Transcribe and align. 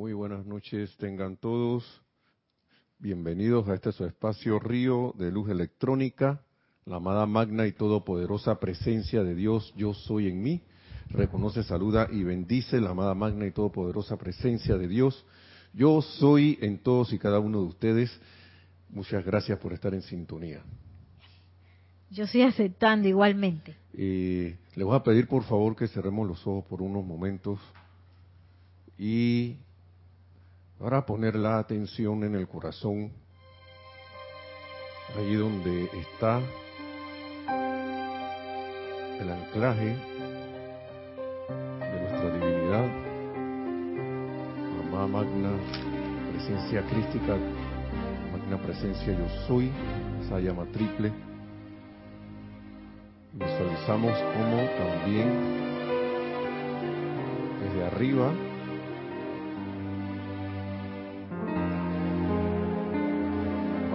Muy 0.00 0.14
buenas 0.14 0.46
noches, 0.46 0.96
tengan 0.96 1.36
todos. 1.36 1.84
Bienvenidos 2.98 3.68
a 3.68 3.74
este 3.74 3.92
su 3.92 4.06
espacio 4.06 4.58
Río 4.58 5.14
de 5.18 5.30
Luz 5.30 5.50
Electrónica, 5.50 6.40
la 6.86 6.96
amada 6.96 7.26
magna 7.26 7.66
y 7.66 7.72
todopoderosa 7.72 8.58
presencia 8.58 9.22
de 9.22 9.34
Dios, 9.34 9.74
yo 9.76 9.92
soy 9.92 10.28
en 10.28 10.42
mí. 10.42 10.62
Reconoce, 11.10 11.62
saluda 11.64 12.08
y 12.10 12.22
bendice 12.22 12.80
la 12.80 12.92
amada 12.92 13.14
magna 13.14 13.46
y 13.46 13.50
todopoderosa 13.50 14.16
presencia 14.16 14.78
de 14.78 14.88
Dios. 14.88 15.26
Yo 15.74 16.00
soy 16.00 16.58
en 16.62 16.78
todos 16.78 17.12
y 17.12 17.18
cada 17.18 17.38
uno 17.38 17.60
de 17.60 17.66
ustedes. 17.66 18.20
Muchas 18.88 19.22
gracias 19.22 19.58
por 19.58 19.74
estar 19.74 19.92
en 19.92 20.00
sintonía. 20.00 20.62
Yo 22.08 22.24
estoy 22.24 22.40
aceptando 22.40 23.06
igualmente. 23.06 23.76
Eh, 23.92 24.56
les 24.74 24.86
voy 24.86 24.96
a 24.96 25.02
pedir 25.02 25.28
por 25.28 25.42
favor 25.42 25.76
que 25.76 25.88
cerremos 25.88 26.26
los 26.26 26.46
ojos 26.46 26.64
por 26.64 26.80
unos 26.80 27.04
momentos 27.04 27.60
y 28.96 29.58
ahora 30.80 31.04
poner 31.04 31.36
la 31.36 31.58
atención 31.58 32.24
en 32.24 32.34
el 32.34 32.48
corazón, 32.48 33.12
allí 35.16 35.34
donde 35.34 35.84
está 35.84 36.40
el 39.20 39.30
anclaje 39.30 39.96
de 41.80 42.00
nuestra 42.00 42.34
divinidad, 42.34 42.86
mamá 44.78 45.06
magna, 45.06 45.50
presencia 46.32 46.82
crística, 46.86 47.36
magna 48.32 48.56
presencia 48.62 49.12
yo 49.12 49.28
soy, 49.46 49.70
esa 50.24 50.40
llama 50.40 50.64
triple. 50.72 51.12
Visualizamos 53.34 54.18
como 54.18 54.56
también 54.78 55.28
desde 57.62 57.84
arriba 57.84 58.32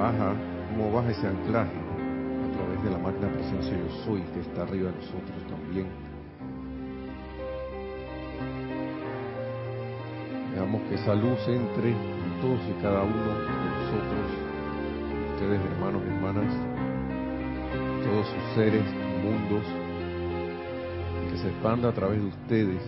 baja, 0.05 0.35
cómo 0.69 0.91
baja 0.91 1.09
ese 1.09 1.27
anclaje 1.27 1.71
a 1.71 2.57
través 2.57 2.83
de 2.83 2.91
la 2.91 2.97
magna 2.99 3.27
presencia 3.27 3.75
yo 3.75 3.89
soy 4.05 4.21
que 4.33 4.41
está 4.41 4.61
arriba 4.61 4.91
de 4.91 4.97
nosotros 4.97 5.39
también. 5.49 5.87
Veamos 10.53 10.81
que 10.83 10.95
esa 10.95 11.15
luz 11.15 11.39
entre 11.47 11.89
en 11.89 12.39
todos 12.39 12.59
y 12.69 12.81
cada 12.83 13.01
uno 13.01 13.15
de 13.15 13.49
nosotros, 13.79 14.25
ustedes 15.33 15.61
hermanos 15.71 16.01
y 16.05 16.13
hermanas, 16.13 16.53
todos 18.03 18.27
sus 18.27 18.55
seres, 18.55 18.85
mundos, 19.23 19.65
que 21.31 21.37
se 21.39 21.49
expanda 21.49 21.89
a 21.89 21.93
través 21.93 22.21
de 22.21 22.27
ustedes 22.27 22.81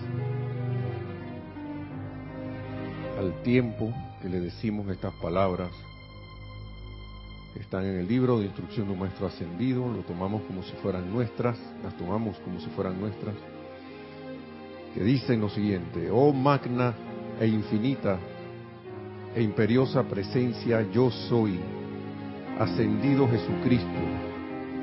al 3.17 3.33
tiempo 3.41 3.91
que 4.21 4.29
le 4.29 4.39
decimos 4.39 4.87
estas 4.89 5.13
palabras 5.15 5.71
están 7.67 7.83
en 7.83 7.97
el 7.97 8.07
libro 8.07 8.39
de 8.39 8.45
instrucción 8.45 8.87
de 8.87 8.93
un 8.93 8.99
maestro 8.99 9.27
ascendido, 9.27 9.91
lo 9.91 10.01
tomamos 10.03 10.41
como 10.43 10.63
si 10.63 10.71
fueran 10.81 11.11
nuestras, 11.11 11.57
las 11.83 11.97
tomamos 11.97 12.37
como 12.37 12.61
si 12.61 12.67
fueran 12.67 12.97
nuestras, 12.97 13.35
que 14.93 15.03
dicen 15.03 15.41
lo 15.41 15.49
siguiente, 15.49 16.09
oh 16.09 16.31
magna 16.31 16.93
e 17.37 17.45
infinita 17.45 18.19
e 19.35 19.43
imperiosa 19.43 20.03
presencia 20.03 20.81
yo 20.93 21.11
soy, 21.11 21.59
ascendido 22.57 23.27
Jesucristo, 23.27 23.99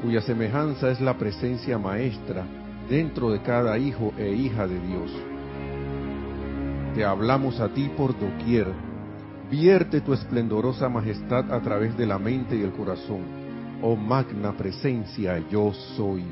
cuya 0.02 0.20
semejanza 0.20 0.90
es 0.90 1.00
la 1.00 1.16
presencia 1.16 1.78
maestra 1.78 2.44
dentro 2.90 3.30
de 3.30 3.40
cada 3.40 3.78
hijo 3.78 4.12
e 4.18 4.30
hija 4.34 4.66
de 4.66 4.78
Dios. 4.78 5.10
Te 6.94 7.02
hablamos 7.02 7.60
a 7.60 7.70
ti 7.70 7.90
por 7.96 8.12
doquier, 8.20 8.66
Vierte 9.50 10.00
tu 10.00 10.14
esplendorosa 10.14 10.88
majestad 10.88 11.52
a 11.52 11.60
través 11.60 11.96
de 11.96 12.06
la 12.06 12.18
mente 12.18 12.56
y 12.56 12.62
el 12.62 12.72
corazón. 12.72 13.22
Oh 13.82 13.94
magna 13.94 14.52
presencia, 14.56 15.38
yo 15.50 15.72
soy. 15.96 16.24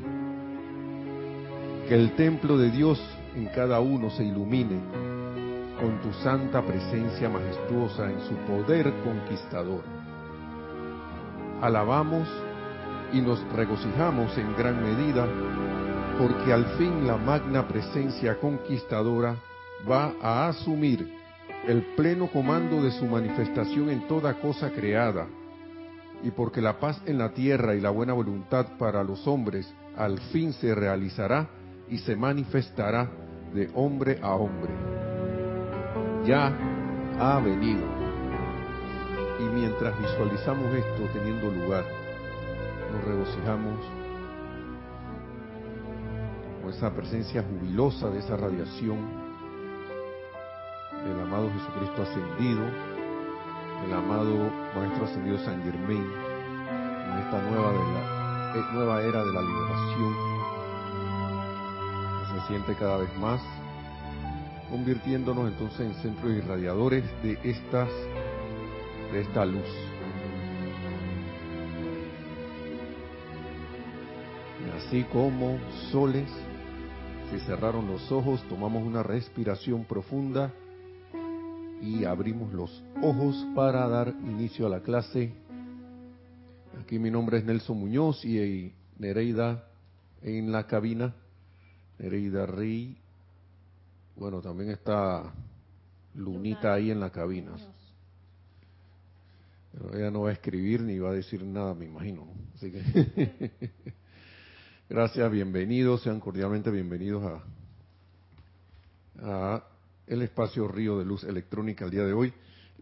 Que 1.87 1.93
el 1.93 2.15
templo 2.15 2.57
de 2.57 2.71
Dios 2.71 2.99
en 3.35 3.45
cada 3.47 3.79
uno 3.79 4.09
se 4.09 4.23
ilumine 4.23 4.79
con 5.79 6.01
tu 6.01 6.11
santa 6.23 6.61
presencia 6.63 7.29
majestuosa 7.29 8.09
en 8.09 8.19
su 8.21 8.35
poder 8.47 8.91
conquistador. 9.03 9.83
Alabamos 11.61 12.27
y 13.13 13.21
nos 13.21 13.43
regocijamos 13.53 14.35
en 14.37 14.55
gran 14.55 14.81
medida 14.81 15.27
porque 16.17 16.51
al 16.51 16.65
fin 16.77 17.05
la 17.05 17.17
magna 17.17 17.67
presencia 17.67 18.39
conquistadora 18.39 19.35
va 19.89 20.13
a 20.21 20.47
asumir 20.47 21.22
el 21.67 21.81
pleno 21.95 22.27
comando 22.27 22.81
de 22.83 22.91
su 22.91 23.05
manifestación 23.05 23.89
en 23.89 24.07
toda 24.07 24.33
cosa 24.41 24.71
creada, 24.71 25.27
y 26.21 26.31
porque 26.31 26.61
la 26.61 26.79
paz 26.79 27.01
en 27.05 27.17
la 27.17 27.29
tierra 27.29 27.75
y 27.75 27.81
la 27.81 27.89
buena 27.89 28.13
voluntad 28.13 28.77
para 28.77 29.03
los 29.03 29.27
hombres 29.27 29.73
al 29.97 30.19
fin 30.31 30.53
se 30.53 30.73
realizará 30.75 31.49
y 31.89 31.97
se 31.99 32.15
manifestará 32.15 33.09
de 33.53 33.69
hombre 33.75 34.19
a 34.21 34.33
hombre. 34.33 34.73
Ya 36.25 36.51
ha 37.19 37.39
venido. 37.39 37.83
Y 39.39 39.43
mientras 39.53 39.97
visualizamos 39.99 40.73
esto 40.73 41.09
teniendo 41.13 41.51
lugar, 41.51 41.83
nos 42.91 43.03
regocijamos 43.03 43.79
con 46.61 46.71
esa 46.71 46.93
presencia 46.93 47.43
jubilosa 47.43 48.09
de 48.09 48.19
esa 48.19 48.37
radiación 48.37 49.22
el 51.05 51.19
amado 51.19 51.51
Jesucristo 51.51 52.01
ascendido, 52.03 52.63
el 53.85 53.93
amado 53.93 54.49
Maestro 54.75 55.05
ascendido 55.05 55.37
San 55.39 55.61
Germain, 55.63 56.01
en 56.01 57.19
esta 57.19 57.41
nueva, 57.41 57.71
de 57.71 57.77
la, 57.77 58.53
eh, 58.55 58.65
nueva 58.73 59.01
era 59.01 59.23
de 59.23 59.33
la 59.33 59.41
liberación, 59.41 60.13
se 62.31 62.47
siente 62.47 62.75
cada 62.75 62.97
vez 62.97 63.17
más, 63.17 63.41
convirtiéndonos 64.69 65.49
entonces 65.49 65.81
en 65.81 65.93
centros 65.95 66.31
irradiadores 66.31 67.03
de 67.21 67.37
estas, 67.43 67.89
de 69.11 69.21
esta 69.21 69.45
luz. 69.45 69.67
Y 74.65 74.77
así 74.77 75.03
como 75.11 75.59
soles, 75.91 76.29
si 77.29 77.39
cerraron 77.41 77.87
los 77.87 78.11
ojos, 78.11 78.41
tomamos 78.47 78.83
una 78.83 79.03
respiración 79.03 79.83
profunda 79.83 80.53
y 81.83 82.05
abrimos 82.05 82.53
los 82.53 82.81
ojos 83.01 83.35
para 83.53 83.85
dar 83.89 84.07
inicio 84.07 84.67
a 84.67 84.69
la 84.69 84.79
clase. 84.79 85.33
Aquí 86.81 86.97
mi 86.97 87.11
nombre 87.11 87.39
es 87.39 87.43
Nelson 87.43 87.77
Muñoz 87.77 88.23
y 88.23 88.73
Nereida 88.97 89.67
en 90.21 90.53
la 90.53 90.65
cabina. 90.65 91.13
Nereida 91.99 92.45
Rey. 92.45 92.97
Bueno, 94.15 94.39
también 94.39 94.69
está 94.71 95.33
Lunita 96.15 96.73
ahí 96.73 96.89
en 96.89 97.01
la 97.01 97.09
cabina. 97.09 97.51
Pero 99.73 99.97
ella 99.97 100.09
no 100.09 100.21
va 100.21 100.29
a 100.29 100.33
escribir 100.33 100.81
ni 100.81 100.99
va 100.99 101.09
a 101.09 101.13
decir 101.13 101.43
nada, 101.43 101.73
me 101.73 101.83
imagino. 101.83 102.25
Así 102.55 102.71
que 102.71 103.51
gracias, 104.89 105.29
bienvenidos, 105.29 106.01
sean 106.01 106.21
cordialmente 106.21 106.71
bienvenidos 106.71 107.41
a, 109.21 109.55
a 109.55 109.72
el 110.07 110.21
espacio 110.21 110.67
Río 110.67 110.99
de 110.99 111.05
Luz 111.05 111.23
Electrónica 111.23 111.85
el 111.85 111.91
día 111.91 112.05
de 112.05 112.13
hoy. 112.13 112.33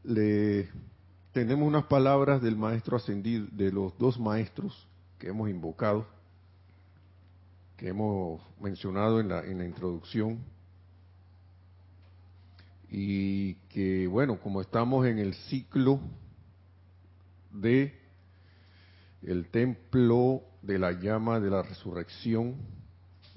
Le 0.04 0.70
tenemos 1.32 1.68
unas 1.68 1.86
palabras 1.86 2.42
del 2.42 2.56
maestro 2.56 2.98
ascendido, 2.98 3.48
de 3.52 3.72
los 3.72 3.98
dos 3.98 4.20
maestros 4.20 4.88
que 5.20 5.30
hemos 5.30 5.50
invocado, 5.50 6.08
que 7.78 7.90
hemos 7.90 8.42
mencionado 8.60 9.20
en 9.20 9.30
la, 9.30 9.46
en 9.46 9.60
la 9.60 9.66
introducción, 9.66 10.40
y 12.90 13.54
que, 13.70 14.06
bueno, 14.08 14.38
como 14.40 14.60
estamos 14.60 15.06
en 15.08 15.18
el 15.18 15.34
ciclo 15.34 16.02
de 17.52 17.98
el 19.22 19.48
templo 19.48 20.42
de 20.62 20.78
la 20.78 20.92
llama 20.92 21.40
de 21.40 21.50
la 21.50 21.62
resurrección 21.62 22.56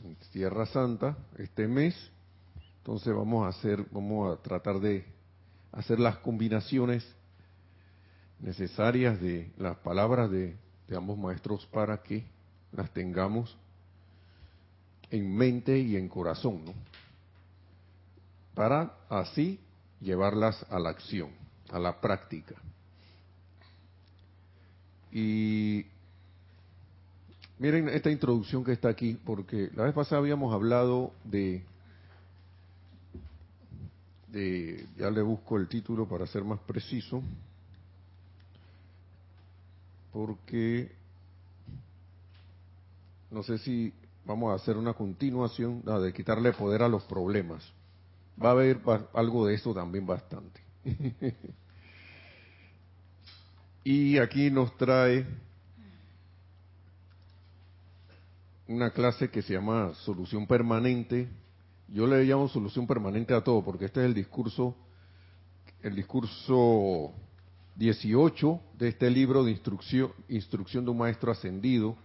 en 0.03 0.17
Tierra 0.33 0.67
Santa, 0.67 1.17
este 1.39 1.69
mes, 1.69 1.95
entonces 2.85 3.15
vamos 3.15 3.47
a 3.47 3.49
hacer, 3.49 3.83
vamos 3.93 4.31
a 4.31 4.43
tratar 4.43 4.79
de 4.79 5.07
hacer 5.73 5.99
las 5.99 6.19
combinaciones 6.19 7.03
necesarias 8.41 9.19
de 9.23 9.51
las 9.57 9.79
palabras 9.79 10.31
de, 10.31 10.55
ambos 10.95 11.17
maestros 11.17 11.65
para 11.73 12.03
que 12.03 12.27
las 12.73 12.93
tengamos 12.93 13.57
en 15.11 15.35
mente 15.35 15.79
y 15.79 15.97
en 15.97 16.11
corazón, 16.11 16.63
¿no? 16.63 16.75
Para 18.55 18.95
así 19.09 19.59
llevarlas 20.03 20.67
a 20.69 20.79
la 20.79 20.91
acción, 20.91 21.31
a 21.73 21.79
la 21.79 22.03
práctica. 22.03 22.55
Y 25.11 25.87
miren 27.59 27.89
esta 27.89 28.11
introducción 28.11 28.63
que 28.63 28.73
está 28.73 28.91
aquí, 28.91 29.19
porque 29.25 29.71
la 29.75 29.85
vez 29.85 29.95
pasada 29.95 30.21
habíamos 30.21 30.53
hablado 30.53 31.15
de 31.25 31.65
ya 34.97 35.11
le 35.11 35.23
busco 35.23 35.57
el 35.57 35.69
título 35.69 36.09
para 36.09 36.27
ser 36.27 36.43
más 36.45 36.61
preciso, 36.61 37.23
porque 40.13 40.93
no 43.31 43.43
sé 43.43 43.59
si 43.59 43.93
vamos 44.25 44.53
a 44.53 44.57
hacer 44.57 44.77
una 44.77 44.95
continuación 44.95 45.83
de 45.85 46.13
quitarle 46.13 46.53
poder 46.53 46.83
a 46.83 46.89
los 46.89 47.05
problemas. 47.05 47.63
Va 48.43 48.49
a 48.49 48.53
haber 48.53 48.81
algo 49.13 49.47
de 49.47 49.55
eso 49.55 49.73
también 49.73 50.07
bastante. 50.07 50.61
y 53.85 54.19
aquí 54.19 54.51
nos 54.51 54.77
trae 54.77 55.27
una 58.67 58.91
clase 58.91 59.31
que 59.31 59.43
se 59.43 59.53
llama 59.53 59.93
solución 60.05 60.47
permanente. 60.47 61.29
Yo 61.89 62.07
le 62.07 62.25
llamo 62.25 62.49
solución 62.49 62.87
permanente 62.87 63.35
a 63.35 63.43
todo 63.43 63.63
porque 63.63 63.87
este 63.87 64.01
es 64.01 64.07
el 64.07 64.15
discurso 64.15 64.75
el 65.83 65.95
discurso 65.95 67.13
18 67.77 68.61
de 68.79 68.89
este 68.89 69.11
libro 69.11 69.45
de 69.45 69.51
instrucción 69.51 70.13
instrucción 70.29 70.85
de 70.85 70.91
un 70.91 70.99
maestro 70.99 71.31
ascendido, 71.31 71.97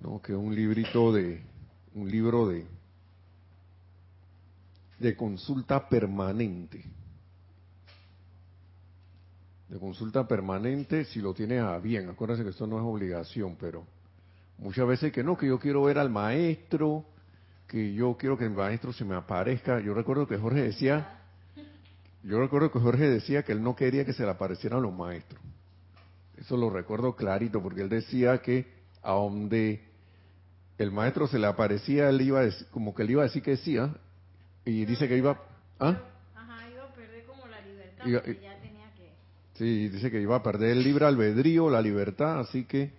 ¿no? 0.00 0.22
que 0.22 0.32
es 0.32 0.38
un 0.38 0.54
librito 0.54 1.12
de 1.12 1.42
un 1.94 2.08
libro 2.08 2.46
de 2.48 2.66
de 4.98 5.16
consulta 5.16 5.88
permanente. 5.88 6.84
De 9.68 9.78
consulta 9.78 10.26
permanente 10.26 11.04
si 11.04 11.20
lo 11.20 11.34
tiene 11.34 11.58
a 11.58 11.78
bien. 11.78 12.08
Acuérdense 12.08 12.42
que 12.42 12.50
esto 12.50 12.66
no 12.66 12.78
es 12.78 12.84
obligación, 12.84 13.56
pero 13.60 13.84
muchas 14.58 14.86
veces 14.86 15.12
que 15.12 15.22
no, 15.22 15.36
que 15.36 15.46
yo 15.46 15.58
quiero 15.58 15.82
ver 15.84 15.98
al 15.98 16.10
maestro, 16.10 17.04
que 17.68 17.92
yo 17.92 18.16
quiero 18.18 18.36
que 18.38 18.44
el 18.44 18.50
maestro 18.50 18.92
se 18.92 19.04
me 19.04 19.14
aparezca. 19.14 19.78
Yo 19.80 19.92
recuerdo 19.92 20.26
que 20.26 20.38
Jorge 20.38 20.62
decía, 20.62 21.20
yo 22.24 22.40
recuerdo 22.40 22.72
que 22.72 22.80
Jorge 22.80 23.08
decía 23.08 23.42
que 23.42 23.52
él 23.52 23.62
no 23.62 23.76
quería 23.76 24.04
que 24.04 24.14
se 24.14 24.24
le 24.24 24.30
aparecieran 24.30 24.82
los 24.82 24.94
maestros. 24.94 25.40
Eso 26.38 26.56
lo 26.56 26.70
recuerdo 26.70 27.14
clarito, 27.14 27.62
porque 27.62 27.82
él 27.82 27.88
decía 27.88 28.38
que 28.38 28.66
a 29.02 29.12
donde 29.12 29.82
el 30.78 30.90
maestro 30.90 31.26
se 31.26 31.38
le 31.38 31.46
aparecía, 31.46 32.08
él 32.08 32.22
iba 32.22 32.40
a 32.40 32.44
decir, 32.44 32.66
como 32.70 32.94
que 32.94 33.02
él 33.02 33.10
iba 33.10 33.22
a 33.22 33.26
decir 33.26 33.42
que 33.42 33.52
decía, 33.52 33.94
y 34.64 34.84
dice 34.84 35.06
que 35.06 35.16
iba... 35.16 35.38
¿ah? 35.78 36.00
Ajá, 36.34 36.70
iba 36.70 36.84
a 36.84 36.94
perder 36.94 37.24
como 37.24 37.46
la 37.48 37.60
libertad, 37.60 38.06
ya 38.06 38.22
tenía 38.22 38.94
que... 38.94 39.12
Sí, 39.54 39.88
dice 39.88 40.10
que 40.10 40.20
iba 40.20 40.36
a 40.36 40.42
perder 40.42 40.70
el 40.70 40.84
libre 40.84 41.04
albedrío, 41.04 41.68
la 41.68 41.82
libertad, 41.82 42.40
así 42.40 42.64
que 42.64 42.92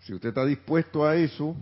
si 0.00 0.12
usted 0.12 0.30
está 0.30 0.44
dispuesto 0.44 1.06
a 1.06 1.14
eso, 1.16 1.56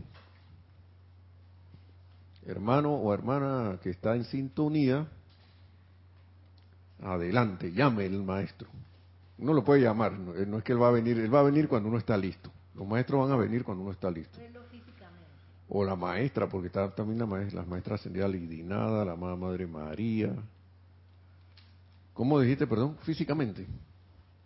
hermano 2.46 2.94
o 2.94 3.12
hermana 3.12 3.78
que 3.82 3.90
está 3.90 4.16
en 4.16 4.24
sintonía, 4.24 5.06
adelante, 7.02 7.72
llame 7.72 8.06
el 8.06 8.22
maestro. 8.22 8.68
Uno 9.38 9.54
lo 9.54 9.64
puede 9.64 9.82
llamar, 9.82 10.12
no, 10.12 10.58
es 10.58 10.64
que 10.64 10.72
él 10.72 10.82
va 10.82 10.88
a 10.88 10.92
venir, 10.92 11.18
él 11.18 11.34
va 11.34 11.40
a 11.40 11.44
venir 11.44 11.68
cuando 11.68 11.88
uno 11.88 11.98
está 11.98 12.16
listo. 12.16 12.50
Los 12.74 12.86
maestros 12.86 13.28
van 13.28 13.32
a 13.32 13.40
venir 13.40 13.64
cuando 13.64 13.82
uno 13.82 13.92
está 13.92 14.10
listo. 14.10 14.38
O 15.68 15.84
la 15.84 15.94
maestra, 15.94 16.48
porque 16.48 16.66
está 16.66 16.92
también 16.94 17.20
la 17.20 17.26
maestra, 17.26 17.60
las 17.60 17.68
maestras 17.68 18.00
ascendidas 18.00 18.30
Lidinada, 18.30 19.04
la 19.04 19.14
Madre 19.14 19.66
María. 19.66 20.34
¿Cómo 22.12 22.40
dijiste, 22.40 22.66
perdón? 22.66 22.98
Físicamente. 23.02 23.66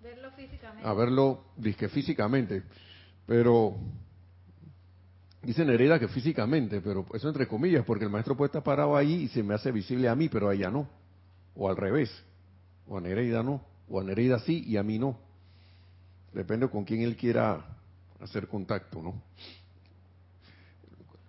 Verlo 0.02 0.31
físicamente. 0.32 0.87
A 0.87 0.93
verlo, 0.93 1.44
dije 1.56 1.88
físicamente. 1.88 2.62
Pero 3.26 3.75
dice 5.44 5.64
Nereida 5.64 5.99
que 5.99 6.08
físicamente, 6.08 6.81
pero 6.81 7.06
eso 7.14 7.29
entre 7.29 7.46
comillas, 7.46 7.85
porque 7.85 8.05
el 8.05 8.11
maestro 8.11 8.37
puede 8.37 8.49
estar 8.49 8.62
parado 8.62 8.96
ahí 8.96 9.25
y 9.25 9.29
se 9.29 9.43
me 9.43 9.55
hace 9.55 9.70
visible 9.70 10.08
a 10.08 10.14
mí, 10.14 10.29
pero 10.29 10.49
a 10.49 10.55
ella 10.55 10.70
no. 10.70 10.88
O 11.55 11.69
al 11.69 11.76
revés. 11.76 12.11
O 12.87 12.99
a 12.99 13.00
Nereida 13.00 13.43
no. 13.43 13.64
O 13.88 14.00
a 14.00 14.05
Nereida 14.05 14.38
sí 14.41 14.64
y 14.67 14.76
a 14.76 14.82
mí 14.82 14.99
no. 14.99 15.19
Depende 16.32 16.69
con 16.69 16.85
quién 16.85 17.02
él 17.02 17.17
quiera 17.17 17.64
hacer 18.20 18.49
contacto, 18.49 19.02
¿no? 19.02 19.23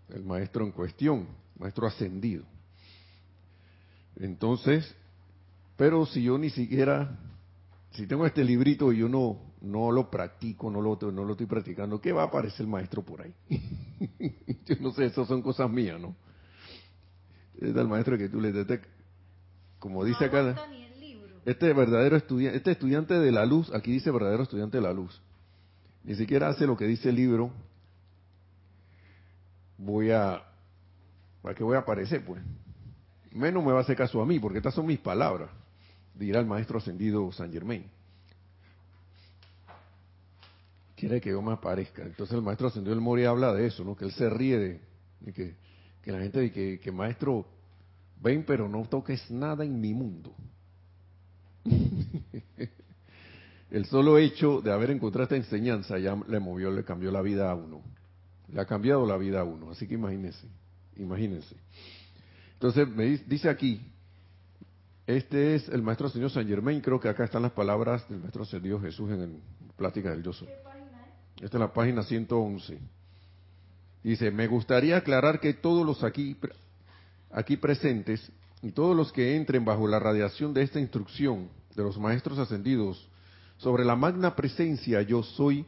El 0.09 0.23
maestro 0.23 0.65
en 0.65 0.71
cuestión, 0.71 1.27
maestro 1.59 1.85
ascendido. 1.87 2.43
Entonces, 4.17 4.95
pero 5.75 6.05
si 6.05 6.23
yo 6.23 6.37
ni 6.37 6.49
siquiera, 6.49 7.19
si 7.95 8.07
tengo 8.07 8.25
este 8.25 8.43
librito 8.43 8.91
y 8.91 8.97
yo 8.97 9.07
no, 9.07 9.39
no 9.61 9.91
lo 9.91 10.09
practico, 10.09 10.69
no 10.69 10.81
lo, 10.81 10.97
no 11.11 11.23
lo 11.23 11.31
estoy 11.31 11.47
practicando, 11.47 12.01
¿qué 12.01 12.11
va 12.11 12.23
a 12.23 12.25
aparecer 12.25 12.61
el 12.61 12.67
maestro 12.67 13.03
por 13.03 13.21
ahí? 13.21 13.33
Yo 14.65 14.75
no 14.81 14.91
sé, 14.91 15.05
eso 15.05 15.25
son 15.25 15.41
cosas 15.41 15.69
mías, 15.69 15.99
¿no? 15.99 16.15
Es 17.57 17.75
el 17.75 17.87
maestro 17.87 18.17
que 18.17 18.27
tú 18.27 18.41
le 18.41 18.51
des, 18.51 18.81
como 19.79 20.03
dice 20.03 20.25
acá, 20.25 20.55
este 21.45 21.71
verdadero 21.73 22.17
estudiante, 22.17 22.57
este 22.57 22.71
estudiante 22.71 23.13
de 23.13 23.31
la 23.31 23.45
luz, 23.45 23.71
aquí 23.73 23.91
dice 23.91 24.11
verdadero 24.11 24.43
estudiante 24.43 24.77
de 24.77 24.83
la 24.83 24.91
luz, 24.91 25.21
ni 26.03 26.15
siquiera 26.15 26.49
hace 26.49 26.65
lo 26.65 26.75
que 26.75 26.85
dice 26.85 27.09
el 27.09 27.15
libro, 27.15 27.51
voy 29.77 30.11
a, 30.11 30.43
¿para 31.41 31.55
qué 31.55 31.63
voy 31.63 31.75
a 31.75 31.79
aparecer 31.79 32.25
pues? 32.25 32.41
Menos 33.31 33.63
me 33.63 33.71
va 33.71 33.79
a 33.79 33.81
hacer 33.81 33.95
caso 33.95 34.21
a 34.21 34.25
mí, 34.25 34.39
porque 34.39 34.57
estas 34.57 34.73
son 34.73 34.85
mis 34.85 34.99
palabras, 34.99 35.49
dirá 36.17 36.39
el 36.39 36.45
maestro 36.45 36.77
ascendido 36.77 37.31
San 37.31 37.51
Germain 37.51 37.85
quiere 40.95 41.21
que 41.21 41.29
yo 41.29 41.41
me 41.41 41.51
aparezca. 41.53 42.03
Entonces 42.03 42.35
el 42.35 42.41
maestro 42.41 42.67
ascendió 42.67 42.93
el 42.93 43.01
Mori 43.01 43.25
habla 43.25 43.53
de 43.53 43.67
eso, 43.67 43.83
¿no? 43.83 43.95
Que 43.95 44.05
él 44.05 44.11
se 44.11 44.29
ríe 44.29 44.57
de, 44.57 44.81
que, 45.33 45.55
la 46.11 46.19
gente 46.19 46.39
dice 46.39 46.79
que, 46.79 46.91
maestro, 46.91 47.45
ven 48.21 48.43
pero 48.45 48.67
no 48.69 48.83
toques 48.85 49.29
nada 49.29 49.63
en 49.65 49.79
mi 49.79 49.93
mundo. 49.93 50.33
el 53.71 53.85
solo 53.85 54.17
hecho 54.17 54.61
de 54.61 54.71
haber 54.71 54.91
encontrado 54.91 55.23
esta 55.23 55.35
enseñanza 55.35 55.97
ya 55.97 56.15
le 56.27 56.39
movió, 56.39 56.71
le 56.71 56.83
cambió 56.83 57.11
la 57.11 57.21
vida 57.21 57.51
a 57.51 57.55
uno. 57.55 57.81
Le 58.51 58.61
ha 58.61 58.65
cambiado 58.65 59.05
la 59.05 59.17
vida 59.17 59.41
a 59.41 59.43
uno. 59.43 59.71
Así 59.71 59.87
que 59.87 59.95
imagínense, 59.95 60.47
imagínense. 60.97 61.55
Entonces 62.53 62.87
me 62.87 63.05
dice 63.05 63.49
aquí, 63.49 63.81
este 65.07 65.55
es 65.55 65.69
el 65.69 65.81
maestro 65.81 66.09
señor 66.09 66.31
San 66.31 66.47
Germain, 66.47 66.81
creo 66.81 66.99
que 66.99 67.09
acá 67.09 67.25
están 67.25 67.43
las 67.43 67.51
palabras 67.51 68.07
del 68.09 68.19
maestro 68.19 68.43
ascendido 68.43 68.79
Jesús 68.79 69.11
en 69.11 69.21
el 69.21 69.39
Plática 69.75 70.09
del 70.09 70.23
Yo 70.23 70.31
esta 71.41 71.57
es 71.57 71.61
la 71.61 71.73
página 71.73 72.03
111. 72.03 72.79
Dice, 74.03 74.31
me 74.31 74.47
gustaría 74.47 74.97
aclarar 74.97 75.39
que 75.39 75.53
todos 75.53 75.85
los 75.85 76.03
aquí, 76.03 76.37
aquí 77.31 77.57
presentes 77.57 78.31
y 78.61 78.71
todos 78.71 78.95
los 78.95 79.11
que 79.11 79.35
entren 79.35 79.65
bajo 79.65 79.87
la 79.87 79.99
radiación 79.99 80.53
de 80.53 80.61
esta 80.61 80.79
instrucción 80.79 81.49
de 81.75 81.83
los 81.83 81.97
maestros 81.99 82.39
ascendidos 82.39 83.09
sobre 83.57 83.83
la 83.83 83.95
magna 83.95 84.35
presencia 84.35 85.01
yo 85.01 85.23
soy, 85.23 85.65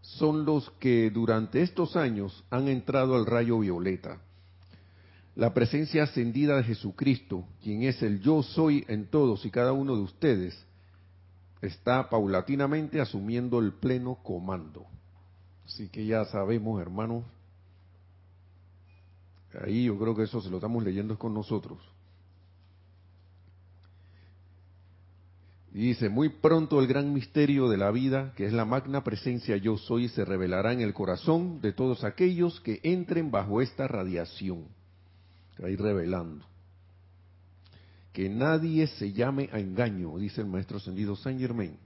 son 0.00 0.44
los 0.44 0.70
que 0.80 1.10
durante 1.10 1.62
estos 1.62 1.96
años 1.96 2.44
han 2.50 2.68
entrado 2.68 3.14
al 3.14 3.26
rayo 3.26 3.58
violeta. 3.58 4.20
La 5.34 5.54
presencia 5.54 6.02
ascendida 6.02 6.56
de 6.56 6.64
Jesucristo, 6.64 7.46
quien 7.62 7.82
es 7.82 8.02
el 8.02 8.20
yo 8.20 8.42
soy 8.42 8.84
en 8.88 9.06
todos 9.06 9.46
y 9.46 9.50
cada 9.50 9.72
uno 9.72 9.96
de 9.96 10.02
ustedes, 10.02 10.66
está 11.62 12.10
paulatinamente 12.10 13.00
asumiendo 13.00 13.58
el 13.58 13.72
pleno 13.72 14.18
comando. 14.22 14.84
Así 15.64 15.88
que 15.88 16.04
ya 16.04 16.26
sabemos, 16.26 16.82
hermanos, 16.82 17.24
ahí 19.64 19.84
yo 19.84 19.98
creo 19.98 20.14
que 20.14 20.24
eso 20.24 20.42
se 20.42 20.50
lo 20.50 20.56
estamos 20.56 20.84
leyendo 20.84 21.18
con 21.18 21.32
nosotros. 21.32 21.78
Dice, 25.72 26.10
muy 26.10 26.28
pronto 26.28 26.78
el 26.78 26.86
gran 26.86 27.14
misterio 27.14 27.70
de 27.70 27.78
la 27.78 27.90
vida, 27.90 28.34
que 28.36 28.44
es 28.44 28.52
la 28.52 28.66
magna 28.66 29.02
presencia 29.02 29.56
yo 29.56 29.78
soy, 29.78 30.08
se 30.08 30.26
revelará 30.26 30.74
en 30.74 30.82
el 30.82 30.92
corazón 30.92 31.62
de 31.62 31.72
todos 31.72 32.04
aquellos 32.04 32.60
que 32.60 32.80
entren 32.82 33.30
bajo 33.30 33.62
esta 33.62 33.88
radiación. 33.88 34.66
Ahí 35.62 35.76
revelando. 35.76 36.46
Que 38.12 38.28
nadie 38.28 38.86
se 38.86 39.12
llame 39.12 39.48
a 39.52 39.58
engaño, 39.58 40.18
dice 40.18 40.40
el 40.40 40.46
maestro 40.46 40.76
ascendido 40.76 41.16
Saint 41.16 41.40
Germain 41.40 41.78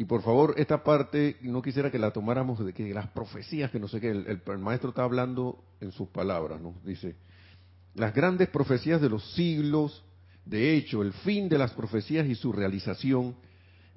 y 0.00 0.06
por 0.06 0.22
favor, 0.22 0.54
esta 0.56 0.82
parte 0.82 1.36
no 1.42 1.60
quisiera 1.60 1.90
que 1.90 1.98
la 1.98 2.10
tomáramos 2.10 2.64
de 2.64 2.72
que 2.72 2.94
las 2.94 3.08
profecías, 3.08 3.70
que 3.70 3.78
no 3.78 3.86
sé 3.86 4.00
qué, 4.00 4.08
el, 4.08 4.58
maestro 4.58 4.88
está 4.88 5.02
hablando 5.02 5.62
en 5.78 5.92
sus 5.92 6.08
palabras, 6.08 6.58
¿no? 6.58 6.74
Dice, 6.86 7.16
las 7.94 8.14
grandes 8.14 8.48
profecías 8.48 9.02
de 9.02 9.10
los 9.10 9.34
siglos, 9.34 10.02
de 10.46 10.74
hecho, 10.74 11.02
el 11.02 11.12
fin 11.12 11.50
de 11.50 11.58
las 11.58 11.72
profecías 11.72 12.26
y 12.26 12.34
su 12.34 12.50
realización 12.50 13.36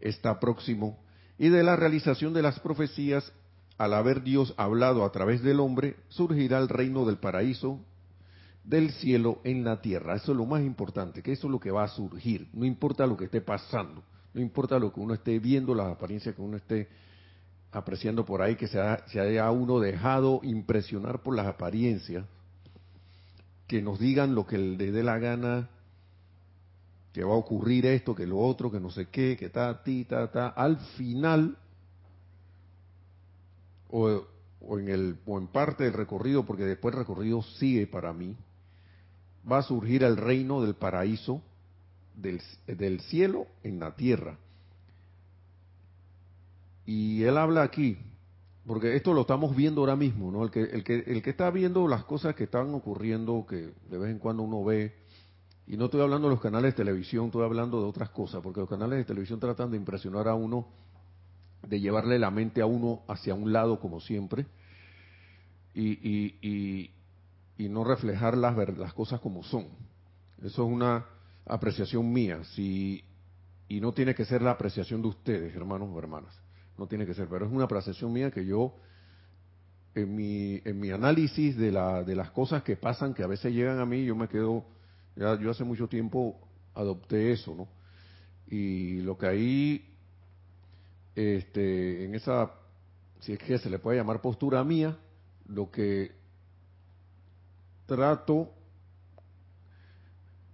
está 0.02 0.42
próximo, 0.42 1.02
y 1.38 1.48
de 1.48 1.64
la 1.64 1.78
realización 1.78 2.34
de 2.34 2.42
las 2.42 2.60
profecías, 2.60 3.32
al 3.78 3.94
haber 3.94 4.24
Dios 4.24 4.54
hablado 4.58 5.04
a 5.04 5.12
través 5.12 5.42
del 5.42 5.60
hombre, 5.60 5.96
surgirá 6.10 6.60
el 6.60 6.70
reino 6.70 7.06
del 7.06 7.18
paraíso, 7.18 7.80
del 8.64 8.92
cielo 8.92 9.40
en 9.44 9.64
la 9.64 9.82
tierra. 9.82 10.16
Eso 10.16 10.32
es 10.32 10.38
lo 10.38 10.46
más 10.46 10.62
importante, 10.62 11.22
que 11.22 11.34
eso 11.34 11.48
es 11.48 11.52
lo 11.52 11.60
que 11.60 11.72
va 11.72 11.84
a 11.84 11.90
surgir, 11.90 12.48
no 12.54 12.66
importa 12.66 13.08
lo 13.08 13.18
que 13.18 13.26
esté 13.26 13.42
pasando. 13.42 14.04
No 14.34 14.42
importa 14.42 14.80
lo 14.80 14.92
que 14.92 15.00
uno 15.00 15.14
esté 15.14 15.40
viendo, 15.40 15.76
las 15.76 15.92
apariencias 15.92 16.36
que 16.36 16.42
uno 16.42 16.58
esté 16.58 16.90
apreciando 17.72 18.26
por 18.26 18.42
ahí, 18.42 18.56
que 18.56 18.68
se, 18.68 18.80
haya 18.80 19.50
uno 19.52 19.80
dejado 19.80 20.40
impresionar 20.44 21.22
por 21.22 21.36
las 21.36 21.48
apariencias, 21.48 22.26
que 23.68 23.82
nos 23.82 24.00
digan 24.00 24.36
lo 24.36 24.46
que 24.46 24.58
le 24.58 24.92
dé 24.92 25.04
la 25.04 25.20
gana, 25.20 25.70
que 27.14 27.24
va 27.24 27.34
a 27.34 27.38
ocurrir 27.38 27.86
esto, 27.86 28.16
que 28.16 28.26
lo 28.26 28.40
otro, 28.40 28.72
que 28.72 28.80
no 28.80 28.90
sé 28.90 29.08
qué, 29.10 29.38
que 29.38 29.50
ta, 29.50 29.84
ti, 29.84 30.06
ta, 30.06 30.32
ta. 30.32 30.48
Al 30.48 30.78
final, 30.98 31.58
o, 33.94 34.80
en 34.80 34.90
el, 34.90 35.18
o 35.26 35.38
en 35.38 35.48
parte 35.48 35.84
del 35.84 35.94
recorrido, 35.94 36.46
porque 36.46 36.64
después 36.64 36.94
el 36.94 37.00
recorrido 37.02 37.44
sigue 37.44 37.86
para 37.86 38.12
mí, 38.12 38.36
va 39.50 39.60
a 39.60 39.64
surgir 39.64 40.04
el 40.04 40.18
reino 40.18 40.64
del 40.64 40.74
paraíso, 40.74 41.44
del, 42.16 42.42
del 42.66 43.02
cielo 43.02 43.46
en 43.62 43.80
la 43.80 43.96
tierra. 43.96 44.38
Y 46.86 47.24
él 47.24 47.38
habla 47.38 47.62
aquí, 47.62 47.98
porque 48.66 48.96
esto 48.96 49.14
lo 49.14 49.22
estamos 49.22 49.56
viendo 49.56 49.82
ahora 49.82 49.96
mismo, 49.96 50.32
¿no? 50.32 50.44
El 50.44 50.50
que, 50.50 50.62
el 50.62 50.84
que, 50.84 50.96
el 51.06 51.22
que 51.22 51.30
está 51.30 51.52
viendo 51.52 51.88
las 51.88 52.04
cosas 52.06 52.34
que 52.36 52.46
están 52.46 52.74
ocurriendo, 52.74 53.46
que 53.48 53.74
de 53.90 53.98
vez 54.00 54.10
en 54.10 54.18
cuando 54.18 54.42
uno 54.42 54.64
ve, 54.64 54.96
y 55.68 55.78
no 55.78 55.86
estoy 55.86 56.02
hablando 56.02 56.28
de 56.28 56.34
los 56.34 56.42
canales 56.42 56.74
de 56.74 56.78
televisión, 56.78 57.28
estoy 57.28 57.44
hablando 57.44 57.80
de 57.80 57.86
otras 57.86 58.10
cosas, 58.10 58.42
porque 58.42 58.60
los 58.60 58.70
canales 58.70 58.98
de 58.98 59.06
televisión 59.06 59.40
tratan 59.40 59.70
de 59.70 59.78
impresionar 59.78 60.28
a 60.28 60.34
uno, 60.34 60.68
de 61.68 61.80
llevarle 61.80 62.20
la 62.20 62.32
mente 62.32 62.62
a 62.62 62.66
uno 62.66 63.04
hacia 63.08 63.34
un 63.34 63.54
lado, 63.54 63.80
como 63.80 64.00
siempre, 64.00 64.46
y, 65.74 65.92
y, 66.08 66.92
y, 67.58 67.70
no 67.70 67.84
reflejar 67.84 68.38
las, 68.38 68.56
las 68.78 68.94
cosas 68.94 69.20
como 69.20 69.44
son. 69.44 69.68
Eso 70.44 70.66
es 70.66 70.72
una 70.72 71.06
apreciación 71.46 72.12
mía, 72.12 72.44
si, 72.56 73.04
y 73.68 73.82
no 73.82 73.94
tiene 73.94 74.14
que 74.14 74.26
ser 74.26 74.42
la 74.42 74.52
apreciación 74.52 75.02
de 75.02 75.08
ustedes, 75.08 75.56
hermanos 75.56 75.90
o 75.92 75.98
hermanas 75.98 76.44
no 76.78 76.88
tiene 76.88 77.06
que 77.06 77.14
ser, 77.14 77.28
pero 77.28 77.46
es 77.46 77.52
una 77.52 77.68
percepción 77.68 78.12
mía 78.12 78.32
que 78.32 78.46
yo, 78.46 78.76
en 79.96 80.16
mi, 80.16 80.62
en 80.66 80.80
mi 80.80 80.90
análisis 80.90 81.56
de, 81.56 81.72
la, 81.72 82.04
de 82.04 82.16
las 82.16 82.32
cosas 82.32 82.64
que 82.64 82.76
pasan, 82.76 83.14
que 83.14 83.24
a 83.24 83.28
veces 83.28 83.54
llegan 83.54 83.80
a 83.80 83.86
mí, 83.86 84.04
yo 84.06 84.16
me 84.16 84.28
quedo, 84.28 84.66
ya, 85.16 85.40
yo 85.40 85.52
hace 85.52 85.64
mucho 85.64 85.88
tiempo 85.88 86.40
adopté 86.74 87.32
eso, 87.32 87.54
¿no? 87.54 87.68
Y 88.48 89.02
lo 89.02 89.18
que 89.18 89.28
ahí, 89.28 89.93
este, 91.16 92.06
en 92.06 92.16
esa, 92.16 92.52
si 93.20 93.34
es 93.34 93.40
que 93.40 93.58
se 93.58 93.70
le 93.70 93.80
puede 93.80 93.98
llamar 93.98 94.22
postura 94.22 94.64
mía, 94.64 94.98
lo 95.48 95.70
que 95.70 96.12
trato 97.86 98.50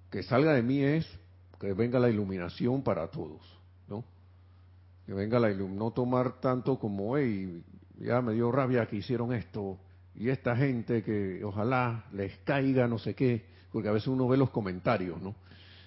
que 0.10 0.24
salga 0.24 0.54
de 0.54 0.64
mí 0.64 0.82
es 0.84 1.08
que 1.60 1.74
venga 1.74 2.00
la 2.00 2.10
iluminación 2.10 2.84
para 2.84 3.08
todos, 3.08 3.42
¿no? 3.88 4.04
que 5.06 5.14
venga 5.14 5.40
la 5.40 5.50
iluminación, 5.50 5.80
no 5.80 5.92
tomar 5.92 6.40
tanto 6.40 6.80
como, 6.80 7.18
hey, 7.18 7.64
ya 8.00 8.22
me 8.22 8.34
dio 8.34 8.52
rabia 8.52 8.88
que 8.88 8.96
hicieron 8.96 9.34
esto, 9.34 9.78
y 10.16 10.30
esta 10.30 10.56
gente 10.56 11.04
que 11.04 11.44
ojalá 11.44 12.06
les 12.12 12.38
caiga 12.40 12.88
no 12.88 12.98
sé 12.98 13.16
qué, 13.16 13.46
porque 13.72 13.88
a 13.88 13.92
veces 13.92 14.08
uno 14.08 14.28
ve 14.28 14.38
los 14.38 14.50
comentarios, 14.50 15.22
¿no? 15.22 15.36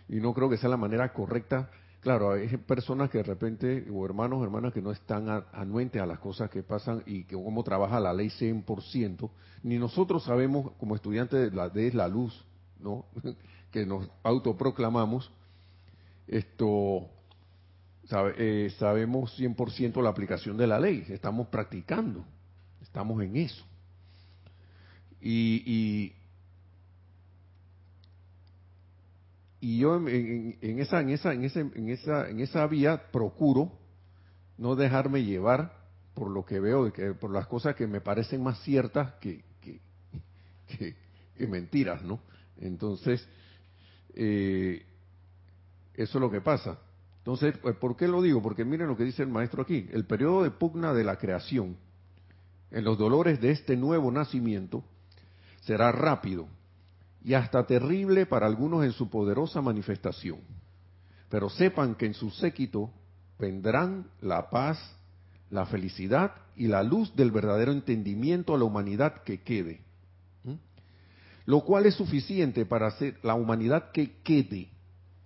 Y 0.08 0.16
no 0.16 0.32
creo 0.32 0.48
que 0.48 0.56
sea 0.56 0.70
la 0.70 0.76
manera 0.76 1.12
correcta. 1.12 1.70
Claro, 2.02 2.32
hay 2.32 2.48
personas 2.56 3.10
que 3.10 3.18
de 3.18 3.24
repente, 3.24 3.86
o 3.88 4.04
hermanos 4.04 4.40
o 4.40 4.44
hermanas 4.44 4.72
que 4.72 4.82
no 4.82 4.90
están 4.90 5.44
anuentes 5.52 6.02
a 6.02 6.06
las 6.06 6.18
cosas 6.18 6.50
que 6.50 6.64
pasan 6.64 7.04
y 7.06 7.22
que 7.22 7.36
cómo 7.36 7.62
trabaja 7.62 8.00
la 8.00 8.12
ley 8.12 8.28
100%, 8.28 9.30
ni 9.62 9.78
nosotros 9.78 10.24
sabemos 10.24 10.72
como 10.80 10.96
estudiantes 10.96 11.48
de 11.48 11.56
la, 11.56 11.68
de 11.68 11.92
la 11.92 12.08
luz, 12.08 12.44
¿no? 12.80 13.04
que 13.70 13.86
nos 13.86 14.08
autoproclamamos, 14.24 15.30
esto, 16.26 17.06
sabe, 18.06 18.34
eh, 18.36 18.70
sabemos 18.80 19.38
100% 19.38 20.02
la 20.02 20.10
aplicación 20.10 20.56
de 20.56 20.66
la 20.66 20.80
ley, 20.80 21.04
estamos 21.08 21.46
practicando, 21.46 22.24
estamos 22.80 23.22
en 23.22 23.36
eso. 23.36 23.64
Y, 25.20 25.62
y, 25.64 26.12
yo 29.62 29.96
en, 29.96 30.78
esa, 30.80 31.00
en, 31.00 31.10
esa, 31.10 31.32
en, 31.32 31.44
ese, 31.44 31.60
en, 31.60 31.88
esa, 31.88 32.28
en 32.28 32.40
esa 32.40 32.66
vía 32.66 33.10
procuro 33.12 33.70
no 34.58 34.74
dejarme 34.74 35.22
llevar 35.22 35.72
por 36.14 36.30
lo 36.30 36.44
que 36.44 36.58
veo, 36.58 36.92
que, 36.92 37.14
por 37.14 37.30
las 37.30 37.46
cosas 37.46 37.76
que 37.76 37.86
me 37.86 38.00
parecen 38.00 38.42
más 38.42 38.60
ciertas 38.62 39.14
que, 39.20 39.44
que, 39.60 40.96
que, 41.36 41.46
mentiras, 41.46 42.02
¿no? 42.02 42.20
Entonces, 42.58 43.26
eh, 44.14 44.84
eso 45.94 46.18
es 46.18 46.20
lo 46.20 46.30
que 46.30 46.40
pasa. 46.40 46.78
Entonces, 47.18 47.56
pues, 47.58 47.76
¿por 47.76 47.96
qué 47.96 48.08
lo 48.08 48.20
digo? 48.20 48.42
Porque 48.42 48.64
miren 48.64 48.88
lo 48.88 48.96
que 48.96 49.04
dice 49.04 49.22
el 49.22 49.28
maestro 49.28 49.62
aquí. 49.62 49.88
El 49.92 50.06
periodo 50.06 50.42
de 50.42 50.50
pugna 50.50 50.92
de 50.92 51.04
la 51.04 51.18
creación, 51.18 51.76
en 52.72 52.82
los 52.84 52.98
dolores 52.98 53.40
de 53.40 53.52
este 53.52 53.76
nuevo 53.76 54.10
nacimiento, 54.10 54.82
será 55.60 55.92
rápido 55.92 56.48
y 57.24 57.34
hasta 57.34 57.66
terrible 57.66 58.26
para 58.26 58.46
algunos 58.46 58.84
en 58.84 58.92
su 58.92 59.08
poderosa 59.08 59.60
manifestación. 59.60 60.40
Pero 61.28 61.48
sepan 61.48 61.94
que 61.94 62.06
en 62.06 62.14
su 62.14 62.30
séquito 62.30 62.90
vendrán 63.38 64.06
la 64.20 64.50
paz, 64.50 64.78
la 65.50 65.66
felicidad 65.66 66.32
y 66.56 66.66
la 66.66 66.82
luz 66.82 67.14
del 67.14 67.30
verdadero 67.30 67.72
entendimiento 67.72 68.54
a 68.54 68.58
la 68.58 68.64
humanidad 68.64 69.22
que 69.22 69.40
quede. 69.42 69.80
¿Mm? 70.44 70.54
Lo 71.46 71.60
cual 71.60 71.86
es 71.86 71.94
suficiente 71.94 72.66
para 72.66 72.88
hacer 72.88 73.18
la 73.22 73.34
humanidad 73.34 73.90
que 73.92 74.20
quede. 74.22 74.68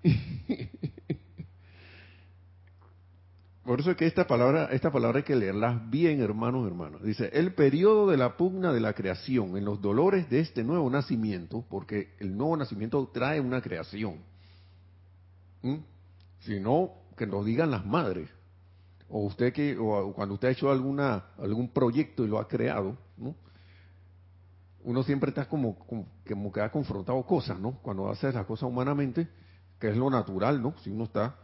Por 3.67 3.81
eso 3.81 3.91
es 3.91 3.97
que 3.97 4.07
esta 4.07 4.29
palabra, 4.29 4.69
esta 4.71 4.93
palabra 4.93 5.19
hay 5.19 5.25
que 5.25 5.35
leerla 5.35 5.83
bien, 5.89 6.21
hermanos, 6.21 6.69
hermanos. 6.69 7.03
Dice, 7.03 7.31
el 7.33 7.53
periodo 7.53 8.09
de 8.09 8.17
la 8.17 8.37
pugna 8.37 8.73
de 8.73 8.79
la 8.79 8.93
creación, 8.93 9.57
en 9.57 9.65
los 9.65 9.83
dolores 9.83 10.31
de 10.31 10.39
este 10.39 10.63
nuevo 10.63 10.89
nacimiento, 10.89 11.65
porque 11.69 12.15
el 12.21 12.37
nuevo 12.37 12.57
nacimiento 12.57 13.11
trae 13.13 13.41
una 13.41 13.61
creación. 13.61 14.21
Si 16.39 16.61
no, 16.61 16.93
que 17.17 17.27
nos 17.27 17.45
digan 17.45 17.73
las 17.73 17.85
madres. 17.85 18.31
O 19.09 19.25
usted 19.25 19.53
que, 19.53 19.77
o 19.77 20.13
cuando 20.15 20.35
usted 20.35 20.47
ha 20.47 20.53
hecho 20.53 20.71
alguna, 20.71 21.25
algún 21.37 21.69
proyecto 21.71 22.25
y 22.25 22.29
lo 22.29 22.39
ha 22.39 22.47
creado, 22.47 22.97
¿no? 23.17 23.35
Uno 24.85 25.03
siempre 25.03 25.31
está 25.31 25.49
como, 25.49 25.77
como, 25.77 26.07
como 26.29 26.53
que 26.53 26.61
ha 26.61 26.71
confrontado 26.71 27.21
cosas, 27.25 27.59
¿no? 27.59 27.81
Cuando 27.83 28.09
hace 28.09 28.31
las 28.31 28.47
cosas 28.47 28.69
humanamente, 28.69 29.27
que 29.81 29.89
es 29.89 29.97
lo 29.97 30.09
natural, 30.09 30.63
¿no? 30.63 30.77
Si 30.85 30.91
uno 30.91 31.05
está 31.05 31.35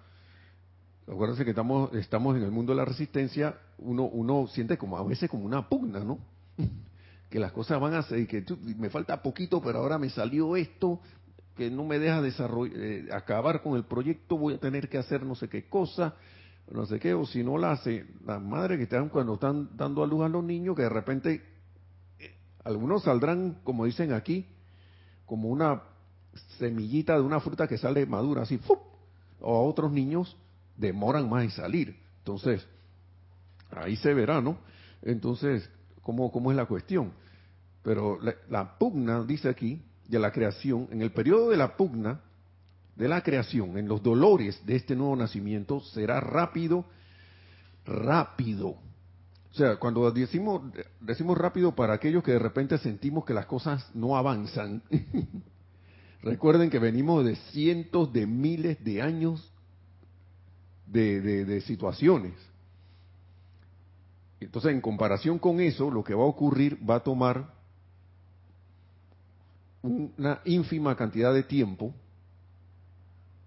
acuérdense 1.07 1.45
que 1.45 1.51
estamos, 1.51 1.93
estamos 1.95 2.37
en 2.37 2.43
el 2.43 2.51
mundo 2.51 2.73
de 2.73 2.77
la 2.77 2.85
resistencia, 2.85 3.57
uno, 3.79 4.05
uno 4.05 4.47
siente 4.49 4.79
como 4.79 4.97
a 4.97 5.05
veces 5.05 5.29
como 5.29 5.45
una 5.45 5.69
pugna, 5.69 6.01
¿no? 6.01 6.19
que 7.31 7.39
las 7.39 7.53
cosas 7.53 7.81
van 7.81 7.95
a 7.95 8.03
ser, 8.03 8.27
que 8.27 8.45
me 8.77 8.91
falta 8.91 9.23
poquito, 9.23 9.61
pero 9.61 9.79
ahora 9.79 9.99
me 9.99 10.11
salió 10.11 10.55
esto, 10.55 11.01
que 11.57 11.71
no 11.71 11.85
me 11.85 11.99
deja 11.99 12.23
desarrollar, 12.23 12.77
eh, 12.79 13.09
acabar 13.13 13.63
con 13.63 13.77
el 13.77 13.85
proyecto, 13.85 14.37
voy 14.37 14.55
a 14.55 14.59
tener 14.59 14.89
que 14.89 14.99
hacer 14.99 15.25
no 15.25 15.35
sé 15.35 15.49
qué 15.49 15.69
cosa, 15.69 16.15
no 16.71 16.87
sé 16.87 16.99
qué, 17.01 17.15
o 17.15 17.27
si 17.27 17.43
no 17.43 17.59
la 17.59 17.73
hace, 17.73 18.07
las 18.25 18.41
madres 18.41 18.79
que 18.79 18.85
están 18.85 19.09
cuando 19.09 19.35
están 19.35 19.77
dando 19.77 20.03
a 20.03 20.07
luz 20.07 20.23
a 20.23 20.29
los 20.29 20.45
niños, 20.45 20.77
que 20.77 20.83
de 20.83 20.89
repente 20.89 21.43
eh, 22.19 22.35
algunos 22.65 23.03
saldrán, 23.03 23.59
como 23.65 23.87
dicen 23.87 24.13
aquí, 24.13 24.47
como 25.27 25.49
una 25.49 25.83
semillita 26.59 27.15
de 27.15 27.23
una 27.23 27.41
fruta 27.41 27.67
que 27.67 27.79
sale 27.79 28.07
madura, 28.07 28.43
así, 28.43 28.61
o 29.41 29.57
a 29.57 29.63
otros 29.63 29.91
niños 29.91 30.37
demoran 30.83 31.31
más 31.31 31.45
en 31.45 31.51
salir. 31.51 31.97
Entonces, 32.19 32.67
ahí 33.71 33.97
se 33.97 34.13
verá, 34.13 34.41
¿no? 34.41 34.59
Entonces, 35.01 35.69
¿cómo, 36.03 36.31
cómo 36.31 36.51
es 36.51 36.57
la 36.57 36.67
cuestión? 36.67 37.13
Pero 37.83 38.19
la, 38.49 38.79
pugna, 38.79 39.25
dice 39.25 39.49
aquí, 39.49 39.83
de 40.07 40.19
la 40.19 40.31
creación, 40.31 40.89
en 40.91 41.01
el 41.01 41.13
periodo 41.13 41.51
de 41.51 41.57
la 41.57 41.77
pugna 41.77 42.21
de 42.97 43.09
la 43.09 43.23
creación, 43.23 43.79
en 43.79 43.89
los 43.89 44.03
dolores 44.03 44.65
de 44.67 44.77
este 44.77 44.95
nuevo 44.95 45.17
nacimiento, 45.17 45.81
será 45.81 46.21
rápido, 46.21 46.85
rápido. 47.85 48.69
O 49.51 49.55
sea, 49.55 49.77
cuando 49.77 50.11
decimos, 50.11 50.63
decimos 51.01 51.39
rápido 51.39 51.75
para 51.75 51.95
aquellos 51.95 52.23
que 52.23 52.33
de 52.33 52.39
repente 52.39 52.79
sentimos 52.79 53.25
que 53.25 53.35
las 53.35 53.47
cosas 53.47 53.91
no 53.95 54.17
avanzan, 54.17 54.83
recuerden 56.23 56.71
que 56.71 56.79
venimos 56.79 57.25
de 57.25 57.37
cientos 57.53 58.13
de 58.13 58.27
miles 58.27 58.83
de 58.85 59.03
años 59.03 59.52
de, 60.93 61.61
situaciones. 61.63 62.35
Entonces, 64.41 64.73
en 64.73 64.81
comparación 64.81 65.39
con 65.39 65.61
eso, 65.61 65.91
lo 65.91 66.03
que 66.03 66.15
va 66.15 66.23
a 66.23 66.27
ocurrir 66.27 66.79
va 66.89 66.97
a 66.97 67.03
tomar 67.03 67.55
una 69.83 70.41
ínfima 70.45 70.97
cantidad 70.97 71.33
de 71.33 71.43
tiempo 71.43 71.95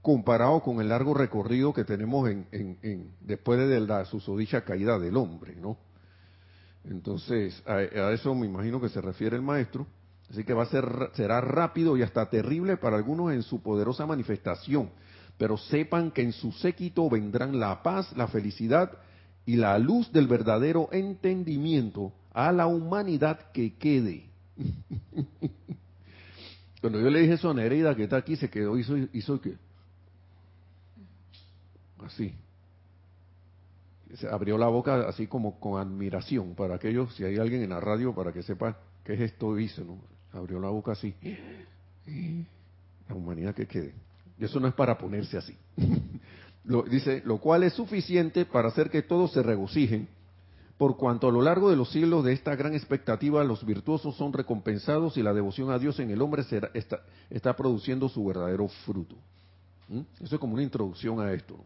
comparado 0.01 0.61
con 0.61 0.79
el 0.81 0.89
largo 0.89 1.13
recorrido 1.13 1.73
que 1.73 1.83
tenemos 1.83 2.29
en, 2.29 2.47
en, 2.51 3.11
después 3.21 3.57
de 3.57 3.79
la 3.79 4.05
susodicha 4.05 4.63
caída 4.63 4.99
del 4.99 5.17
hombre, 5.17 5.55
¿no? 5.55 5.77
Entonces, 6.83 7.61
a, 7.65 7.77
a, 7.77 8.11
eso 8.11 8.35
me 8.35 8.45
imagino 8.45 8.79
que 8.79 8.89
se 8.89 9.01
refiere 9.01 9.35
el 9.35 9.41
maestro. 9.41 9.87
Así 10.29 10.43
que 10.43 10.53
va 10.53 10.63
a 10.63 10.67
ser, 10.67 10.85
será 11.13 11.41
rápido 11.41 11.97
y 11.97 12.03
hasta 12.03 12.29
terrible 12.29 12.77
para 12.77 12.97
algunos 12.97 13.31
en 13.31 13.43
su 13.43 13.61
poderosa 13.61 14.05
manifestación 14.05 14.89
pero 15.37 15.57
sepan 15.57 16.11
que 16.11 16.21
en 16.21 16.31
su 16.31 16.51
séquito 16.53 17.09
vendrán 17.09 17.59
la 17.59 17.83
paz, 17.83 18.15
la 18.15 18.27
felicidad 18.27 18.91
y 19.45 19.57
la 19.57 19.77
luz 19.77 20.11
del 20.11 20.27
verdadero 20.27 20.89
entendimiento 20.91 22.13
a 22.33 22.51
la 22.51 22.67
humanidad 22.67 23.51
que 23.51 23.75
quede. 23.75 24.25
Cuando 26.81 26.99
yo 26.99 27.09
le 27.09 27.21
dije 27.21 27.33
eso 27.33 27.49
a 27.49 27.53
Nereida 27.53 27.95
que 27.95 28.03
está 28.03 28.17
aquí, 28.17 28.35
se 28.35 28.49
quedó, 28.49 28.77
hizo, 28.77 28.95
hizo 29.13 29.41
que. 29.41 29.55
Así. 32.03 32.33
Se 34.15 34.27
abrió 34.27 34.57
la 34.57 34.67
boca 34.67 35.09
así 35.09 35.27
como 35.27 35.59
con 35.59 35.81
admiración 35.81 36.55
para 36.55 36.75
aquellos, 36.75 37.13
si 37.15 37.23
hay 37.25 37.37
alguien 37.37 37.63
en 37.63 37.71
la 37.71 37.81
radio, 37.81 38.13
para 38.13 38.31
que 38.31 38.43
sepa 38.43 38.77
qué 39.03 39.15
es 39.15 39.21
esto 39.21 39.59
hizo, 39.59 39.83
¿no? 39.83 39.97
Abrió 40.31 40.59
la 40.59 40.69
boca 40.69 40.93
así. 40.93 41.13
La 43.07 43.13
humanidad 43.13 43.53
que 43.53 43.67
quede. 43.67 43.93
Y 44.37 44.45
eso 44.45 44.59
no 44.59 44.67
es 44.67 44.73
para 44.73 44.97
ponerse 44.97 45.37
así. 45.37 45.57
lo, 46.63 46.83
dice, 46.83 47.21
lo 47.25 47.37
cual 47.37 47.63
es 47.63 47.73
suficiente 47.73 48.45
para 48.45 48.69
hacer 48.69 48.89
que 48.89 49.01
todos 49.01 49.31
se 49.31 49.43
regocijen 49.43 50.07
por 50.77 50.97
cuanto 50.97 51.27
a 51.27 51.31
lo 51.31 51.41
largo 51.41 51.69
de 51.69 51.77
los 51.77 51.89
siglos 51.91 52.25
de 52.25 52.33
esta 52.33 52.55
gran 52.55 52.73
expectativa 52.73 53.43
los 53.43 53.65
virtuosos 53.65 54.15
son 54.17 54.33
recompensados 54.33 55.15
y 55.17 55.23
la 55.23 55.33
devoción 55.33 55.71
a 55.71 55.79
Dios 55.79 55.99
en 55.99 56.09
el 56.09 56.21
hombre 56.21 56.43
está, 57.31 57.55
produciendo 57.55 58.09
su 58.09 58.25
verdadero 58.25 58.67
fruto. 58.85 59.15
¿Mm? 59.87 60.01
Eso 60.21 60.35
es 60.35 60.39
como 60.39 60.53
una 60.53 60.63
introducción 60.63 61.19
a 61.21 61.31
esto. 61.31 61.57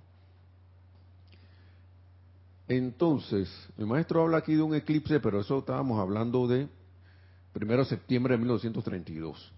Entonces, 2.67 3.49
el 3.79 3.87
maestro 3.87 4.21
habla 4.21 4.37
aquí 4.37 4.53
de 4.53 4.61
un 4.61 4.75
eclipse, 4.75 5.19
pero 5.19 5.39
eso 5.39 5.57
estábamos 5.57 5.99
hablando 5.99 6.47
de 6.47 6.67
1 7.55 7.77
de 7.77 7.85
septiembre 7.85 8.35
de 8.35 8.37
1932. 8.37 9.53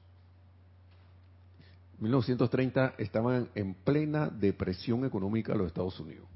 1930 2.01 2.95
estaban 2.97 3.49
en 3.55 3.73
plena 3.73 4.27
depresión 4.27 5.05
económica 5.05 5.55
los 5.55 5.67
Estados 5.67 5.99
Unidos 5.99 6.27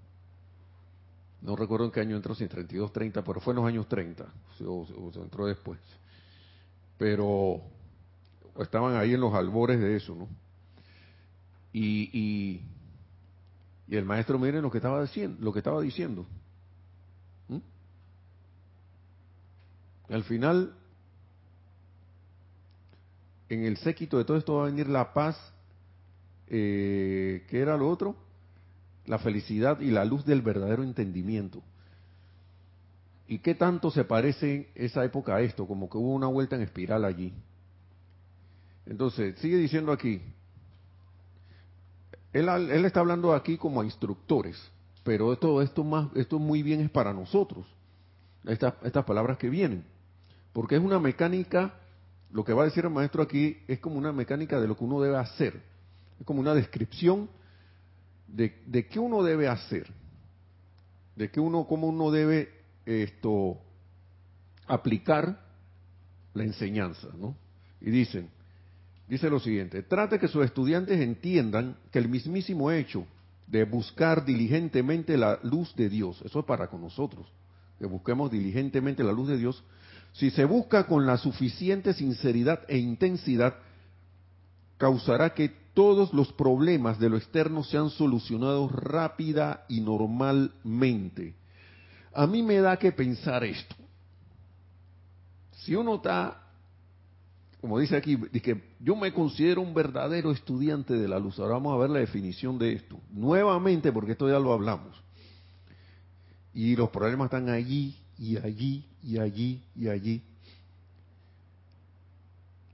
no 1.45 1.55
recuerdo 1.55 1.85
en 1.85 1.91
qué 1.91 1.99
año 1.99 2.15
entró, 2.15 2.33
si 2.33 2.43
en 2.43 2.49
32, 2.49 2.91
30, 2.91 3.23
pero 3.23 3.39
fue 3.39 3.51
en 3.53 3.57
los 3.57 3.67
años 3.67 3.87
30, 3.87 4.25
o, 4.65 5.11
se 5.13 5.19
entró 5.19 5.45
después. 5.45 5.79
Pero 6.97 7.61
estaban 8.59 8.95
ahí 8.95 9.13
en 9.13 9.21
los 9.21 9.33
albores 9.33 9.79
de 9.79 9.95
eso, 9.95 10.15
¿no? 10.15 10.27
Y, 11.71 12.09
y, 12.17 12.61
el 13.95 14.05
maestro, 14.05 14.39
miren 14.39 14.63
lo 14.63 14.71
que 14.71 14.79
estaba 14.79 15.01
diciendo, 15.03 15.37
lo 15.39 15.53
que 15.53 15.59
estaba 15.59 15.81
diciendo. 15.81 16.25
¿Mm? 17.47 17.59
Al 20.09 20.23
final, 20.23 20.73
en 23.49 23.65
el 23.65 23.77
séquito 23.77 24.17
de 24.17 24.25
todo 24.25 24.37
esto 24.37 24.55
va 24.55 24.63
a 24.63 24.71
venir 24.71 24.87
la 24.87 25.13
paz, 25.13 25.37
eh, 26.49 27.45
¿qué 27.49 27.59
era 27.59 27.77
lo 27.77 27.89
otro? 27.89 28.15
la 29.07 29.19
felicidad 29.19 29.79
y 29.79 29.91
la 29.91 30.05
luz 30.05 30.25
del 30.25 30.41
verdadero 30.41 30.83
entendimiento. 30.83 31.61
¿Y 33.27 33.39
qué 33.39 33.55
tanto 33.55 33.89
se 33.91 34.03
parece 34.03 34.69
esa 34.75 35.03
época 35.03 35.35
a 35.35 35.41
esto? 35.41 35.67
Como 35.67 35.89
que 35.89 35.97
hubo 35.97 36.13
una 36.13 36.27
vuelta 36.27 36.55
en 36.55 36.61
espiral 36.61 37.05
allí. 37.05 37.33
Entonces, 38.85 39.37
sigue 39.39 39.57
diciendo 39.57 39.91
aquí, 39.91 40.21
él, 42.33 42.49
él 42.49 42.85
está 42.85 42.99
hablando 42.99 43.33
aquí 43.33 43.57
como 43.57 43.81
a 43.81 43.85
instructores, 43.85 44.55
pero 45.03 45.33
esto, 45.33 45.61
esto, 45.61 45.83
más, 45.83 46.07
esto 46.15 46.37
muy 46.37 46.61
bien 46.61 46.81
es 46.81 46.91
para 46.91 47.13
nosotros, 47.13 47.65
estas, 48.45 48.75
estas 48.83 49.05
palabras 49.05 49.37
que 49.37 49.49
vienen, 49.49 49.85
porque 50.53 50.75
es 50.75 50.81
una 50.81 50.99
mecánica, 50.99 51.73
lo 52.31 52.43
que 52.43 52.53
va 52.53 52.63
a 52.63 52.65
decir 52.65 52.85
el 52.85 52.91
maestro 52.91 53.23
aquí 53.23 53.57
es 53.67 53.79
como 53.79 53.97
una 53.97 54.11
mecánica 54.11 54.59
de 54.59 54.67
lo 54.67 54.77
que 54.77 54.83
uno 54.83 55.01
debe 55.01 55.17
hacer, 55.17 55.63
es 56.19 56.25
como 56.25 56.39
una 56.39 56.53
descripción 56.53 57.29
de, 58.27 58.87
qué 58.89 58.99
uno 58.99 59.23
debe 59.23 59.47
hacer, 59.47 59.87
de 61.15 61.29
qué 61.29 61.39
uno, 61.39 61.65
cómo 61.67 61.87
uno 61.87 62.11
debe 62.11 62.49
esto 62.85 63.57
aplicar 64.67 65.41
la 66.33 66.43
enseñanza, 66.43 67.07
¿no? 67.17 67.35
Y 67.81 67.91
dicen, 67.91 68.29
dice 69.07 69.29
lo 69.29 69.39
siguiente, 69.39 69.83
trate 69.83 70.19
que 70.19 70.27
sus 70.27 70.43
estudiantes 70.43 70.99
entiendan 70.99 71.77
que 71.91 71.99
el 71.99 72.09
mismísimo 72.09 72.71
hecho 72.71 73.05
de 73.47 73.63
buscar 73.63 74.25
diligentemente 74.25 75.17
la 75.17 75.39
luz 75.43 75.75
de 75.75 75.89
Dios, 75.89 76.21
eso 76.25 76.39
es 76.39 76.45
para 76.45 76.67
con 76.67 76.81
nosotros, 76.81 77.27
que 77.79 77.85
busquemos 77.85 78.31
diligentemente 78.31 79.03
la 79.03 79.11
luz 79.11 79.27
de 79.27 79.37
Dios, 79.37 79.63
si 80.13 80.31
se 80.31 80.45
busca 80.45 80.87
con 80.87 81.05
la 81.05 81.17
suficiente 81.17 81.93
sinceridad 81.93 82.61
e 82.67 82.77
intensidad, 82.77 83.55
causará 84.77 85.33
que 85.33 85.49
todos 85.73 86.13
los 86.13 86.31
problemas 86.33 86.99
de 86.99 87.09
lo 87.09 87.17
externo 87.17 87.63
se 87.63 87.77
han 87.77 87.89
solucionado 87.89 88.67
rápida 88.69 89.65
y 89.67 89.81
normalmente. 89.81 91.35
A 92.13 92.25
mí 92.25 92.41
me 92.41 92.59
da 92.59 92.77
que 92.77 92.91
pensar 92.91 93.43
esto. 93.43 93.75
Si 95.51 95.75
uno 95.75 95.95
está, 95.95 96.41
como 97.59 97.79
dice 97.79 97.97
aquí, 97.97 98.17
que 98.17 98.75
yo 98.79 98.95
me 98.95 99.11
considero 99.13 99.61
un 99.61 99.73
verdadero 99.73 100.31
estudiante 100.31 100.93
de 100.93 101.07
la 101.07 101.19
luz. 101.19 101.39
Ahora 101.39 101.55
vamos 101.55 101.73
a 101.73 101.77
ver 101.77 101.89
la 101.89 101.99
definición 101.99 102.57
de 102.57 102.73
esto. 102.73 102.99
Nuevamente, 103.11 103.91
porque 103.91 104.13
esto 104.13 104.29
ya 104.29 104.39
lo 104.39 104.53
hablamos. 104.53 104.95
Y 106.53 106.75
los 106.77 106.89
problemas 106.89 107.25
están 107.25 107.49
allí 107.49 107.97
y 108.17 108.37
allí 108.37 108.85
y 109.03 109.17
allí 109.17 109.61
y 109.75 109.89
allí 109.89 110.23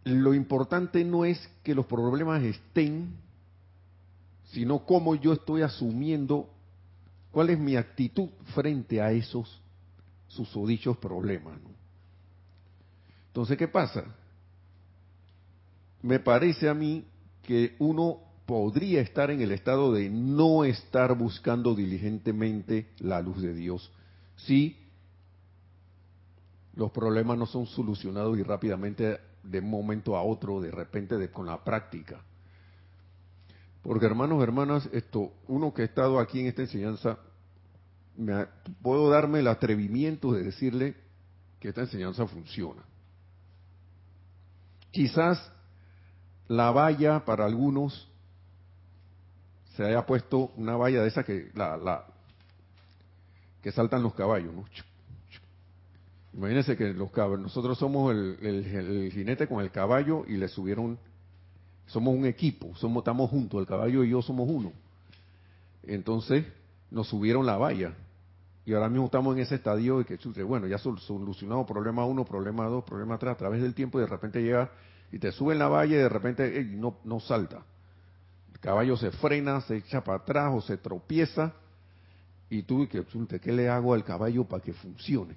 lo 0.04 0.34
importante 0.34 1.04
no 1.04 1.26
es 1.26 1.40
que 1.64 1.76
los 1.76 1.86
problemas 1.86 2.42
estén, 2.44 3.14
sino 4.46 4.86
cómo 4.86 5.16
yo 5.16 5.34
estoy 5.34 5.62
asumiendo, 5.62 6.50
cuál 7.32 7.52
es 7.52 7.60
mi 7.60 7.76
actitud 7.76 8.30
frente 8.54 9.02
a 9.02 9.12
esos 9.12 9.62
susodichos 10.28 10.98
problemas. 10.98 11.60
Entonces, 13.28 13.58
¿qué 13.58 13.68
pasa? 13.68 14.04
Me 16.02 16.20
parece 16.20 16.68
a 16.68 16.74
mí 16.74 17.06
que 17.44 17.76
uno 17.80 18.20
podría 18.46 19.02
estar 19.02 19.32
en 19.32 19.42
el 19.42 19.52
estado 19.52 19.94
de 19.94 20.10
no 20.10 20.66
estar 20.66 21.16
buscando 21.18 21.76
diligentemente 21.76 22.90
la 23.00 23.22
luz 23.22 23.42
de 23.42 23.54
Dios 23.54 23.92
si 24.36 24.78
los 26.76 26.92
problemas 26.92 27.38
no 27.38 27.46
son 27.46 27.68
solucionados 27.68 28.38
y 28.38 28.44
rápidamente 28.44 29.20
de 29.43 29.60
un 29.60 29.69
momento 29.69 30.15
a 30.15 30.23
otro, 30.23 30.62
de 30.62 30.71
repente, 30.71 31.17
de, 31.17 31.30
con 31.32 31.45
la 31.45 31.63
práctica. 31.63 32.21
Porque 33.82 34.06
hermanos, 34.06 34.43
hermanas, 34.43 34.88
esto, 34.91 35.34
uno 35.47 35.73
que 35.73 35.82
ha 35.82 35.86
estado 35.86 36.19
aquí 36.19 36.39
en 36.39 36.47
esta 36.47 36.62
enseñanza, 36.62 37.17
me, 38.15 38.45
puedo 38.82 39.10
darme 39.10 39.39
el 39.39 39.47
atrevimiento 39.47 40.32
de 40.34 40.43
decirle 40.43 40.95
que 41.60 41.69
esta 41.69 41.82
enseñanza 41.82 42.27
funciona. 42.27 42.84
Quizás 44.91 45.51
la 46.47 46.71
valla 46.71 47.23
para 47.23 47.45
algunos 47.45 48.10
se 49.75 49.86
haya 49.86 50.06
puesto 50.06 50.51
una 50.58 50.75
valla 50.75 51.01
de 51.01 51.08
esa 51.08 51.23
que 51.23 51.49
la, 51.56 51.77
la 51.77 52.06
que 53.62 53.71
saltan 53.71 54.04
los 54.04 54.13
caballos, 54.13 54.54
¿no? 54.54 54.65
Imagínense 56.34 56.78
que 56.78 56.94
los 56.94 57.12
caballos, 57.12 57.41
nosotros 57.41 57.78
somos 57.78 58.13
el, 58.13 59.12
jinete 59.13 59.48
con 59.48 59.62
el 59.62 59.72
caballo 59.72 60.24
y 60.28 60.38
le 60.38 60.48
subieron, 60.48 60.98
somos 61.88 62.15
un 62.15 62.26
equipo, 62.26 62.74
somos, 62.76 63.02
estamos 63.02 63.30
juntos, 63.30 63.60
el 63.60 63.67
caballo 63.67 64.04
y 64.04 64.12
yo 64.12 64.22
somos 64.22 64.50
uno. 64.50 64.72
Entonces 65.84 66.46
nos 66.89 67.08
subieron 67.08 67.46
la 67.46 67.58
valla 67.58 67.96
y 68.65 68.74
ahora 68.74 68.89
mismo 68.89 69.06
estamos 69.06 69.36
en 69.36 69.41
ese 69.41 69.56
estadio 69.56 70.00
de 70.00 70.06
que, 70.06 70.44
bueno, 70.44 70.67
ya 70.67 70.78
solucionado 70.78 71.65
problema 71.65 72.06
uno, 72.06 72.24
problema 72.24 72.65
dos, 72.67 72.84
problema 72.84 73.17
tres, 73.17 73.34
a 73.34 73.38
través 73.38 73.62
del 73.62 73.74
tiempo 73.74 73.98
y 73.98 74.02
de 74.02 74.08
repente 74.08 74.41
llega 74.41 74.72
y 75.12 75.20
te 75.20 75.32
suben 75.32 75.60
la 75.60 75.67
valla 75.67 75.96
y 75.96 76.00
de 76.00 76.10
repente 76.10 76.63
no, 76.63 77.20
salta. 77.20 77.65
El 78.54 78.60
caballo 78.60 78.96
se 78.96 79.12
frena, 79.12 79.60
se 79.62 79.78
echa 79.78 80.04
para 80.04 80.20
atrás 80.20 80.54
o 80.54 80.62
se 80.62 80.78
tropieza 80.78 81.54
y 82.50 82.63
tú, 82.63 82.88
que, 82.88 83.04
¿qué 83.39 83.52
le 83.52 83.67
hago 83.67 83.94
al 83.94 84.06
caballo 84.06 84.46
para 84.46 84.63
que 84.63 84.74
funcione? 84.74 85.36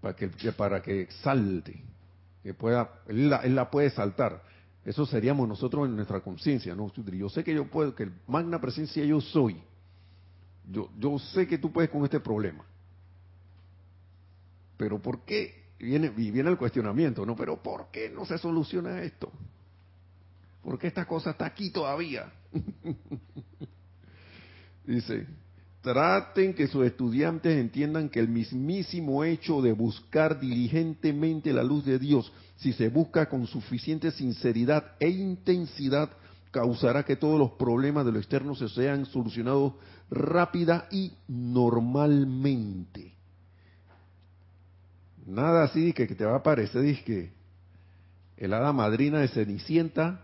Para 0.00 0.14
que, 0.14 0.28
para 0.52 0.82
que 0.82 1.08
salte, 1.22 1.82
que 2.42 2.54
pueda, 2.54 3.02
él 3.06 3.28
la, 3.28 3.70
puede 3.70 3.90
saltar. 3.90 4.42
Eso 4.84 5.04
seríamos 5.06 5.48
nosotros 5.48 5.88
en 5.88 5.96
nuestra 5.96 6.20
conciencia, 6.20 6.74
¿no? 6.74 6.92
Yo 6.94 7.28
sé 7.28 7.44
que 7.44 7.54
yo 7.54 7.68
puedo, 7.68 7.94
que 7.94 8.04
el 8.04 8.12
magna 8.26 8.60
presencia 8.60 9.04
yo 9.04 9.20
soy. 9.20 9.60
Yo, 10.70 10.90
yo 10.98 11.18
sé 11.18 11.46
que 11.46 11.58
tú 11.58 11.72
puedes 11.72 11.90
con 11.90 12.04
este 12.04 12.20
problema. 12.20 12.64
Pero 14.76 15.00
¿por 15.00 15.24
qué? 15.24 15.66
Viene, 15.78 16.10
viene 16.10 16.50
el 16.50 16.56
cuestionamiento, 16.56 17.26
¿no? 17.26 17.36
Pero 17.36 17.62
¿por 17.62 17.90
qué 17.90 18.10
no 18.10 18.24
se 18.24 18.38
soluciona 18.38 19.02
esto? 19.02 19.30
¿Por 20.62 20.78
qué 20.78 20.88
esta 20.88 21.06
cosa 21.06 21.30
está 21.30 21.46
aquí 21.46 21.70
todavía? 21.70 22.32
Dice, 24.84 25.26
Traten 25.88 26.52
que 26.52 26.66
sus 26.66 26.84
estudiantes 26.84 27.56
entiendan 27.56 28.10
que 28.10 28.20
el 28.20 28.28
mismísimo 28.28 29.24
hecho 29.24 29.62
de 29.62 29.72
buscar 29.72 30.38
diligentemente 30.38 31.50
la 31.50 31.64
luz 31.64 31.86
de 31.86 31.98
Dios, 31.98 32.30
si 32.56 32.74
se 32.74 32.90
busca 32.90 33.26
con 33.30 33.46
suficiente 33.46 34.10
sinceridad 34.10 34.92
e 35.00 35.08
intensidad, 35.08 36.10
causará 36.50 37.04
que 37.04 37.16
todos 37.16 37.38
los 37.38 37.52
problemas 37.52 38.04
de 38.04 38.12
lo 38.12 38.18
externo 38.18 38.54
se 38.54 38.68
sean 38.68 39.06
solucionados 39.06 39.72
rápida 40.10 40.88
y 40.90 41.12
normalmente. 41.26 43.14
Nada 45.26 45.64
así 45.64 45.94
que, 45.94 46.06
te 46.06 46.26
va 46.26 46.36
a 46.36 46.42
parecer 46.42 47.02
que 47.02 47.32
el 48.36 48.52
hada 48.52 48.74
madrina 48.74 49.20
de 49.20 49.28
Cenicienta 49.28 50.20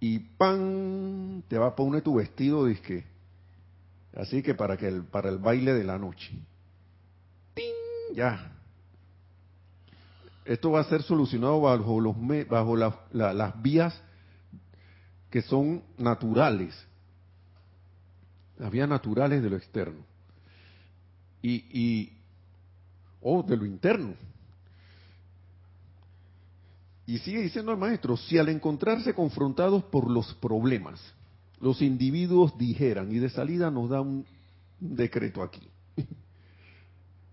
y 0.00 0.18
pan 0.18 1.44
te 1.46 1.58
va 1.58 1.68
a 1.68 1.76
poner 1.76 2.02
tu 2.02 2.16
vestido 2.16 2.66
disque 2.66 3.17
así 4.18 4.42
que 4.42 4.54
para 4.54 4.76
que 4.76 4.88
el, 4.88 5.04
para 5.04 5.30
el 5.30 5.38
baile 5.38 5.72
de 5.72 5.84
la 5.84 5.98
noche. 5.98 6.30
¡Ting! 7.54 8.14
ya. 8.14 8.52
Esto 10.44 10.72
va 10.72 10.80
a 10.80 10.84
ser 10.84 11.02
solucionado 11.02 11.60
bajo 11.60 12.00
los 12.00 12.16
bajo 12.48 12.76
las 12.76 13.62
vías 13.62 13.98
que 15.30 15.42
son 15.42 15.82
naturales. 15.96 16.74
Las 18.58 18.70
vías 18.70 18.88
naturales 18.88 19.42
de 19.42 19.50
lo 19.50 19.56
externo. 19.56 20.04
Y, 21.42 21.64
y 21.70 22.12
o 23.20 23.42
de 23.42 23.56
lo 23.56 23.66
interno. 23.66 24.14
Y 27.06 27.18
sigue 27.18 27.40
diciendo 27.40 27.72
el 27.72 27.78
maestro, 27.78 28.16
si 28.16 28.36
al 28.36 28.48
encontrarse 28.48 29.14
confrontados 29.14 29.84
por 29.84 30.10
los 30.10 30.34
problemas, 30.34 31.00
los 31.60 31.82
individuos 31.82 32.56
dijeran, 32.58 33.12
y 33.12 33.18
de 33.18 33.30
salida 33.30 33.70
nos 33.70 33.90
da 33.90 34.00
un 34.00 34.24
decreto 34.78 35.42
aquí. 35.42 35.62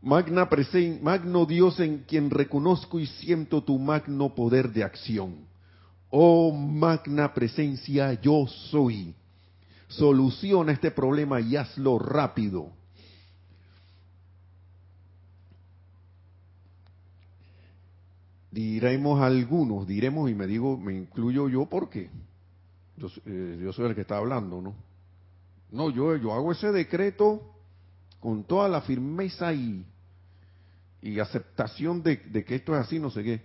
Magna 0.01 0.47
presen, 0.49 0.99
magno 1.01 1.45
Dios 1.45 1.79
en 1.79 2.03
quien 2.07 2.29
reconozco 2.29 2.99
y 2.99 3.07
siento 3.07 3.63
tu 3.63 3.79
magno 3.79 4.35
poder 4.35 4.71
de 4.71 4.83
acción. 4.83 5.35
Oh 6.09 6.51
magna 6.51 7.33
presencia, 7.33 8.13
yo 8.21 8.45
soy. 8.69 9.15
Soluciona 9.87 10.73
este 10.73 10.91
problema 10.91 11.41
y 11.41 11.55
hazlo 11.55 11.97
rápido. 11.97 12.71
diremos 18.55 19.21
algunos, 19.21 19.85
diremos 19.85 20.31
y 20.31 20.33
me 20.33 20.47
digo, 20.47 20.77
me 20.77 20.95
incluyo 20.95 21.49
yo 21.49 21.65
porque 21.65 22.09
yo, 22.97 23.07
eh, 23.25 23.59
yo 23.61 23.73
soy 23.73 23.89
el 23.89 23.95
que 23.95 24.01
está 24.01 24.17
hablando, 24.17 24.61
¿no? 24.61 24.75
No, 25.71 25.89
yo, 25.89 26.15
yo 26.15 26.33
hago 26.33 26.51
ese 26.51 26.71
decreto 26.71 27.41
con 28.19 28.43
toda 28.43 28.69
la 28.69 28.81
firmeza 28.81 29.53
y, 29.53 29.85
y 31.01 31.19
aceptación 31.19 32.01
de, 32.01 32.19
que 32.19 32.55
esto 32.55 32.73
es 32.73 32.85
así, 32.85 32.99
no 32.99 33.09
sé 33.09 33.23
qué. 33.23 33.41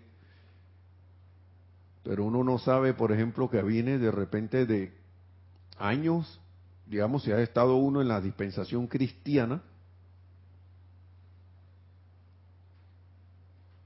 Pero 2.03 2.25
uno 2.25 2.43
no 2.45 2.59
sabe, 2.59 2.95
por 2.95 3.13
ejemplo, 3.13 3.51
que 3.51 3.63
viene 3.63 3.99
de 3.99 4.11
repente 4.11 4.65
de 4.65 4.93
años, 5.77 6.41
digamos, 6.87 7.25
si 7.25 7.33
ha 7.33 7.41
estado 7.41 7.77
uno 7.77 8.01
en 8.01 8.09
la 8.09 8.21
dispensación 8.21 8.87
cristiana, 8.87 9.63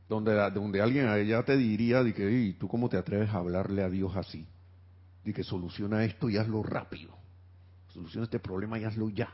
donde, 0.09 0.35
donde 0.51 0.81
alguien 0.81 1.07
allá 1.07 1.43
te 1.45 1.57
diría 1.57 2.05
de 2.05 2.15
que, 2.15 2.31
¿y 2.31 2.53
tú 2.53 2.69
cómo 2.69 2.89
te 2.89 2.97
atreves 2.97 3.31
a 3.31 3.39
hablarle 3.39 3.83
a 3.83 3.89
Dios 3.89 4.15
así? 4.15 4.47
De 5.25 5.33
que 5.33 5.43
soluciona 5.43 6.05
esto 6.05 6.29
y 6.29 6.37
hazlo 6.37 6.63
rápido. 6.63 7.17
Soluciona 7.89 8.25
este 8.25 8.39
problema 8.39 8.79
y 8.79 8.85
hazlo 8.85 9.09
ya. 9.09 9.33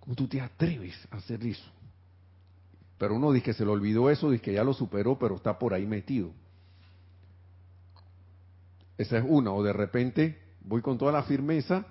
¿Cómo 0.00 0.14
tú 0.14 0.28
te 0.28 0.40
atreves 0.40 0.94
a 1.10 1.16
hacer 1.16 1.44
eso? 1.44 1.70
Pero 2.98 3.14
uno 3.16 3.32
dice 3.32 3.46
que 3.46 3.52
se 3.54 3.64
le 3.64 3.70
olvidó 3.70 4.10
eso, 4.10 4.30
dice 4.30 4.42
que 4.42 4.52
ya 4.52 4.64
lo 4.64 4.72
superó, 4.72 5.18
pero 5.18 5.36
está 5.36 5.58
por 5.58 5.74
ahí 5.74 5.86
metido. 5.86 6.30
Esa 8.96 9.18
es 9.18 9.24
una, 9.26 9.52
o 9.52 9.62
de 9.62 9.72
repente 9.72 10.38
voy 10.62 10.80
con 10.80 10.96
toda 10.96 11.12
la 11.12 11.22
firmeza 11.24 11.86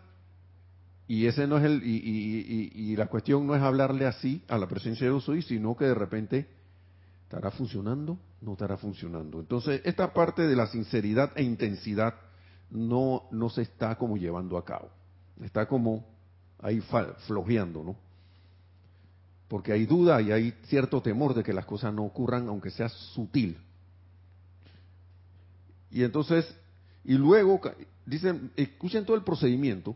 y 1.08 1.28
ese 1.28 1.46
no 1.46 1.58
es 1.58 1.64
el 1.64 1.84
y, 1.84 1.98
y, 1.98 2.72
y, 2.74 2.92
y, 2.92 2.96
la 2.96 3.08
cuestión 3.08 3.46
no 3.46 3.56
es 3.56 3.62
hablarle 3.62 4.08
así 4.08 4.44
a 4.48 4.58
la 4.58 4.68
presencia 4.68 5.06
de 5.06 5.12
Dios 5.12 5.24
soy, 5.24 5.44
sino 5.44 5.78
que 5.78 5.86
de 5.86 5.94
repente 5.94 6.50
¿Estará 7.26 7.50
funcionando? 7.52 8.20
No 8.42 8.54
estará 8.54 8.78
funcionando. 8.78 9.40
Entonces, 9.40 9.82
esta 9.84 10.14
parte 10.14 10.44
de 10.44 10.56
la 10.56 10.68
sinceridad 10.68 11.32
e 11.36 11.44
intensidad 11.44 12.14
no, 12.70 13.24
no 13.32 13.50
se 13.50 13.64
está 13.64 13.96
como 13.96 14.16
llevando 14.16 14.58
a 14.58 14.64
cabo. 14.64 14.90
Está 15.42 15.68
como 15.68 16.06
ahí 16.60 16.82
flojeando, 17.28 17.84
¿no? 17.84 17.96
Porque 19.48 19.74
hay 19.74 19.86
duda 19.86 20.22
y 20.22 20.32
hay 20.32 20.52
cierto 20.68 21.02
temor 21.02 21.34
de 21.34 21.44
que 21.44 21.54
las 21.54 21.66
cosas 21.66 21.94
no 21.94 22.04
ocurran, 22.04 22.48
aunque 22.48 22.70
sea 22.70 22.90
sutil. 22.90 23.58
Y 25.90 26.04
entonces, 26.04 26.46
y 27.04 27.16
luego, 27.16 27.60
dicen, 28.06 28.52
escuchen 28.56 29.04
todo 29.04 29.16
el 29.18 29.24
procedimiento, 29.24 29.96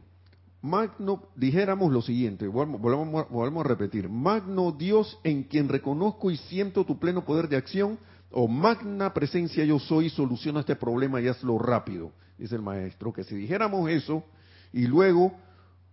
Magno, 0.62 1.24
dijéramos 1.36 1.92
lo 1.92 2.02
siguiente, 2.02 2.48
volvemos, 2.48 3.66
a 3.66 3.68
repetir, 3.68 4.10
Magno 4.10 4.74
Dios 4.74 5.18
en 5.24 5.44
quien 5.44 5.70
reconozco 5.70 6.32
y 6.32 6.38
siento 6.38 6.86
tu 6.86 7.00
pleno 7.00 7.24
poder 7.24 7.48
de 7.48 7.56
acción, 7.56 7.98
o 8.32 8.48
magna 8.48 9.14
presencia 9.14 9.64
yo 9.64 9.80
soy, 9.80 10.10
soluciona 10.10 10.60
este 10.60 10.76
problema 10.76 11.20
y 11.22 11.28
hazlo 11.28 11.58
rápido, 11.58 12.12
dice 12.38 12.56
el 12.56 12.62
maestro, 12.62 13.12
que 13.14 13.24
si 13.24 13.36
dijéramos 13.36 13.90
eso 13.90 14.24
y 14.72 14.86
luego 14.86 15.34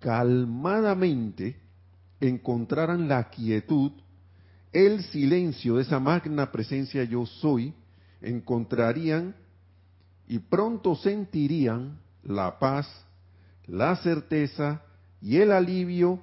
calmadamente 0.00 1.56
encontraran 2.20 3.08
la 3.08 3.30
quietud, 3.30 3.92
el 4.72 5.02
silencio 5.04 5.76
de 5.76 5.82
esa 5.82 5.98
magna 5.98 6.52
presencia 6.52 7.04
yo 7.04 7.24
soy, 7.24 7.72
encontrarían 8.20 9.34
y 10.28 10.38
pronto 10.40 10.94
sentirían 10.96 11.98
la 12.22 12.58
paz 12.58 13.05
la 13.66 13.96
certeza 13.96 14.82
y 15.20 15.38
el 15.38 15.52
alivio 15.52 16.20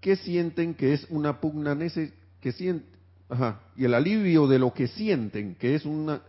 que 0.00 0.16
sienten 0.16 0.74
que 0.74 0.94
es 0.94 1.06
una 1.10 1.40
pugna 1.40 1.76
que 2.40 2.54
y 3.76 3.84
el 3.84 3.94
alivio 3.94 4.46
de 4.46 4.58
lo 4.58 4.72
que 4.72 4.88
sienten 4.88 5.54
que 5.54 5.74
es 5.74 5.84
una 5.84 6.22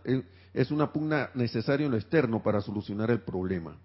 es 0.54 0.70
una 0.70 0.92
pugna 0.92 1.30
necesaria 1.34 1.86
en 1.86 1.92
lo 1.92 1.98
externo 1.98 2.42
para 2.42 2.60
solucionar 2.60 3.10
el 3.10 3.20
problema. 3.20 3.76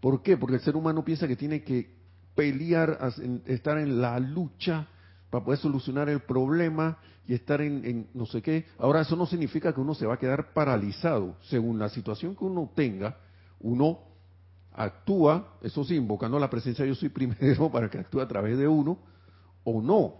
¿Por 0.00 0.22
qué? 0.22 0.36
Porque 0.36 0.56
el 0.56 0.62
ser 0.62 0.76
humano 0.76 1.04
piensa 1.04 1.28
que 1.28 1.36
tiene 1.36 1.62
que 1.62 1.88
pelear, 2.34 2.98
estar 3.46 3.78
en 3.78 4.00
la 4.00 4.18
lucha 4.18 4.88
para 5.30 5.44
poder 5.44 5.60
solucionar 5.60 6.08
el 6.08 6.20
problema 6.20 6.98
y 7.26 7.34
estar 7.34 7.60
en, 7.60 7.84
en, 7.84 8.06
no 8.12 8.26
sé 8.26 8.42
qué. 8.42 8.66
Ahora, 8.78 9.00
eso 9.00 9.16
no 9.16 9.24
significa 9.24 9.72
que 9.72 9.80
uno 9.80 9.94
se 9.94 10.06
va 10.06 10.14
a 10.14 10.18
quedar 10.18 10.52
paralizado. 10.52 11.36
Según 11.42 11.78
la 11.78 11.88
situación 11.88 12.36
que 12.36 12.44
uno 12.44 12.70
tenga, 12.74 13.16
uno 13.60 14.00
actúa, 14.74 15.56
eso 15.62 15.84
sí, 15.84 15.94
invocando 15.94 16.38
la 16.38 16.50
presencia 16.50 16.84
yo 16.84 16.94
soy 16.94 17.08
primero 17.08 17.70
para 17.72 17.88
que 17.88 17.98
actúe 17.98 18.20
a 18.20 18.28
través 18.28 18.58
de 18.58 18.68
uno, 18.68 18.98
o 19.62 19.80
no, 19.80 20.14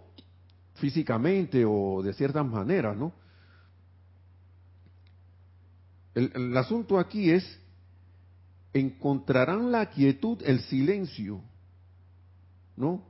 físicamente 0.75 1.65
o 1.67 2.03
de 2.03 2.13
ciertas 2.15 2.47
maneras, 2.47 2.97
¿no? 2.97 3.13
El, 6.15 6.31
el, 6.35 6.57
asunto 6.57 6.99
aquí 6.99 7.31
es, 7.31 7.45
encontrarán 8.73 9.73
la 9.73 9.91
quietud, 9.91 10.39
el 10.45 10.61
silencio, 10.61 11.41
¿no? 12.77 13.05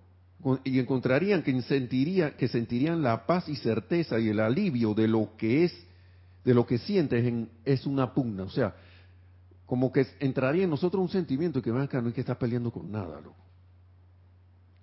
Y 0.65 0.79
encontrarían 0.79 1.43
que, 1.43 1.61
sentiría, 1.63 2.37
que 2.37 2.49
sentirían 2.49 3.03
la 3.03 3.27
paz 3.27 3.49
y 3.49 3.57
certeza 3.57 4.19
y 4.19 4.29
el 4.29 4.41
alivio 4.41 4.95
de 4.95 5.09
lo 5.09 5.37
que 5.37 5.65
es, 5.65 5.87
de 6.45 6.55
lo 6.55 6.67
que 6.67 6.79
sientes 6.79 7.49
es 7.65 7.87
una 7.87 8.13
pugna. 8.13 8.43
O 8.45 8.51
sea, 8.51 8.75
como 9.67 9.91
que 9.91 10.07
entraría 10.21 10.65
en 10.65 10.71
nosotros 10.71 11.01
un 11.01 11.09
sentimiento 11.09 11.63
que 11.63 11.71
acá 11.71 12.01
no 12.01 12.09
hay 12.09 12.13
que 12.13 12.21
estar 12.21 12.39
peleando 12.39 12.71
con 12.71 12.91
nada, 12.91 13.21
loco. 13.21 13.37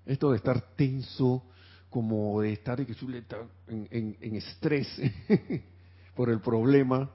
Esto 0.06 0.32
de 0.32 0.38
estar 0.38 0.76
tenso, 0.76 1.44
como 1.90 2.42
de 2.42 2.54
estar 2.54 2.80
en, 2.80 3.88
en, 3.92 4.18
en 4.20 4.36
estrés 4.36 4.88
por 6.16 6.30
el 6.30 6.40
problema, 6.40 7.12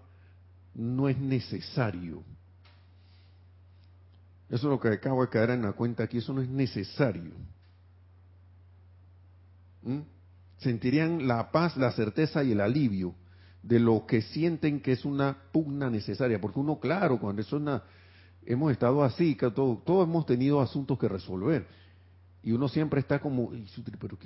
no 0.74 1.08
es 1.08 1.18
necesario. 1.18 2.22
Eso 4.48 4.54
es 4.54 4.62
lo 4.62 4.78
que 4.78 4.88
acabo 4.88 5.22
de 5.22 5.28
caer 5.28 5.50
en 5.50 5.62
la 5.62 5.72
cuenta 5.72 6.04
aquí, 6.04 6.18
eso 6.18 6.32
no 6.32 6.40
es 6.40 6.48
necesario. 6.48 7.32
¿Mm? 9.82 10.00
Sentirían 10.58 11.26
la 11.26 11.50
paz, 11.50 11.76
la 11.76 11.90
certeza 11.92 12.44
y 12.44 12.52
el 12.52 12.60
alivio 12.60 13.14
de 13.66 13.80
lo 13.80 14.06
que 14.06 14.22
sienten 14.22 14.80
que 14.80 14.92
es 14.92 15.04
una 15.04 15.36
pugna 15.50 15.90
necesaria, 15.90 16.40
porque 16.40 16.60
uno, 16.60 16.78
claro, 16.78 17.18
cuando 17.18 17.42
es 17.42 17.52
una, 17.52 17.82
hemos 18.44 18.70
estado 18.70 19.02
así, 19.02 19.34
que 19.34 19.50
todos 19.50 19.84
todo 19.84 20.04
hemos 20.04 20.24
tenido 20.24 20.60
asuntos 20.60 20.96
que 20.96 21.08
resolver, 21.08 21.66
y 22.44 22.52
uno 22.52 22.68
siempre 22.68 23.00
está 23.00 23.18
como, 23.18 23.50
pero 23.98 24.16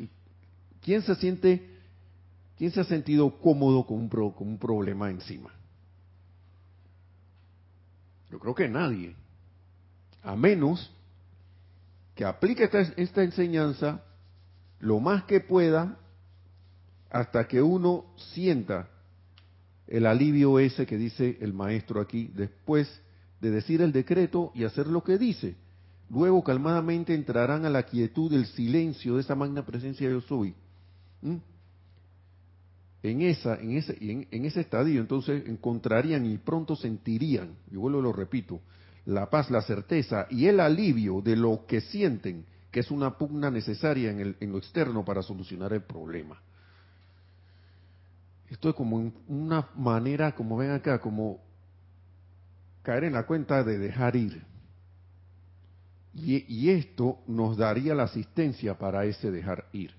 ¿quién 0.82 1.00
se 1.00 1.14
siente, 1.14 1.70
quién 2.58 2.70
se 2.70 2.80
ha 2.80 2.84
sentido 2.84 3.40
cómodo 3.40 3.86
con 3.86 3.98
un, 3.98 4.08
con 4.10 4.46
un 4.46 4.58
problema 4.58 5.10
encima? 5.10 5.50
Yo 8.30 8.38
creo 8.38 8.54
que 8.54 8.68
nadie, 8.68 9.16
a 10.22 10.36
menos 10.36 10.92
que 12.14 12.26
aplique 12.26 12.64
esta, 12.64 12.80
esta 12.80 13.22
enseñanza 13.22 14.04
lo 14.80 15.00
más 15.00 15.24
que 15.24 15.40
pueda 15.40 15.96
hasta 17.08 17.48
que 17.48 17.62
uno 17.62 18.04
sienta 18.34 18.90
el 19.90 20.06
alivio 20.06 20.58
ese 20.58 20.86
que 20.86 20.96
dice 20.96 21.36
el 21.40 21.52
maestro 21.52 22.00
aquí, 22.00 22.30
después 22.34 22.88
de 23.40 23.50
decir 23.50 23.82
el 23.82 23.92
decreto 23.92 24.52
y 24.54 24.64
hacer 24.64 24.86
lo 24.86 25.04
que 25.04 25.18
dice. 25.18 25.56
Luego 26.08 26.42
calmadamente 26.42 27.14
entrarán 27.14 27.64
a 27.66 27.70
la 27.70 27.82
quietud 27.84 28.30
del 28.30 28.46
silencio 28.46 29.16
de 29.16 29.20
esa 29.20 29.34
magna 29.34 29.66
presencia 29.66 30.08
de 30.08 30.14
yo 30.14 30.20
soy. 30.22 30.54
¿Mm? 31.22 31.36
en 33.02 33.22
esa, 33.22 33.54
en 33.56 33.76
ese, 33.76 33.96
en, 34.00 34.26
en 34.30 34.44
ese 34.44 34.60
estadio, 34.60 35.00
entonces 35.00 35.46
encontrarían 35.46 36.26
y 36.26 36.36
pronto 36.38 36.76
sentirían, 36.76 37.54
y 37.70 37.76
vuelvo 37.76 38.02
lo 38.02 38.12
repito, 38.12 38.60
la 39.06 39.30
paz, 39.30 39.50
la 39.50 39.62
certeza 39.62 40.26
y 40.30 40.46
el 40.46 40.60
alivio 40.60 41.22
de 41.22 41.36
lo 41.36 41.64
que 41.66 41.80
sienten, 41.80 42.44
que 42.70 42.80
es 42.80 42.90
una 42.90 43.16
pugna 43.16 43.50
necesaria 43.50 44.10
en, 44.10 44.20
el, 44.20 44.36
en 44.40 44.52
lo 44.52 44.58
externo 44.58 45.04
para 45.04 45.22
solucionar 45.22 45.72
el 45.72 45.82
problema. 45.82 46.40
Esto 48.50 48.70
es 48.70 48.74
como 48.74 49.12
una 49.28 49.68
manera, 49.76 50.34
como 50.34 50.56
ven 50.56 50.72
acá, 50.72 51.00
como 51.00 51.40
caer 52.82 53.04
en 53.04 53.12
la 53.12 53.24
cuenta 53.24 53.62
de 53.62 53.78
dejar 53.78 54.16
ir. 54.16 54.42
Y, 56.12 56.68
esto 56.70 57.20
nos 57.28 57.56
daría 57.56 57.94
la 57.94 58.02
asistencia 58.02 58.76
para 58.76 59.04
ese 59.04 59.30
dejar 59.30 59.66
ir. 59.72 59.92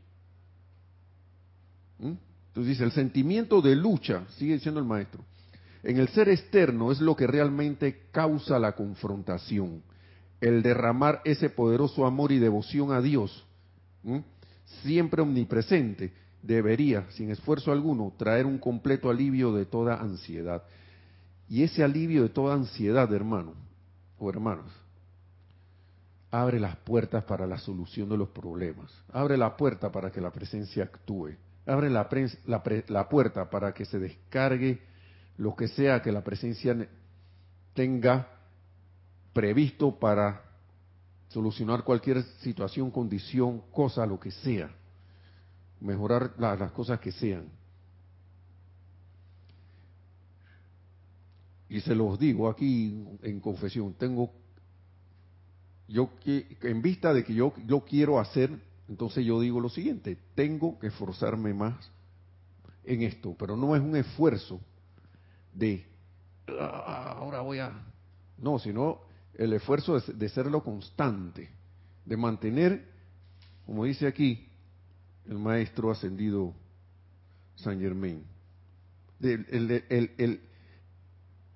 ¿Mm? 2.00 2.14
Entonces 2.48 2.72
dice, 2.72 2.84
el 2.84 2.92
sentimiento 2.92 3.62
de 3.62 3.78
lucha, 3.78 4.26
sigue 4.32 4.56
diciendo 4.56 4.82
el 4.82 4.86
maestro, 4.86 5.24
en 5.84 5.98
el 5.98 6.10
ser 6.10 6.28
externo 6.28 6.92
es 6.92 7.00
lo 7.00 7.16
que 7.16 7.28
realmente 7.28 8.08
causa 8.12 8.60
la 8.60 8.74
confrontación. 8.74 9.82
El 10.42 10.62
derramar 10.62 11.22
ese 11.24 11.50
poderoso 11.50 12.06
amor 12.06 12.34
y 12.34 12.40
devoción 12.40 12.92
a 12.92 13.02
Dios, 13.02 13.46
siempre 14.84 15.22
omnipresente, 15.22 16.12
debería, 16.42 17.06
sin 17.12 17.30
esfuerzo 17.30 17.72
alguno, 17.72 18.14
traer 18.18 18.46
un 18.46 18.58
completo 18.58 19.10
alivio 19.10 19.54
de 19.54 19.66
toda 19.66 20.02
ansiedad. 20.02 20.64
Y 21.48 21.64
ese 21.64 21.84
alivio 21.84 22.24
de 22.24 22.30
toda 22.30 22.56
ansiedad, 22.56 23.12
hermano 23.14 23.54
o 24.18 24.30
hermanos, 24.30 24.72
abre 26.32 26.60
las 26.60 26.78
puertas 26.78 27.24
para 27.26 27.46
la 27.46 27.58
solución 27.58 28.10
de 28.10 28.18
los 28.18 28.30
problemas. 28.30 28.92
Abre 29.12 29.38
la 29.38 29.56
puerta 29.58 29.92
para 29.92 30.12
que 30.12 30.22
la 30.22 30.32
presencia 30.32 30.84
actúe. 30.84 31.36
Abre 31.66 31.90
la, 31.90 32.08
la, 32.46 32.64
la 32.88 33.10
puerta 33.10 33.50
para 33.50 33.74
que 33.74 33.86
se 33.86 34.00
descargue 34.00 34.82
lo 35.38 35.56
que 35.56 35.68
sea 35.68 36.02
que 36.02 36.12
la 36.12 36.24
presencia 36.24 36.88
tenga 37.74 38.28
previsto 39.34 39.98
para 39.98 40.42
solucionar 41.30 41.84
cualquier 41.84 42.24
situación, 42.42 42.92
condición, 42.92 43.62
cosa, 43.72 44.06
lo 44.06 44.20
que 44.20 44.32
sea 44.32 44.70
mejorar 45.82 46.34
las 46.38 46.72
cosas 46.72 47.00
que 47.00 47.12
sean. 47.12 47.50
Y 51.68 51.82
se 51.82 51.96
los 51.96 52.20
digo 52.20 52.50
aquí 52.50 53.04
en 53.24 53.40
confesión, 53.40 53.94
tengo, 53.94 54.32
yo 55.88 56.12
que, 56.20 56.58
en 56.62 56.82
vista 56.82 57.14
de 57.14 57.24
que 57.24 57.34
yo, 57.34 57.54
yo 57.66 57.82
quiero 57.82 58.20
hacer, 58.20 58.52
entonces 58.88 59.26
yo 59.26 59.40
digo 59.40 59.60
lo 59.60 59.70
siguiente, 59.70 60.18
tengo 60.36 60.78
que 60.80 60.88
esforzarme 60.88 61.54
más 61.54 61.92
en 62.84 63.04
esto, 63.04 63.36
pero 63.40 63.56
no 63.56 63.76
es 63.76 63.82
un 63.82 63.96
esfuerzo 63.96 64.60
de, 65.54 65.86
ah, 66.60 67.16
ahora 67.18 67.40
voy 67.40 67.60
a, 67.60 67.72
no, 68.38 68.60
sino 68.60 69.00
el 69.34 69.54
esfuerzo 69.54 69.98
de, 70.00 70.14
de 70.14 70.30
serlo 70.30 70.64
constante, 70.64 71.50
de 72.06 72.18
mantener, 72.18 72.86
como 73.66 73.86
dice 73.86 74.08
aquí, 74.08 74.51
el 75.32 75.40
maestro 75.40 75.90
ascendido 75.90 76.54
San 77.56 77.80
Germain. 77.80 78.24
El, 79.22 79.84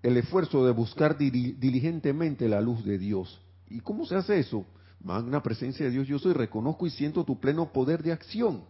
el, 0.01 0.17
esfuerzo 0.17 0.65
de 0.65 0.71
buscar 0.71 1.17
diligentemente 1.17 2.47
la 2.47 2.61
luz 2.61 2.85
de 2.85 2.97
Dios. 2.97 3.41
¿Y 3.67 3.81
cómo 3.81 4.05
se 4.05 4.15
hace 4.15 4.39
eso? 4.39 4.65
Magna 5.03 5.43
presencia 5.43 5.85
de 5.85 5.91
Dios, 5.91 6.07
yo 6.07 6.19
soy, 6.19 6.33
reconozco 6.33 6.87
y 6.87 6.89
siento 6.89 7.25
tu 7.25 7.39
pleno 7.39 7.73
poder 7.73 8.01
de 8.01 8.13
acción. 8.13 8.63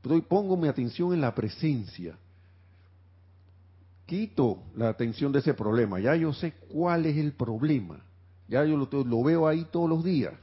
Pero 0.00 0.22
pongo 0.22 0.56
mi 0.56 0.68
atención 0.68 1.12
en 1.12 1.20
la 1.20 1.34
presencia. 1.34 2.16
Quito 4.06 4.62
la 4.76 4.90
atención 4.90 5.32
de 5.32 5.40
ese 5.40 5.54
problema. 5.54 5.98
Ya 5.98 6.14
yo 6.14 6.32
sé 6.32 6.52
cuál 6.68 7.06
es 7.06 7.16
el 7.16 7.32
problema. 7.32 8.04
Ya 8.46 8.64
yo 8.64 8.76
lo, 8.76 8.88
lo 9.04 9.22
veo 9.24 9.48
ahí 9.48 9.66
todos 9.72 9.88
los 9.88 10.04
días. 10.04 10.34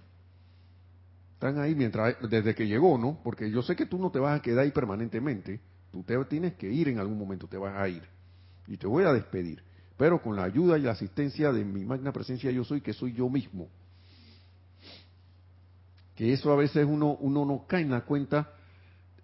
Están 1.42 1.58
ahí 1.58 1.74
mientras, 1.74 2.18
desde 2.30 2.54
que 2.54 2.68
llegó, 2.68 3.00
¿no? 3.00 3.18
Porque 3.24 3.50
yo 3.50 3.64
sé 3.64 3.76
que 3.76 3.88
tú 3.88 3.98
no 3.98 4.12
te 4.12 4.20
vas 4.20 4.38
a 4.38 4.44
quedar 4.44 4.60
ahí 4.60 4.70
permanentemente. 4.70 5.60
Tú 5.92 6.04
te 6.04 6.16
tienes 6.26 6.54
que 6.54 6.72
ir 6.72 6.88
en 6.88 7.00
algún 7.00 7.18
momento, 7.18 7.48
te 7.48 7.58
vas 7.58 7.76
a 7.76 7.90
ir. 7.90 8.04
Y 8.68 8.78
te 8.78 8.86
voy 8.86 9.06
a 9.06 9.12
despedir. 9.12 9.64
Pero 9.98 10.22
con 10.22 10.36
la 10.36 10.44
ayuda 10.44 10.78
y 10.78 10.84
la 10.84 10.92
asistencia 10.92 11.52
de 11.52 11.66
mi 11.66 11.84
magna 11.84 12.14
presencia 12.14 12.52
yo 12.52 12.64
soy, 12.64 12.82
que 12.82 12.94
soy 12.94 13.14
yo 13.14 13.28
mismo. 13.28 13.70
Que 16.14 16.32
eso 16.32 16.54
a 16.54 16.56
veces 16.56 16.86
uno, 16.88 17.18
uno 17.20 17.44
no 17.44 17.66
cae 17.66 17.82
en 17.82 17.90
la 17.90 18.02
cuenta 18.02 18.52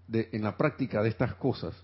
de, 0.07 0.29
en 0.31 0.41
la 0.41 0.57
práctica 0.57 1.03
de 1.03 1.09
estas 1.09 1.35
cosas. 1.35 1.75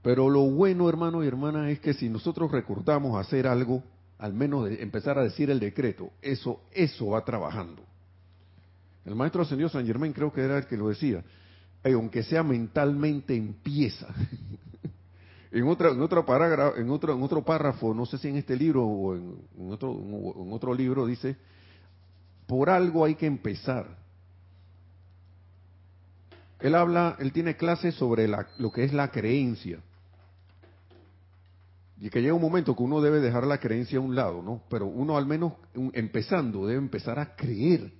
Pero 0.00 0.30
lo 0.30 0.50
bueno, 0.50 0.88
hermano 0.88 1.22
y 1.22 1.26
hermana, 1.26 1.68
es 1.68 1.78
que 1.80 1.92
si 1.92 2.08
nosotros 2.08 2.50
recordamos 2.50 3.20
hacer 3.20 3.46
algo, 3.46 3.82
al 4.16 4.32
menos 4.32 4.64
de 4.64 4.82
empezar 4.82 5.18
a 5.18 5.24
decir 5.24 5.50
el 5.50 5.60
decreto, 5.60 6.10
eso, 6.22 6.62
eso 6.72 7.08
va 7.08 7.22
trabajando. 7.22 7.89
El 9.04 9.14
maestro 9.14 9.42
ascendió 9.42 9.68
San 9.68 9.86
Germán 9.86 10.12
creo 10.12 10.32
que 10.32 10.42
era 10.42 10.58
el 10.58 10.66
que 10.66 10.76
lo 10.76 10.88
decía. 10.88 11.24
aunque 11.84 12.22
sea 12.22 12.42
mentalmente 12.42 13.34
empieza. 13.34 14.06
en 15.52 15.66
otra, 15.66 15.90
en 15.90 16.00
en 16.00 16.90
otro, 16.90 17.14
en 17.14 17.22
otro 17.22 17.44
párrafo, 17.44 17.94
no 17.94 18.06
sé 18.06 18.18
si 18.18 18.28
en 18.28 18.36
este 18.36 18.56
libro 18.56 18.84
o 18.84 19.14
en, 19.14 19.72
otro, 19.72 19.92
en 19.92 20.52
otro 20.52 20.74
libro 20.74 21.06
dice, 21.06 21.36
por 22.46 22.70
algo 22.70 23.04
hay 23.04 23.14
que 23.14 23.26
empezar. 23.26 23.98
Él 26.60 26.74
habla, 26.74 27.16
él 27.18 27.32
tiene 27.32 27.56
clases 27.56 27.94
sobre 27.94 28.28
lo 28.28 28.70
que 28.70 28.84
es 28.84 28.92
la 28.92 29.10
creencia. 29.10 29.80
Y 32.00 32.08
que 32.08 32.22
llega 32.22 32.32
un 32.32 32.40
momento 32.40 32.74
que 32.74 32.82
uno 32.82 33.02
debe 33.02 33.20
dejar 33.20 33.46
la 33.46 33.58
creencia 33.58 33.98
a 33.98 34.00
un 34.00 34.14
lado, 34.14 34.42
¿no? 34.42 34.62
Pero 34.70 34.86
uno 34.86 35.18
al 35.18 35.26
menos 35.26 35.52
empezando 35.92 36.66
debe 36.66 36.78
empezar 36.78 37.18
a 37.18 37.36
creer. 37.36 37.92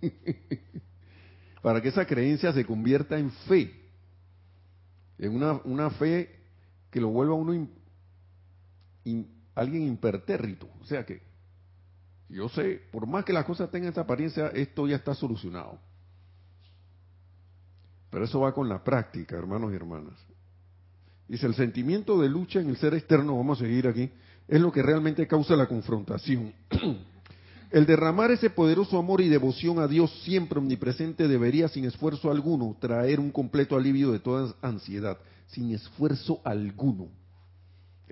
Para 1.62 1.82
que 1.82 1.88
esa 1.88 2.06
creencia 2.06 2.52
se 2.52 2.64
convierta 2.64 3.18
en 3.18 3.32
fe. 3.48 3.74
En 5.18 5.34
una, 5.34 5.60
una 5.64 5.90
fe 5.90 6.30
que 6.90 7.00
lo 7.00 7.08
vuelva 7.08 7.34
uno 7.34 7.68
alguien 9.56 9.82
impertérrito. 9.82 10.68
O 10.80 10.84
sea 10.84 11.04
que 11.04 11.20
yo 12.28 12.48
sé, 12.48 12.80
por 12.92 13.06
más 13.08 13.24
que 13.24 13.32
las 13.32 13.44
cosas 13.44 13.68
tengan 13.72 13.90
esa 13.90 14.02
apariencia, 14.02 14.46
esto 14.48 14.86
ya 14.86 14.94
está 14.96 15.12
solucionado. 15.14 15.80
Pero 18.10 18.24
eso 18.24 18.40
va 18.40 18.54
con 18.54 18.68
la 18.68 18.82
práctica, 18.84 19.36
hermanos 19.36 19.72
y 19.72 19.76
hermanas. 19.76 20.14
Dice, 21.30 21.46
el 21.46 21.54
sentimiento 21.54 22.20
de 22.20 22.28
lucha 22.28 22.58
en 22.58 22.70
el 22.70 22.76
ser 22.76 22.92
externo, 22.92 23.36
vamos 23.36 23.60
a 23.60 23.64
seguir 23.64 23.86
aquí, 23.86 24.10
es 24.48 24.60
lo 24.60 24.72
que 24.72 24.82
realmente 24.82 25.28
causa 25.28 25.54
la 25.54 25.68
confrontación. 25.68 26.52
el 27.70 27.86
derramar 27.86 28.32
ese 28.32 28.50
poderoso 28.50 28.98
amor 28.98 29.20
y 29.20 29.28
devoción 29.28 29.78
a 29.78 29.86
Dios 29.86 30.10
siempre 30.24 30.58
omnipresente 30.58 31.28
debería, 31.28 31.68
sin 31.68 31.84
esfuerzo 31.84 32.32
alguno, 32.32 32.76
traer 32.80 33.20
un 33.20 33.30
completo 33.30 33.76
alivio 33.76 34.10
de 34.10 34.18
toda 34.18 34.56
ansiedad, 34.60 35.18
sin 35.46 35.72
esfuerzo 35.72 36.40
alguno. 36.42 37.06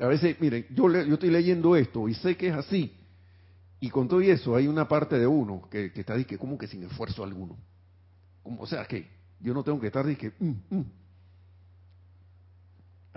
A 0.00 0.06
veces, 0.06 0.40
miren, 0.40 0.66
yo, 0.72 0.88
yo 0.88 1.14
estoy 1.14 1.30
leyendo 1.30 1.74
esto 1.74 2.08
y 2.08 2.14
sé 2.14 2.36
que 2.36 2.46
es 2.46 2.54
así, 2.54 2.92
y 3.80 3.90
con 3.90 4.06
todo 4.06 4.20
eso 4.20 4.54
hay 4.54 4.68
una 4.68 4.86
parte 4.86 5.18
de 5.18 5.26
uno 5.26 5.68
que, 5.68 5.86
está 5.92 6.14
diciendo, 6.14 6.40
¿cómo 6.40 6.56
que 6.56 6.68
sin 6.68 6.84
esfuerzo 6.84 7.24
alguno? 7.24 7.56
o 8.44 8.66
sea, 8.66 8.84
que 8.84 9.08
yo 9.40 9.52
no 9.52 9.64
tengo 9.64 9.80
que 9.80 9.88
estar 9.88 10.06
mm, 10.06 10.82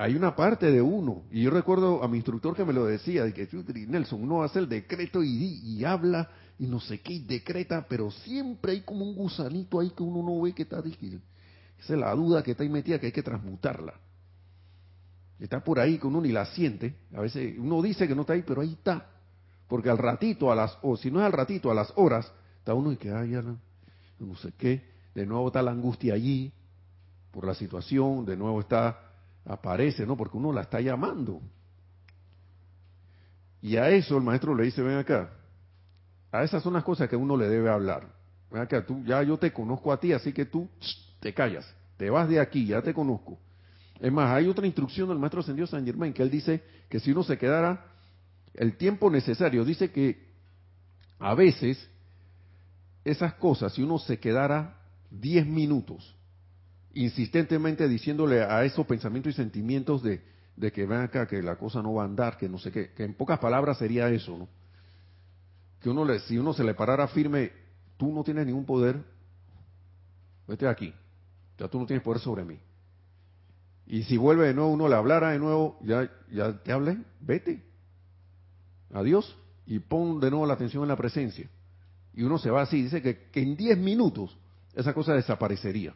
hay 0.02 0.16
una 0.16 0.36
parte 0.36 0.72
de 0.72 0.82
uno, 0.82 1.26
y 1.30 1.44
yo 1.44 1.52
recuerdo 1.52 2.04
a 2.04 2.08
mi 2.08 2.18
instructor 2.18 2.56
que 2.56 2.66
me 2.66 2.74
lo 2.74 2.86
decía, 2.86 3.24
de 3.24 3.34
que 3.34 3.48
Nelson, 3.88 4.24
uno 4.24 4.42
hace 4.42 4.58
el 4.58 4.68
decreto 4.68 5.22
y, 5.24 5.86
habla 5.86 6.28
y 6.58 6.66
no 6.66 6.80
sé 6.80 7.02
qué, 7.02 7.14
y 7.14 7.20
decreta, 7.20 7.86
pero 7.88 8.10
siempre 8.10 8.72
hay 8.72 8.82
como 8.82 9.06
un 9.06 9.16
gusanito 9.16 9.80
ahí 9.80 9.92
que 9.92 10.02
uno 10.02 10.24
no 10.24 10.42
ve 10.42 10.54
que 10.54 10.64
está 10.64 10.82
difícil. 10.82 11.22
Esa 11.80 11.94
es 11.94 12.00
la 12.00 12.16
duda 12.16 12.42
que 12.42 12.52
está 12.52 12.64
ahí 12.64 12.70
metida, 12.70 12.98
que 12.98 13.08
hay 13.08 13.12
que 13.12 13.22
transmutarla. 13.22 13.94
Está 15.40 15.64
por 15.64 15.80
ahí 15.80 16.00
que 16.00 16.08
uno 16.08 16.20
ni 16.20 16.32
la 16.32 16.48
siente. 16.48 16.96
A 17.14 17.22
veces 17.22 17.56
uno 17.60 17.80
dice 17.84 18.08
que 18.08 18.16
no 18.16 18.22
está 18.22 18.34
ahí, 18.34 18.44
pero 18.46 18.62
ahí 18.62 18.74
está. 18.74 19.08
Porque 19.68 19.92
al 19.92 20.00
ratito, 20.00 20.52
a 20.52 20.56
las, 20.56 20.80
o 20.82 20.98
si 20.98 21.12
no 21.12 21.20
es 21.20 21.28
al 21.28 21.32
ratito, 21.32 21.70
a 21.70 21.76
las 21.76 21.94
horas, 21.96 22.32
está 22.58 22.74
uno 22.74 22.92
y 22.92 22.98
que, 22.98 23.12
ay, 23.12 23.32
ya 23.32 23.44
no, 23.44 23.60
no 24.20 24.36
sé 24.38 24.52
qué. 24.58 24.84
De 25.14 25.28
nuevo 25.28 25.48
está 25.48 25.62
la 25.62 25.72
angustia 25.72 26.16
allí, 26.16 26.52
por 27.32 27.46
la 27.46 27.54
situación, 27.54 28.26
de 28.26 28.36
nuevo 28.36 28.60
está 28.62 29.11
aparece, 29.46 30.06
¿no? 30.06 30.16
Porque 30.16 30.38
uno 30.38 30.52
la 30.52 30.62
está 30.62 30.80
llamando. 30.80 31.42
Y 33.62 33.78
a 33.78 33.90
eso 33.90 34.18
el 34.18 34.24
maestro 34.24 34.56
le 34.56 34.64
dice, 34.64 34.82
ven 34.82 34.98
acá, 34.98 35.32
a 36.32 36.44
esas 36.44 36.64
son 36.64 36.74
las 36.74 36.84
cosas 36.84 37.10
que 37.10 37.16
uno 37.16 37.38
le 37.38 37.48
debe 37.48 37.70
hablar. 37.70 38.08
Ven 38.50 38.62
acá, 38.62 38.86
tú, 38.86 39.04
ya 39.06 39.22
yo 39.24 39.38
te 39.38 39.52
conozco 39.52 39.92
a 39.92 40.00
ti, 40.00 40.14
así 40.14 40.34
que 40.34 40.46
tú 40.46 40.68
te 41.20 41.34
callas, 41.34 41.72
te 41.98 42.10
vas 42.10 42.28
de 42.28 42.40
aquí, 42.40 42.66
ya 42.66 42.82
te 42.82 42.94
conozco. 42.94 43.40
Es 44.00 44.12
más, 44.12 44.32
hay 44.36 44.48
otra 44.48 44.66
instrucción 44.66 45.10
del 45.10 45.20
maestro 45.20 45.42
ascendido 45.42 45.68
San 45.68 45.86
Germán 45.86 46.12
que 46.12 46.24
él 46.24 46.32
dice 46.32 46.64
que 46.90 47.00
si 47.00 47.12
uno 47.12 47.24
se 47.24 47.38
quedara 47.38 47.86
el 48.56 48.76
tiempo 48.76 49.12
necesario, 49.12 49.64
dice 49.64 49.92
que 49.92 50.32
a 51.20 51.36
veces 51.36 51.88
esas 53.06 53.36
cosas, 53.36 53.74
si 53.74 53.84
uno 53.84 54.00
se 54.00 54.20
quedara 54.20 54.80
10 55.12 55.46
minutos 55.46 56.16
insistentemente 56.94 57.88
diciéndole 57.88 58.44
a 58.44 58.64
esos 58.64 58.86
pensamientos 58.86 59.34
y 59.34 59.36
sentimientos 59.36 60.04
de, 60.04 60.22
de 60.56 60.72
que 60.72 60.86
ven 60.86 61.02
acá, 61.02 61.28
que 61.28 61.42
la 61.42 61.56
cosa 61.56 61.82
no 61.82 61.94
va 61.94 62.04
a 62.04 62.06
andar, 62.06 62.38
que 62.38 62.50
no 62.50 62.58
sé 62.58 62.72
qué, 62.72 62.92
que 62.92 63.04
en 63.04 63.14
pocas 63.14 63.40
palabras 63.40 63.78
sería 63.78 64.10
eso, 64.10 64.38
¿no? 64.38 64.50
Que 65.80 65.90
uno 65.90 66.06
le, 66.06 66.20
si 66.20 66.38
uno 66.38 66.54
se 66.54 66.64
le 66.64 66.74
parara 66.74 67.08
firme, 67.08 67.52
tú 67.98 68.12
no 68.12 68.24
tienes 68.24 68.46
ningún 68.46 68.66
poder, 68.66 69.04
vete 70.48 70.68
aquí, 70.68 70.94
ya 71.58 71.68
tú 71.68 71.80
no 71.80 71.86
tienes 71.86 72.04
poder 72.04 72.22
sobre 72.22 72.44
mí. 72.44 72.60
Y 73.88 74.04
si 74.04 74.18
vuelve 74.18 74.48
de 74.48 74.54
nuevo, 74.54 74.70
uno 74.70 74.88
le 74.88 74.96
hablara 74.96 75.32
de 75.32 75.40
nuevo, 75.40 75.80
ya, 75.82 76.10
ya 76.32 76.62
te 76.62 76.72
hablé, 76.72 76.98
vete, 77.20 77.64
adiós, 78.94 79.36
y 79.66 79.80
pon 79.80 80.20
de 80.20 80.30
nuevo 80.30 80.46
la 80.46 80.54
atención 80.54 80.84
en 80.84 80.90
la 80.90 80.96
presencia. 80.96 81.50
Y 82.14 82.24
uno 82.24 82.38
se 82.38 82.52
va 82.52 82.62
así, 82.62 82.84
dice 82.84 83.02
que, 83.02 83.30
que 83.30 83.42
en 83.42 83.56
10 83.56 83.78
minutos 83.78 84.38
esa 84.76 84.94
cosa 84.94 85.14
desaparecería. 85.14 85.96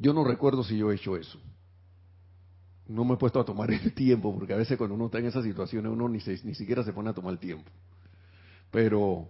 Yo 0.00 0.12
no 0.12 0.24
recuerdo 0.24 0.62
si 0.62 0.76
yo 0.78 0.90
he 0.90 0.94
hecho 0.94 1.16
eso. 1.16 1.40
No 2.86 3.04
me 3.04 3.14
he 3.14 3.16
puesto 3.16 3.40
a 3.40 3.44
tomar 3.44 3.70
el 3.70 3.92
tiempo, 3.94 4.34
porque 4.34 4.54
a 4.54 4.56
veces 4.56 4.78
cuando 4.78 4.94
uno 4.94 5.06
está 5.06 5.18
en 5.18 5.26
esas 5.26 5.44
situaciones 5.44 5.92
uno 5.92 6.08
ni, 6.08 6.18
ni 6.18 6.54
siquiera 6.54 6.84
se 6.84 6.92
pone 6.92 7.10
a 7.10 7.14
tomar 7.14 7.32
el 7.32 7.38
tiempo. 7.38 7.70
Pero, 8.70 9.28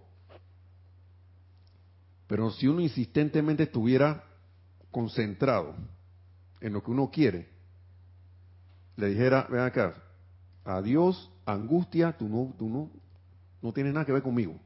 pero 2.26 2.50
si 2.50 2.68
uno 2.68 2.80
insistentemente 2.80 3.64
estuviera 3.64 4.24
concentrado 4.90 5.74
en 6.60 6.72
lo 6.72 6.82
que 6.82 6.90
uno 6.90 7.10
quiere, 7.10 7.48
le 8.96 9.08
dijera, 9.08 9.46
ven 9.50 9.60
acá, 9.60 9.94
adiós, 10.64 11.30
angustia, 11.46 12.16
tú 12.16 12.28
no, 12.28 12.54
tú 12.58 12.68
no, 12.68 12.90
no 13.62 13.72
tienes 13.72 13.94
nada 13.94 14.04
que 14.04 14.12
ver 14.12 14.22
conmigo, 14.22 14.60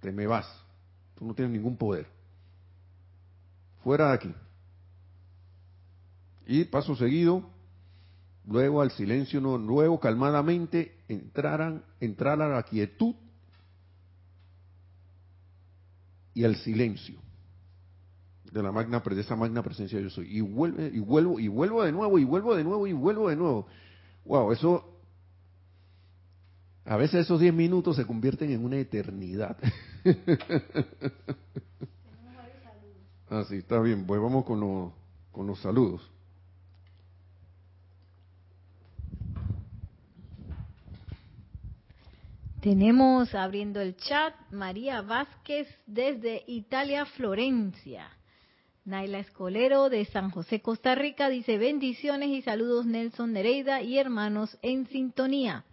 te 0.00 0.10
me 0.10 0.26
vas, 0.26 0.46
tú 1.16 1.26
no 1.26 1.34
tienes 1.34 1.52
ningún 1.52 1.76
poder. 1.76 2.06
Fuera 3.82 4.08
de 4.08 4.14
aquí. 4.14 4.34
Y 6.46 6.64
paso 6.64 6.94
seguido, 6.96 7.50
luego 8.46 8.82
al 8.82 8.90
silencio, 8.90 9.40
luego 9.40 9.98
calmadamente 10.00 10.98
entraran, 11.08 11.84
entrar 12.00 12.40
a 12.42 12.48
la 12.48 12.62
quietud 12.62 13.14
y 16.34 16.44
al 16.44 16.56
silencio 16.56 17.24
de 18.54 18.62
la 18.62 18.70
magna 18.70 19.00
de 19.00 19.20
esa 19.20 19.34
magna 19.34 19.62
presencia 19.62 20.00
yo 20.00 20.10
soy. 20.10 20.36
Y 20.36 20.40
vuelve 20.40 20.86
y 20.94 21.00
vuelvo 21.00 21.40
y 21.40 21.48
vuelvo 21.48 21.82
de 21.82 21.90
nuevo 21.90 22.18
y 22.18 22.24
vuelvo 22.24 22.54
de 22.54 22.62
nuevo 22.62 22.86
y 22.86 22.92
vuelvo 22.92 23.28
de 23.28 23.36
nuevo. 23.36 23.66
Wow 24.24 24.52
eso 24.52 24.90
a 26.84 26.96
veces 26.96 27.24
esos 27.24 27.40
10 27.40 27.52
minutos 27.54 27.96
se 27.96 28.06
convierten 28.06 28.50
en 28.50 28.64
una 28.64 28.76
eternidad. 28.78 29.56
Ah 33.30 33.42
sí 33.48 33.56
está 33.56 33.80
bien 33.80 34.06
pues 34.06 34.20
vamos 34.20 34.44
con 34.44 34.60
los 34.60 34.92
con 35.32 35.46
los 35.46 35.58
saludos 35.58 36.08
Tenemos 42.64 43.34
abriendo 43.34 43.82
el 43.82 43.94
chat 43.94 44.34
María 44.50 45.02
Vázquez 45.02 45.68
desde 45.86 46.44
Italia, 46.46 47.04
Florencia. 47.04 48.08
Naila 48.86 49.18
Escolero 49.18 49.90
de 49.90 50.06
San 50.06 50.30
José, 50.30 50.62
Costa 50.62 50.94
Rica 50.94 51.28
dice 51.28 51.58
bendiciones 51.58 52.30
y 52.30 52.40
saludos 52.40 52.86
Nelson 52.86 53.34
Nereida 53.34 53.82
y 53.82 53.98
hermanos 53.98 54.56
en 54.62 54.86
sintonía. 54.86 55.66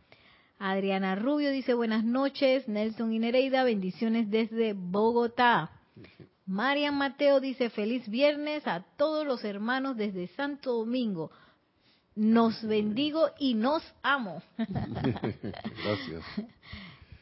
Adriana 0.60 1.16
Rubio 1.16 1.52
dice 1.52 1.74
buenas 1.74 2.04
noches 2.04 2.68
Nelson 2.68 3.14
y 3.14 3.20
Nereida, 3.20 3.64
bendiciones 3.64 4.30
desde 4.30 4.74
Bogotá. 4.74 5.72
Marian 6.46 6.98
Mateo 6.98 7.40
dice 7.40 7.70
feliz 7.70 8.06
viernes 8.10 8.68
a 8.68 8.82
todos 8.98 9.26
los 9.26 9.46
hermanos 9.46 9.96
desde 9.96 10.28
Santo 10.28 10.74
Domingo. 10.74 11.32
Nos 12.16 12.62
bendigo 12.64 13.30
y 13.40 13.54
nos 13.54 13.84
amo. 14.04 14.42
Gracias. 14.58 16.24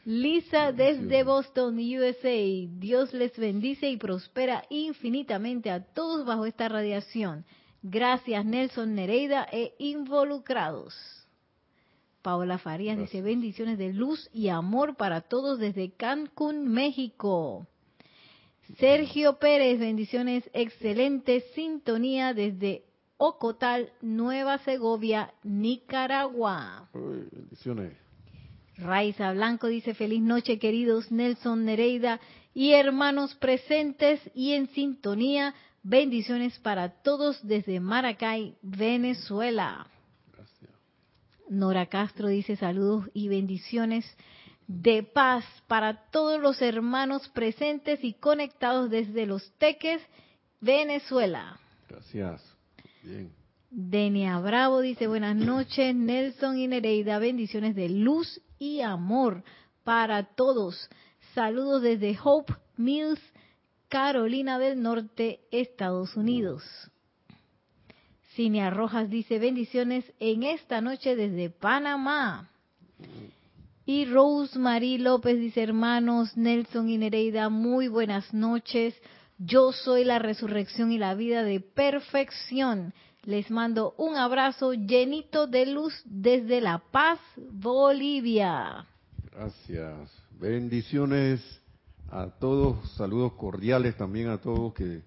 Lisa 0.04 0.72
desde 0.72 1.22
Boston, 1.22 1.78
USA. 1.78 2.68
Dios 2.78 3.12
les 3.12 3.36
bendice 3.38 3.88
y 3.90 3.96
prospera 3.96 4.64
infinitamente 4.70 5.70
a 5.70 5.84
todos 5.84 6.26
bajo 6.26 6.46
esta 6.46 6.68
radiación. 6.68 7.44
Gracias 7.82 8.44
Nelson 8.44 8.94
Nereida 8.94 9.46
e 9.52 9.74
involucrados. 9.78 10.94
Paola 12.22 12.58
Farías 12.58 12.98
dice 12.98 13.22
bendiciones 13.22 13.78
de 13.78 13.92
luz 13.92 14.28
y 14.32 14.48
amor 14.48 14.96
para 14.96 15.22
todos 15.22 15.58
desde 15.58 15.92
Cancún, 15.92 16.68
México. 16.68 17.66
Sergio 18.78 19.38
Pérez, 19.38 19.80
bendiciones, 19.80 20.48
excelente 20.52 21.40
sintonía 21.54 22.34
desde 22.34 22.84
Ocotal, 23.22 23.92
Nueva 24.00 24.56
Segovia, 24.60 25.34
Nicaragua. 25.42 26.88
bendiciones. 26.94 27.92
Raiza 28.78 29.32
Blanco 29.34 29.66
dice 29.66 29.92
feliz 29.92 30.22
noche 30.22 30.58
queridos 30.58 31.12
Nelson 31.12 31.66
Nereida 31.66 32.18
y 32.54 32.72
hermanos 32.72 33.34
presentes 33.34 34.22
y 34.34 34.54
en 34.54 34.68
sintonía. 34.68 35.54
Bendiciones 35.82 36.58
para 36.60 37.02
todos 37.02 37.46
desde 37.46 37.78
Maracay, 37.78 38.56
Venezuela. 38.62 39.86
Gracias. 40.32 40.70
Nora 41.50 41.86
Castro 41.86 42.28
dice 42.28 42.56
saludos 42.56 43.10
y 43.12 43.28
bendiciones 43.28 44.06
de 44.66 45.02
paz 45.02 45.44
para 45.66 46.08
todos 46.10 46.40
los 46.40 46.62
hermanos 46.62 47.28
presentes 47.28 48.02
y 48.02 48.14
conectados 48.14 48.88
desde 48.88 49.26
Los 49.26 49.52
Teques, 49.58 50.00
Venezuela. 50.62 51.60
Gracias. 51.86 52.49
Denia 53.70 54.38
Bravo 54.40 54.80
dice 54.80 55.06
buenas 55.06 55.36
noches, 55.36 55.94
Nelson 55.94 56.58
y 56.58 56.66
Nereida, 56.66 57.18
bendiciones 57.18 57.74
de 57.74 57.88
luz 57.88 58.40
y 58.58 58.80
amor 58.80 59.42
para 59.84 60.24
todos. 60.24 60.90
Saludos 61.34 61.82
desde 61.82 62.18
Hope 62.22 62.52
Mills, 62.76 63.20
Carolina 63.88 64.58
del 64.58 64.82
Norte, 64.82 65.40
Estados 65.50 66.16
Unidos. 66.16 66.62
Cinia 68.34 68.70
Rojas 68.70 69.08
dice 69.08 69.38
bendiciones 69.38 70.04
en 70.18 70.42
esta 70.42 70.80
noche 70.80 71.16
desde 71.16 71.50
Panamá. 71.50 72.50
Y 73.86 74.04
Rosemary 74.04 74.98
López 74.98 75.38
dice 75.38 75.62
hermanos 75.62 76.36
Nelson 76.36 76.88
y 76.88 76.98
Nereida, 76.98 77.48
muy 77.48 77.88
buenas 77.88 78.32
noches. 78.34 78.94
Yo 79.42 79.72
soy 79.72 80.04
la 80.04 80.18
resurrección 80.18 80.92
y 80.92 80.98
la 80.98 81.14
vida 81.14 81.42
de 81.42 81.60
perfección. 81.60 82.92
Les 83.22 83.50
mando 83.50 83.94
un 83.96 84.16
abrazo 84.16 84.74
llenito 84.74 85.46
de 85.46 85.64
luz 85.64 85.94
desde 86.04 86.60
La 86.60 86.82
Paz, 86.90 87.18
Bolivia. 87.50 88.86
Gracias. 89.32 90.12
Bendiciones 90.32 91.40
a 92.10 92.26
todos, 92.26 92.86
saludos 92.98 93.32
cordiales 93.32 93.96
también 93.96 94.28
a 94.28 94.42
todos 94.42 94.74
que 94.74 95.00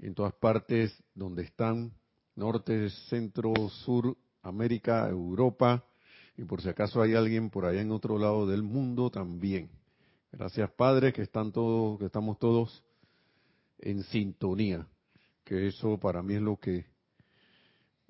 en 0.00 0.14
todas 0.16 0.34
partes 0.34 1.00
donde 1.14 1.44
están, 1.44 1.92
norte, 2.34 2.90
centro, 3.08 3.52
sur, 3.68 4.16
América, 4.42 5.08
Europa, 5.08 5.84
y 6.36 6.42
por 6.42 6.62
si 6.62 6.68
acaso 6.68 7.00
hay 7.00 7.14
alguien 7.14 7.50
por 7.50 7.64
allá 7.64 7.80
en 7.80 7.92
otro 7.92 8.18
lado 8.18 8.44
del 8.44 8.64
mundo 8.64 9.08
también. 9.08 9.70
Gracias 10.32 10.68
Padre, 10.72 11.12
que 11.12 11.22
están 11.22 11.52
todos, 11.52 11.96
que 12.00 12.06
estamos 12.06 12.40
todos 12.40 12.82
en 13.78 14.02
sintonía, 14.04 14.86
que 15.44 15.68
eso 15.68 15.98
para 15.98 16.22
mí 16.22 16.34
es 16.34 16.42
lo 16.42 16.56
que 16.56 16.86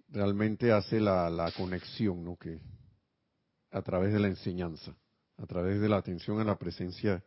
realmente 0.08 0.72
hace 0.72 1.00
la, 1.00 1.28
la 1.30 1.50
conexión, 1.52 2.24
¿no? 2.24 2.36
Que 2.36 2.60
a 3.70 3.82
través 3.82 4.12
de 4.12 4.20
la 4.20 4.28
enseñanza, 4.28 4.96
a 5.36 5.46
través 5.46 5.80
de 5.80 5.88
la 5.88 5.98
atención 5.98 6.40
a 6.40 6.44
la 6.44 6.58
presencia, 6.58 7.22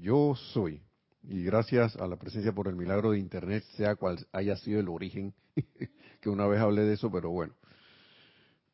yo 0.00 0.34
soy. 0.34 0.82
Y 1.22 1.44
gracias 1.44 1.96
a 1.96 2.06
la 2.06 2.16
presencia 2.16 2.52
por 2.52 2.66
el 2.66 2.76
milagro 2.76 3.10
de 3.10 3.18
Internet, 3.18 3.62
sea 3.76 3.94
cual 3.94 4.26
haya 4.32 4.56
sido 4.56 4.80
el 4.80 4.88
origen, 4.88 5.34
que 6.20 6.30
una 6.30 6.46
vez 6.46 6.60
hablé 6.60 6.82
de 6.82 6.94
eso, 6.94 7.10
pero 7.10 7.30
bueno. 7.30 7.54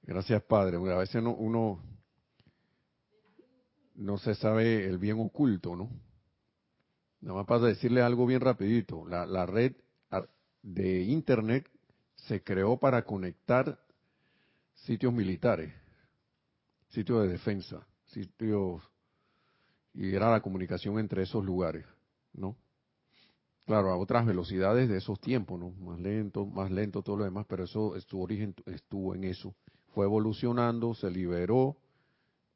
Gracias, 0.02 0.42
Padre. 0.44 0.76
A 0.76 0.98
veces 0.98 1.20
no, 1.22 1.34
uno 1.34 1.82
no 3.96 4.18
se 4.18 4.34
sabe 4.36 4.86
el 4.86 4.98
bien 4.98 5.18
oculto, 5.18 5.74
¿no? 5.74 5.90
Nada 7.20 7.38
más 7.38 7.46
para 7.46 7.60
decirle 7.66 8.02
algo 8.02 8.26
bien 8.26 8.40
rapidito. 8.40 9.06
La, 9.06 9.46
red 9.46 9.74
de 10.62 11.02
Internet 11.02 11.68
se 12.14 12.42
creó 12.42 12.76
para 12.78 13.04
conectar 13.04 13.78
sitios 14.74 15.12
militares, 15.12 15.72
sitios 16.88 17.22
de 17.22 17.28
defensa, 17.28 17.86
sitios 18.06 18.82
y 19.94 20.14
era 20.14 20.30
la 20.30 20.42
comunicación 20.42 20.98
entre 20.98 21.22
esos 21.22 21.44
lugares, 21.44 21.86
¿no? 22.34 22.56
Claro, 23.64 23.90
a 23.90 23.96
otras 23.96 24.26
velocidades 24.26 24.88
de 24.88 24.98
esos 24.98 25.18
tiempos, 25.20 25.58
¿no? 25.58 25.70
Más 25.70 25.98
lento, 25.98 26.46
más 26.46 26.70
lento 26.70 27.02
todo 27.02 27.16
lo 27.16 27.24
demás, 27.24 27.46
pero 27.48 27.64
eso, 27.64 27.98
su 28.00 28.20
origen 28.20 28.54
estuvo 28.66 29.14
en 29.14 29.24
eso. 29.24 29.56
Fue 29.94 30.04
evolucionando, 30.04 30.94
se 30.94 31.10
liberó 31.10 31.76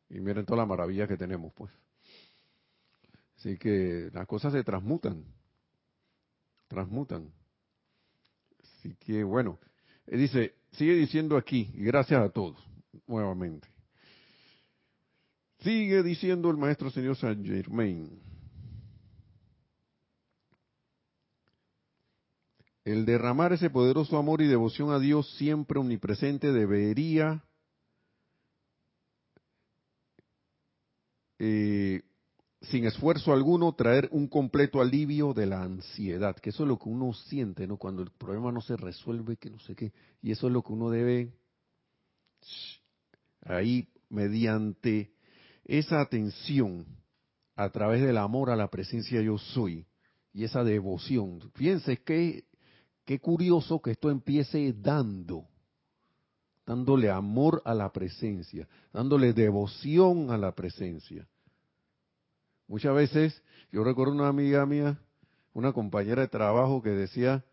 y 0.08 0.20
miren 0.20 0.44
toda 0.44 0.58
la 0.58 0.66
maravilla 0.66 1.08
que 1.08 1.16
tenemos, 1.16 1.52
pues. 1.54 1.72
Así 3.40 3.56
que 3.56 4.10
las 4.12 4.26
cosas 4.26 4.52
se 4.52 4.62
transmutan, 4.62 5.24
transmutan. 6.68 7.32
Así 8.62 8.94
que 8.96 9.24
bueno, 9.24 9.58
eh, 10.06 10.18
dice, 10.18 10.56
sigue 10.72 10.94
diciendo 10.94 11.38
aquí, 11.38 11.70
y 11.72 11.84
gracias 11.84 12.20
a 12.22 12.28
todos, 12.28 12.58
nuevamente. 13.06 13.66
Sigue 15.60 16.02
diciendo 16.02 16.50
el 16.50 16.58
maestro 16.58 16.90
señor 16.90 17.16
Saint 17.16 17.46
Germain. 17.46 18.10
El 22.84 23.06
derramar 23.06 23.54
ese 23.54 23.70
poderoso 23.70 24.18
amor 24.18 24.42
y 24.42 24.48
devoción 24.48 24.90
a 24.90 24.98
Dios 24.98 25.34
siempre 25.36 25.78
omnipresente 25.78 26.52
debería 26.52 27.42
eh, 31.38 32.02
sin 32.62 32.84
esfuerzo 32.84 33.32
alguno, 33.32 33.72
traer 33.74 34.08
un 34.12 34.28
completo 34.28 34.80
alivio 34.80 35.32
de 35.32 35.46
la 35.46 35.62
ansiedad, 35.62 36.36
que 36.36 36.50
eso 36.50 36.64
es 36.64 36.68
lo 36.68 36.78
que 36.78 36.88
uno 36.88 37.12
siente, 37.14 37.66
¿no? 37.66 37.78
Cuando 37.78 38.02
el 38.02 38.10
problema 38.10 38.52
no 38.52 38.60
se 38.60 38.76
resuelve, 38.76 39.36
que 39.36 39.50
no 39.50 39.58
sé 39.60 39.74
qué, 39.74 39.92
y 40.20 40.30
eso 40.30 40.46
es 40.46 40.52
lo 40.52 40.62
que 40.62 40.72
uno 40.72 40.90
debe 40.90 41.32
ahí 43.42 43.88
mediante 44.10 45.12
esa 45.64 46.00
atención 46.00 46.84
a 47.56 47.70
través 47.70 48.02
del 48.02 48.18
amor 48.18 48.50
a 48.50 48.56
la 48.56 48.68
presencia 48.68 49.22
yo 49.22 49.38
soy 49.38 49.86
y 50.32 50.44
esa 50.44 50.62
devoción. 50.62 51.40
Fíjense 51.54 52.02
que 52.02 52.44
qué 53.04 53.20
curioso 53.20 53.80
que 53.80 53.92
esto 53.92 54.10
empiece 54.10 54.74
dando, 54.74 55.46
dándole 56.66 57.10
amor 57.10 57.62
a 57.64 57.74
la 57.74 57.90
presencia, 57.90 58.68
dándole 58.92 59.32
devoción 59.32 60.30
a 60.30 60.36
la 60.36 60.54
presencia. 60.54 61.26
Muchas 62.70 62.94
veces, 62.94 63.42
yo 63.72 63.82
recuerdo 63.82 64.12
una 64.12 64.28
amiga 64.28 64.64
mía, 64.64 64.96
una 65.54 65.72
compañera 65.72 66.22
de 66.22 66.28
trabajo 66.28 66.80
que 66.80 66.90
decía 66.90 67.44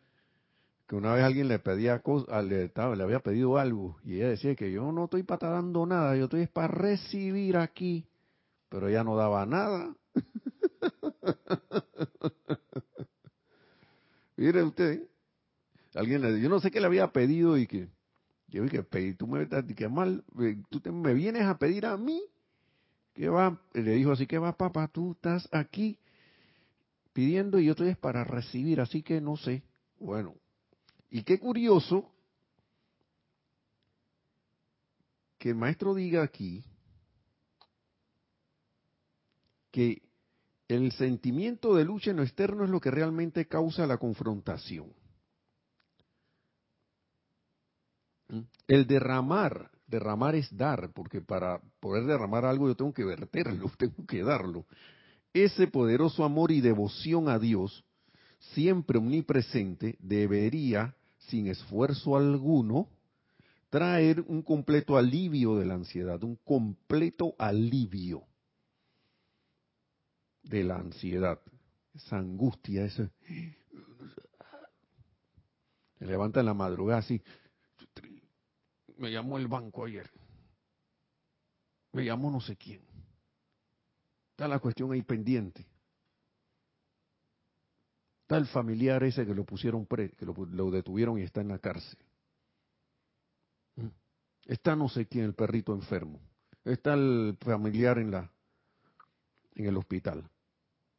que 0.87 0.95
una 0.95 1.15
vez 1.15 1.23
alguien 1.23 1.47
le 1.47 1.57
pedía 1.57 2.03
cosas, 2.03 2.45
le, 2.45 2.71
le 2.71 3.03
había 3.03 3.21
pedido 3.21 3.57
algo, 3.57 3.97
y 4.03 4.17
ella 4.17 4.29
decía 4.29 4.53
que 4.53 4.71
yo 4.71 4.91
no 4.91 5.05
estoy 5.05 5.23
para 5.23 5.49
dando 5.49 5.87
nada, 5.87 6.15
yo 6.15 6.25
estoy 6.25 6.45
para 6.45 6.67
recibir 6.67 7.57
aquí, 7.57 8.05
pero 8.69 8.89
ella 8.89 9.03
no 9.03 9.15
daba 9.15 9.43
nada. 9.47 9.95
Mire 14.37 14.61
usted, 14.61 15.01
alguien 15.95 16.21
le 16.21 16.39
yo 16.39 16.47
no 16.47 16.59
sé 16.59 16.69
qué 16.69 16.79
le 16.79 16.85
había 16.85 17.11
pedido 17.11 17.57
y 17.57 17.65
que 17.65 17.89
yo 18.49 18.61
dije, 18.61 18.83
tú 19.15 19.25
me 19.25 19.47
que 19.49 19.89
mal, 19.89 20.23
eh, 20.39 20.61
tú 20.69 20.93
me 20.93 21.15
vienes 21.15 21.41
a 21.41 21.57
pedir 21.57 21.87
a 21.87 21.97
mí 21.97 22.21
¿Qué 23.17 23.29
va? 23.29 23.59
Le 23.73 23.93
dijo 23.93 24.11
así, 24.11 24.27
que 24.27 24.37
va 24.37 24.55
papá? 24.55 24.87
Tú 24.89 25.13
estás 25.13 25.49
aquí 25.51 25.97
pidiendo 27.13 27.57
y 27.57 27.65
yo 27.65 27.71
estoy 27.71 27.95
para 27.95 28.23
recibir, 28.23 28.79
así 28.79 29.01
que 29.01 29.19
no 29.19 29.37
sé. 29.37 29.63
Bueno, 29.99 30.35
y 31.09 31.23
qué 31.23 31.39
curioso 31.39 32.11
que 35.39 35.49
el 35.49 35.55
maestro 35.55 35.95
diga 35.95 36.21
aquí 36.21 36.63
que 39.71 40.03
el 40.67 40.91
sentimiento 40.91 41.73
de 41.73 41.85
lucha 41.85 42.11
en 42.11 42.17
lo 42.17 42.23
externo 42.23 42.65
es 42.65 42.69
lo 42.69 42.79
que 42.79 42.91
realmente 42.91 43.47
causa 43.47 43.87
la 43.87 43.97
confrontación. 43.97 44.93
¿Mm? 48.27 48.41
El 48.67 48.85
derramar 48.85 49.71
derramar 49.87 50.35
es 50.35 50.55
dar, 50.55 50.91
porque 50.93 51.21
para 51.21 51.61
poder 51.79 52.05
derramar 52.05 52.45
algo 52.45 52.67
yo 52.67 52.75
tengo 52.75 52.93
que 52.93 53.05
verterlo, 53.05 53.71
tengo 53.77 54.05
que 54.05 54.23
darlo. 54.23 54.65
Ese 55.33 55.67
poderoso 55.67 56.23
amor 56.23 56.51
y 56.51 56.61
devoción 56.61 57.29
a 57.29 57.39
Dios, 57.39 57.83
siempre 58.53 58.97
omnipresente, 58.97 59.97
debería, 59.99 60.95
sin 61.17 61.47
esfuerzo 61.47 62.15
alguno, 62.15 62.89
traer 63.69 64.21
un 64.21 64.41
completo 64.41 64.97
alivio 64.97 65.55
de 65.55 65.65
la 65.65 65.75
ansiedad, 65.75 66.23
un 66.23 66.37
completo 66.37 67.35
alivio 67.37 68.23
de 70.43 70.63
la 70.63 70.77
ansiedad, 70.77 71.39
esa 71.93 72.17
angustia, 72.17 72.85
ese... 72.85 73.09
Se 75.99 76.05
levanta 76.05 76.41
en 76.41 76.45
la 76.45 76.53
madrugada 76.53 76.99
así, 76.99 77.21
me 78.97 79.11
llamó 79.11 79.37
el 79.37 79.47
banco 79.47 79.85
ayer. 79.85 80.09
Me 81.93 82.05
llamó 82.05 82.29
no 82.31 82.41
sé 82.41 82.55
quién. 82.55 82.81
Está 84.31 84.47
la 84.47 84.59
cuestión 84.59 84.91
ahí 84.91 85.01
pendiente. 85.01 85.65
Está 88.21 88.37
el 88.37 88.47
familiar 88.47 89.03
ese 89.03 89.25
que 89.25 89.33
lo 89.33 89.45
pusieron 89.45 89.85
pre, 89.85 90.11
que 90.11 90.25
lo, 90.25 90.71
detuvieron 90.71 91.17
y 91.17 91.23
está 91.23 91.41
en 91.41 91.47
la 91.47 91.59
cárcel. 91.59 91.97
¿Mm? 93.75 93.87
Está 94.45 94.75
no 94.75 94.89
sé 94.89 95.07
quién, 95.07 95.25
el 95.25 95.33
perrito 95.33 95.73
enfermo. 95.73 96.19
Está 96.65 96.93
el 96.93 97.37
familiar 97.41 97.97
en 97.97 98.11
la 98.11 98.31
en 99.57 99.65
el 99.65 99.77
hospital 99.77 100.29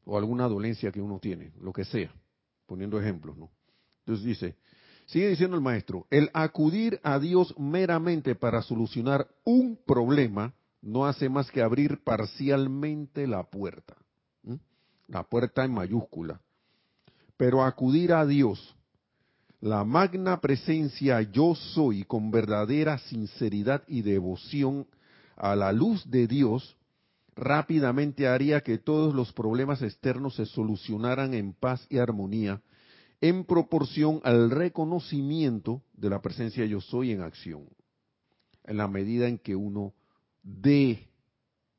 o 0.05 0.19
alguna 0.19 0.49
dolencia 0.49 0.91
que 0.91 1.01
uno 1.01 1.19
tiene, 1.19 1.53
lo 1.61 1.73
que 1.73 1.85
sea, 1.85 2.13
poniendo 2.67 2.99
ejemplos, 2.99 3.37
¿no? 3.37 3.51
Entonces 4.01 4.25
dice, 4.25 4.57
Sigue 5.09 5.31
diciendo 5.31 5.57
el 5.57 5.63
maestro, 5.63 6.07
el 6.11 6.31
acudir 6.35 7.01
a 7.03 7.19
Dios 7.19 7.55
meramente 7.59 8.35
para 8.35 8.61
solucionar 8.61 9.27
un 9.43 9.79
problema 9.87 10.53
no 10.83 11.07
hace 11.07 11.31
más 11.31 11.51
que 11.51 11.63
abrir 11.63 12.05
parcialmente 12.05 13.27
la 13.27 13.43
puerta. 13.43 13.97
La 15.07 15.23
puerta 15.23 15.65
en 15.65 15.73
mayúscula. 15.73 16.43
Pero 17.39 17.65
acudir 17.65 18.13
a 18.13 18.27
Dios, 18.27 18.77
la 19.63 19.83
magna 19.83 20.43
presencia 20.43 21.23
yo 21.23 21.55
soy 21.55 22.05
con 22.05 22.31
verdadera 22.31 22.99
sinceridad 22.99 23.85
y 23.89 24.03
devoción 24.03 24.87
a 25.37 25.57
la 25.57 25.73
luz 25.73 26.11
de 26.11 26.27
Dios, 26.27 26.77
rápidamente 27.35 28.29
haría 28.29 28.61
que 28.61 28.77
todos 28.77 29.15
los 29.15 29.33
problemas 29.33 29.81
externos 29.81 30.35
se 30.35 30.45
solucionaran 30.45 31.33
en 31.33 31.55
paz 31.55 31.87
y 31.89 31.97
armonía 31.97 32.61
en 33.21 33.45
proporción 33.45 34.21
al 34.25 34.51
reconocimiento 34.51 35.83
de 35.95 36.11
la 36.11 36.23
presencia 36.23 36.65
yo 36.67 36.81
soy 36.81 37.13
en 37.13 37.23
acción. 37.23 37.69
En 38.65 38.77
la 38.77 38.87
medida 38.87 39.29
en 39.29 39.39
que 39.39 39.57
uno 39.57 39.95
dé 40.43 41.09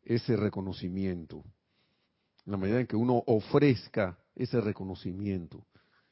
ese 0.04 0.36
reconocimiento, 0.36 1.44
en 2.46 2.52
la 2.52 2.58
medida 2.58 2.80
en 2.80 2.88
que 2.88 2.96
uno 2.96 3.24
ofrezca 3.28 4.18
ese 4.36 4.60
reconocimiento, 4.60 5.66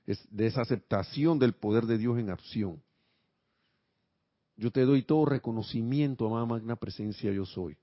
de 0.06 0.48
esa 0.48 0.62
aceptación 0.62 1.38
del 1.38 1.54
poder 1.54 1.86
de 1.86 1.98
Dios 1.98 2.18
en 2.18 2.30
acción. 2.30 2.82
Yo 4.56 4.72
te 4.72 4.82
doy 4.82 5.04
todo 5.04 5.26
reconocimiento, 5.26 6.28
amada 6.28 6.46
magna 6.46 6.76
presencia 6.78 7.32
yo 7.32 7.46
soy. 7.46 7.78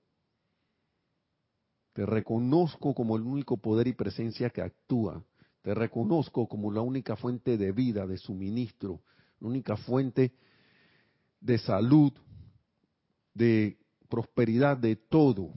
Te 1.93 2.07
reconozco 2.07 2.95
como 2.95 3.17
el 3.17 3.23
único 3.23 3.59
poder 3.59 3.87
y 3.89 3.93
presencia 3.93 4.51
que 4.51 4.63
actúa 4.63 5.23
te 5.65 5.75
reconozco 5.75 6.47
como 6.47 6.71
la 6.71 6.83
única 6.83 7.17
fuente 7.17 7.57
de 7.57 7.73
vida, 7.73 8.07
de 8.07 8.19
suministro, 8.19 9.01
la 9.41 9.49
única 9.49 9.79
fuente 9.79 10.35
de 11.41 11.57
salud, 11.57 12.13
de 13.33 13.79
prosperidad, 14.11 14.77
de 14.77 14.97
todo. 14.97 15.55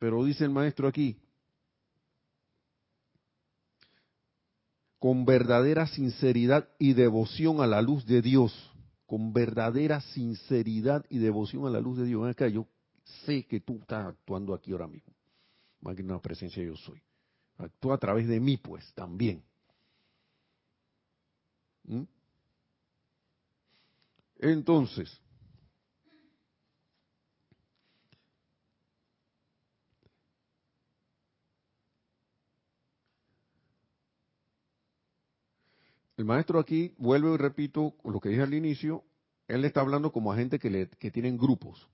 Pero 0.00 0.24
dice 0.24 0.42
el 0.42 0.50
maestro 0.50 0.88
aquí, 0.88 1.16
con 4.98 5.24
verdadera 5.24 5.86
sinceridad 5.86 6.68
y 6.80 6.94
devoción 6.94 7.60
a 7.60 7.68
la 7.68 7.80
luz 7.82 8.04
de 8.04 8.20
Dios, 8.20 8.52
con 9.06 9.32
verdadera 9.32 10.00
sinceridad 10.00 11.06
y 11.08 11.18
devoción 11.18 11.68
a 11.68 11.70
la 11.70 11.80
luz 11.80 11.98
de 11.98 12.06
Dios. 12.06 12.28
Acá 12.28 12.48
yo 12.48 12.66
sé 13.24 13.44
que 13.46 13.60
tú 13.60 13.76
estás 13.76 14.06
actuando 14.06 14.54
aquí 14.54 14.72
ahora 14.72 14.88
mismo 14.88 15.11
magna 15.82 16.18
presencia 16.20 16.62
yo 16.62 16.76
soy. 16.76 17.02
Actúa 17.58 17.96
a 17.96 17.98
través 17.98 18.26
de 18.26 18.40
mí, 18.40 18.56
pues, 18.56 18.92
también. 18.94 19.44
¿Mm? 21.84 22.04
Entonces, 24.38 25.20
el 36.16 36.24
maestro 36.24 36.58
aquí, 36.58 36.94
vuelve 36.98 37.34
y 37.34 37.36
repito 37.36 37.94
lo 38.04 38.20
que 38.20 38.30
dije 38.30 38.42
al 38.42 38.54
inicio, 38.54 39.04
él 39.48 39.64
está 39.64 39.80
hablando 39.80 40.12
como 40.12 40.32
a 40.32 40.36
gente 40.36 40.58
que, 40.58 40.70
le, 40.70 40.88
que 40.88 41.10
tienen 41.10 41.36
grupos. 41.36 41.88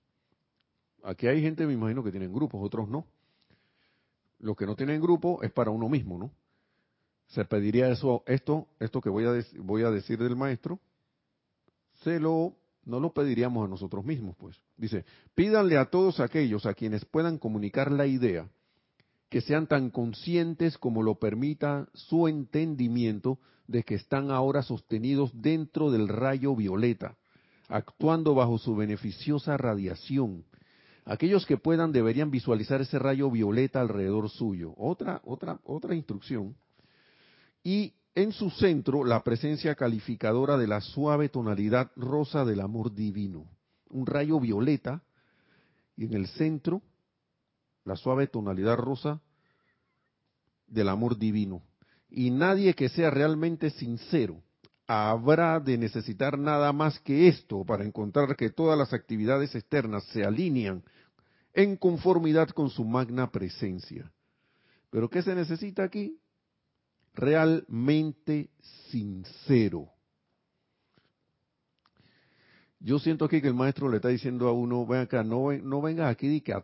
Aquí 1.02 1.26
hay 1.26 1.42
gente, 1.42 1.66
me 1.66 1.72
imagino, 1.72 2.04
que 2.04 2.10
tienen 2.10 2.32
grupos, 2.32 2.60
otros 2.62 2.88
no. 2.88 3.06
Lo 4.40 4.54
que 4.54 4.66
no 4.66 4.76
tienen 4.76 5.00
grupo 5.00 5.42
es 5.42 5.50
para 5.50 5.70
uno 5.70 5.88
mismo, 5.88 6.18
¿no? 6.18 6.30
Se 7.28 7.44
pediría 7.44 7.90
eso, 7.90 8.22
esto, 8.26 8.68
esto 8.80 9.00
que 9.00 9.10
voy 9.10 9.24
a, 9.24 9.32
voy 9.58 9.82
a 9.82 9.90
decir 9.90 10.18
del 10.18 10.36
maestro, 10.36 10.78
se 12.02 12.18
lo, 12.20 12.54
no 12.84 13.00
lo 13.00 13.12
pediríamos 13.12 13.66
a 13.66 13.68
nosotros 13.68 14.04
mismos, 14.04 14.36
pues. 14.36 14.56
Dice, 14.76 15.04
pídanle 15.34 15.76
a 15.76 15.86
todos 15.86 16.20
aquellos 16.20 16.64
a 16.66 16.74
quienes 16.74 17.04
puedan 17.04 17.38
comunicar 17.38 17.92
la 17.92 18.06
idea 18.06 18.48
que 19.28 19.40
sean 19.40 19.66
tan 19.66 19.90
conscientes 19.90 20.78
como 20.78 21.02
lo 21.02 21.16
permita 21.16 21.88
su 21.92 22.28
entendimiento 22.28 23.38
de 23.66 23.82
que 23.82 23.94
están 23.94 24.30
ahora 24.30 24.62
sostenidos 24.62 25.30
dentro 25.34 25.90
del 25.90 26.08
rayo 26.08 26.56
violeta, 26.56 27.16
actuando 27.68 28.34
bajo 28.34 28.56
su 28.58 28.74
beneficiosa 28.74 29.56
radiación. 29.58 30.44
Aquellos 31.08 31.46
que 31.46 31.56
puedan 31.56 31.90
deberían 31.90 32.30
visualizar 32.30 32.82
ese 32.82 32.98
rayo 32.98 33.30
violeta 33.30 33.80
alrededor 33.80 34.28
suyo. 34.28 34.74
Otra, 34.76 35.22
otra, 35.24 35.58
otra 35.64 35.94
instrucción. 35.94 36.54
Y 37.64 37.94
en 38.14 38.30
su 38.32 38.50
centro 38.50 39.06
la 39.06 39.24
presencia 39.24 39.74
calificadora 39.74 40.58
de 40.58 40.66
la 40.66 40.82
suave 40.82 41.30
tonalidad 41.30 41.90
rosa 41.96 42.44
del 42.44 42.60
amor 42.60 42.94
divino. 42.94 43.46
Un 43.88 44.04
rayo 44.04 44.38
violeta 44.38 45.02
y 45.96 46.04
en 46.04 46.12
el 46.12 46.26
centro 46.26 46.82
la 47.86 47.96
suave 47.96 48.26
tonalidad 48.26 48.76
rosa 48.76 49.22
del 50.66 50.90
amor 50.90 51.16
divino. 51.16 51.62
Y 52.10 52.28
nadie 52.30 52.74
que 52.74 52.90
sea 52.90 53.08
realmente 53.08 53.70
sincero 53.70 54.42
habrá 54.86 55.58
de 55.58 55.78
necesitar 55.78 56.38
nada 56.38 56.70
más 56.74 57.00
que 57.00 57.28
esto 57.28 57.64
para 57.64 57.84
encontrar 57.84 58.36
que 58.36 58.50
todas 58.50 58.78
las 58.78 58.92
actividades 58.92 59.54
externas 59.54 60.04
se 60.04 60.22
alinean 60.22 60.82
en 61.58 61.76
conformidad 61.76 62.50
con 62.50 62.70
su 62.70 62.84
magna 62.84 63.32
presencia. 63.32 64.08
Pero 64.90 65.10
¿qué 65.10 65.22
se 65.22 65.34
necesita 65.34 65.82
aquí? 65.82 66.16
Realmente 67.14 68.50
sincero. 68.92 69.90
Yo 72.78 73.00
siento 73.00 73.24
aquí 73.24 73.40
que 73.40 73.48
el 73.48 73.54
maestro 73.54 73.88
le 73.88 73.96
está 73.96 74.06
diciendo 74.06 74.46
a 74.46 74.52
uno, 74.52 74.86
ven 74.86 75.00
acá, 75.00 75.24
no, 75.24 75.52
no 75.52 75.82
vengas 75.82 76.12
aquí 76.12 76.28
y 76.28 76.40
que, 76.42 76.54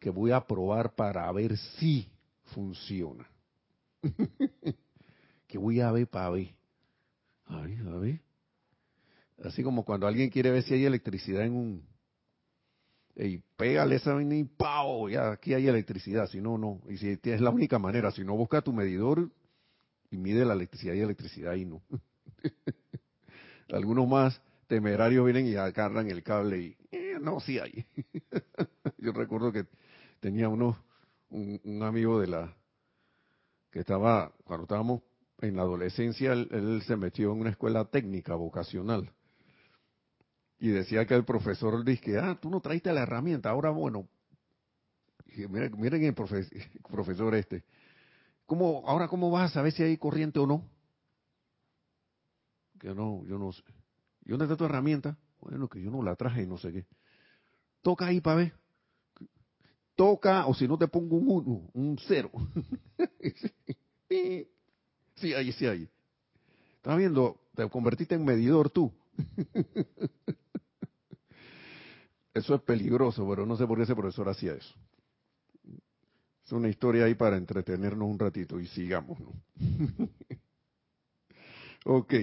que 0.00 0.10
voy 0.10 0.30
a 0.30 0.46
probar 0.46 0.94
para 0.94 1.30
ver 1.32 1.56
si 1.56 2.08
funciona. 2.54 3.28
que 5.48 5.58
voy 5.58 5.80
a 5.80 5.90
ver 5.90 6.06
para 6.06 6.30
ver. 6.30 6.54
A 7.46 7.62
ver, 7.62 7.80
a 7.80 7.96
ver. 7.96 8.20
Así 9.42 9.64
como 9.64 9.84
cuando 9.84 10.06
alguien 10.06 10.30
quiere 10.30 10.52
ver 10.52 10.62
si 10.62 10.74
hay 10.74 10.84
electricidad 10.84 11.42
en 11.42 11.56
un... 11.56 11.95
Y 13.16 13.38
pégale 13.56 13.96
esa 13.96 14.20
y 14.20 14.44
¡pau! 14.44 15.08
Ya 15.08 15.32
aquí 15.32 15.54
hay 15.54 15.66
electricidad, 15.66 16.28
si 16.28 16.40
no, 16.40 16.58
no. 16.58 16.82
Y 16.88 16.98
si 16.98 17.18
es 17.22 17.40
la 17.40 17.50
única 17.50 17.78
manera, 17.78 18.10
si 18.10 18.22
no 18.24 18.36
busca 18.36 18.60
tu 18.60 18.74
medidor 18.74 19.30
y 20.10 20.18
mide 20.18 20.44
la 20.44 20.52
electricidad 20.52 20.94
y 20.94 21.00
electricidad 21.00 21.54
y 21.54 21.64
no. 21.64 21.82
Algunos 23.70 24.06
más 24.06 24.40
temerarios 24.66 25.24
vienen 25.24 25.46
y 25.46 25.54
agarran 25.54 26.10
el 26.10 26.22
cable 26.22 26.58
y 26.58 26.76
eh, 26.90 27.18
no, 27.20 27.40
sí 27.40 27.58
hay. 27.58 27.86
Yo 28.98 29.12
recuerdo 29.12 29.50
que 29.50 29.66
tenía 30.20 30.48
uno, 30.48 30.76
un, 31.30 31.82
amigo 31.82 32.20
de 32.20 32.26
la 32.26 32.54
que 33.70 33.80
estaba, 33.80 34.32
cuando 34.44 34.64
estábamos 34.64 35.02
en 35.40 35.56
la 35.56 35.62
adolescencia, 35.62 36.32
él, 36.32 36.82
se 36.86 36.96
metió 36.96 37.32
en 37.32 37.40
una 37.40 37.50
escuela 37.50 37.84
técnica 37.86 38.34
vocacional. 38.34 39.10
Y 40.58 40.68
decía 40.68 41.06
que 41.06 41.14
el 41.14 41.24
profesor 41.24 41.84
dice 41.84 42.18
ah, 42.18 42.38
tú 42.40 42.48
no 42.48 42.60
traiste 42.60 42.92
la 42.92 43.02
herramienta, 43.02 43.50
ahora 43.50 43.70
bueno, 43.70 44.08
miren, 45.48 45.78
miren 45.78 46.04
el 46.04 46.14
profesor 46.90 47.34
este, 47.34 47.64
¿cómo, 48.46 48.82
ahora 48.86 49.08
cómo 49.08 49.30
vas 49.30 49.50
a 49.50 49.54
saber 49.54 49.72
si 49.72 49.82
hay 49.82 49.96
corriente 49.98 50.38
o 50.38 50.46
no? 50.46 50.68
Que 52.78 52.94
no, 52.94 53.24
yo 53.26 53.38
no 53.38 53.52
sé. 53.52 53.62
¿Y 54.24 54.30
dónde 54.30 54.44
está 54.44 54.56
tu 54.56 54.64
herramienta? 54.64 55.16
Bueno, 55.40 55.68
que 55.68 55.80
yo 55.80 55.90
no 55.90 56.02
la 56.02 56.16
traje 56.16 56.42
y 56.42 56.46
no 56.46 56.58
sé 56.58 56.72
qué. 56.72 56.86
Toca 57.82 58.06
ahí 58.06 58.20
para 58.20 58.36
ver. 58.36 58.52
Toca, 59.94 60.46
o 60.46 60.54
si 60.54 60.68
no 60.68 60.76
te 60.76 60.88
pongo 60.88 61.16
un 61.16 61.28
uno, 61.28 61.70
un 61.72 61.98
cero. 62.06 62.30
sí, 64.08 65.32
ahí, 65.32 65.52
sí, 65.52 65.66
ahí. 65.66 65.88
¿Estás 66.76 66.98
viendo? 66.98 67.40
Te 67.54 67.68
convertiste 67.70 68.14
en 68.14 68.24
medidor 68.24 68.68
tú. 68.68 68.92
Eso 72.36 72.54
es 72.54 72.60
peligroso, 72.62 73.26
pero 73.28 73.46
no 73.46 73.56
sé 73.56 73.66
por 73.66 73.78
qué 73.78 73.84
ese 73.84 73.94
profesor 73.94 74.28
hacía 74.28 74.52
eso. 74.52 74.74
Es 76.44 76.52
una 76.52 76.68
historia 76.68 77.06
ahí 77.06 77.14
para 77.14 77.36
entretenernos 77.36 78.06
un 78.08 78.18
ratito 78.18 78.60
y 78.60 78.66
sigamos, 78.66 79.18
¿no? 79.18 79.32
ok. 81.86 82.14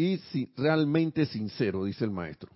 y 0.00 0.16
si, 0.32 0.50
realmente 0.56 1.26
sincero, 1.26 1.84
dice 1.84 2.06
el 2.06 2.10
maestro. 2.10 2.50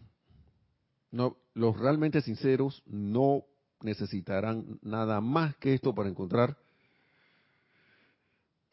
No, 1.10 1.36
los 1.52 1.78
realmente 1.78 2.22
sinceros 2.22 2.82
no 2.86 3.44
necesitarán 3.82 4.78
nada 4.80 5.20
más 5.20 5.54
que 5.56 5.74
esto 5.74 5.94
para 5.94 6.08
encontrar 6.08 6.56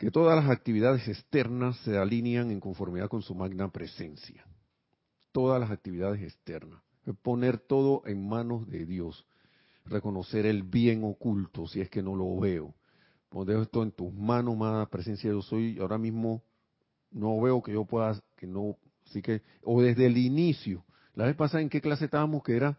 que 0.02 0.10
todas 0.10 0.36
las 0.36 0.50
actividades 0.50 1.08
externas 1.08 1.78
se 1.84 1.96
alinean 1.96 2.50
en 2.50 2.60
conformidad 2.60 3.08
con 3.08 3.22
su 3.22 3.36
magna 3.36 3.72
presencia. 3.72 4.44
Todas 5.32 5.62
las 5.62 5.70
actividades 5.70 6.24
externas. 6.24 6.82
Poner 7.22 7.60
todo 7.60 8.02
en 8.08 8.28
manos 8.28 8.68
de 8.68 8.88
Dios. 8.88 9.28
Reconocer 9.86 10.48
el 10.48 10.64
bien 10.64 11.04
oculto 11.04 11.68
si 11.68 11.82
es 11.82 11.90
que 11.92 12.02
no 12.02 12.16
lo 12.16 12.36
veo. 12.40 12.74
Poner 13.30 13.58
esto 13.58 13.84
en 13.84 13.92
tus 13.92 14.12
manos, 14.12 14.58
magna 14.58 14.88
presencia. 14.88 15.30
Yo 15.30 15.44
soy 15.44 15.78
ahora 15.78 16.00
mismo 16.00 16.42
no 17.12 17.40
veo 17.40 17.62
que 17.62 17.74
yo 17.74 17.86
pueda, 17.86 18.20
que 18.38 18.48
no, 18.48 18.78
así 19.06 19.22
que, 19.22 19.44
o 19.62 19.84
desde 19.84 20.08
el 20.08 20.18
inicio, 20.18 20.84
la 21.14 21.26
vez 21.26 21.36
pasada 21.36 21.62
en 21.62 21.70
qué 21.70 21.80
clase 21.80 22.06
estábamos 22.06 22.42
que 22.42 22.56
era, 22.56 22.76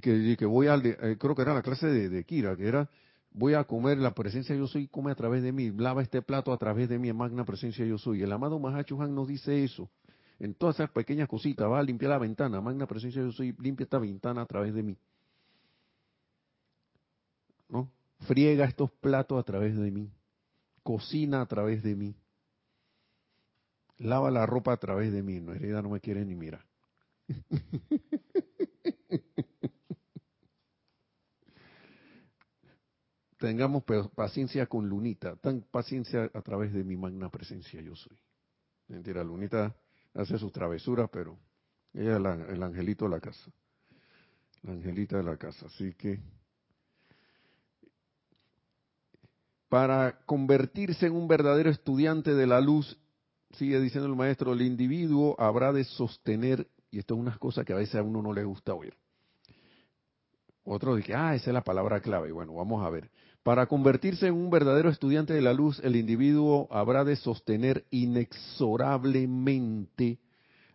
que, 0.00 0.36
que 0.38 0.46
voy 0.46 0.68
al, 0.68 0.86
eh, 0.86 1.16
creo 1.18 1.34
que 1.34 1.42
era 1.42 1.52
la 1.52 1.60
clase 1.60 1.86
de, 1.86 2.24
Kira, 2.24 2.56
que 2.56 2.66
era, 2.66 2.88
voy 3.30 3.54
a 3.54 3.64
comer 3.64 3.98
la 3.98 4.14
presencia 4.14 4.54
yo 4.54 4.66
soy, 4.66 4.88
come 4.88 5.12
a 5.12 5.14
través 5.14 5.42
de 5.42 5.52
mí, 5.52 5.70
lava 5.70 6.02
este 6.02 6.22
plato 6.22 6.52
a 6.52 6.58
través 6.58 6.88
de 6.88 6.98
mi 6.98 7.12
magna 7.12 7.44
presencia 7.44 7.84
yo 7.84 7.98
soy. 7.98 8.22
El 8.22 8.32
amado 8.32 8.58
Mahacho 8.58 9.00
Han 9.00 9.14
nos 9.14 9.28
dice 9.28 9.64
eso, 9.64 9.90
en 10.38 10.54
todas 10.54 10.76
esas 10.76 10.90
pequeñas 10.90 11.28
cositas, 11.28 11.70
va 11.70 11.78
a 11.78 11.82
limpiar 11.82 12.10
la 12.10 12.18
ventana, 12.18 12.60
magna 12.60 12.86
presencia 12.86 13.22
yo 13.22 13.32
soy, 13.32 13.54
limpia 13.58 13.84
esta 13.84 13.98
ventana 13.98 14.42
a 14.42 14.46
través 14.46 14.74
de 14.74 14.82
mí. 14.82 14.96
¿No? 17.68 17.90
Friega 18.20 18.64
estos 18.64 18.90
platos 18.90 19.38
a 19.38 19.42
través 19.42 19.76
de 19.76 19.90
mí, 19.90 20.10
cocina 20.82 21.40
a 21.40 21.46
través 21.46 21.82
de 21.82 21.94
mí 21.94 22.14
lava 24.00 24.30
la 24.30 24.46
ropa 24.46 24.72
a 24.72 24.76
través 24.76 25.12
de 25.12 25.22
mí. 25.22 25.40
No, 25.40 25.52
herida 25.52 25.82
no 25.82 25.90
me 25.90 26.00
quiere 26.00 26.24
ni 26.24 26.34
mirar. 26.34 26.64
Tengamos 33.40 33.84
paciencia 34.14 34.66
con 34.66 34.86
Lunita, 34.86 35.34
tan 35.36 35.62
paciencia 35.62 36.30
a 36.34 36.42
través 36.42 36.74
de 36.74 36.84
mi 36.84 36.94
magna 36.94 37.30
presencia 37.30 37.80
yo 37.80 37.96
soy. 37.96 38.18
Mentira, 38.88 39.24
Lunita 39.24 39.74
hace 40.12 40.36
sus 40.36 40.52
travesuras, 40.52 41.08
pero 41.10 41.38
ella 41.94 42.18
es 42.18 42.50
el 42.50 42.62
angelito 42.62 43.06
de 43.06 43.12
la 43.12 43.20
casa. 43.20 43.50
La 44.60 44.72
angelita 44.72 45.16
de 45.16 45.22
la 45.22 45.38
casa. 45.38 45.64
Así 45.64 45.94
que 45.94 46.20
para 49.70 50.20
convertirse 50.26 51.06
en 51.06 51.14
un 51.14 51.26
verdadero 51.26 51.70
estudiante 51.70 52.34
de 52.34 52.46
la 52.46 52.60
luz 52.60 52.98
sigue 53.52 53.80
diciendo 53.80 54.06
el 54.06 54.16
maestro, 54.16 54.52
el 54.52 54.60
individuo 54.60 55.34
habrá 55.38 55.72
de 55.72 55.84
sostener, 55.84 56.68
y 56.90 56.98
esto 56.98 57.14
es 57.14 57.20
una 57.20 57.38
cosa 57.38 57.64
que 57.64 57.72
a 57.72 57.76
veces 57.76 57.94
a 57.94 58.02
uno 58.02 58.20
no 58.20 58.34
le 58.34 58.44
gusta 58.44 58.74
oír. 58.74 58.92
Otro 60.64 60.94
dice, 60.94 61.14
ah, 61.14 61.34
esa 61.34 61.50
es 61.50 61.54
la 61.54 61.64
palabra 61.64 62.00
clave. 62.00 62.32
Bueno, 62.32 62.52
vamos 62.52 62.84
a 62.84 62.90
ver. 62.90 63.10
Para 63.42 63.66
convertirse 63.66 64.26
en 64.26 64.34
un 64.34 64.50
verdadero 64.50 64.90
estudiante 64.90 65.32
de 65.32 65.40
la 65.40 65.54
luz, 65.54 65.80
el 65.82 65.96
individuo 65.96 66.68
habrá 66.70 67.04
de 67.04 67.16
sostener 67.16 67.86
inexorablemente 67.90 70.18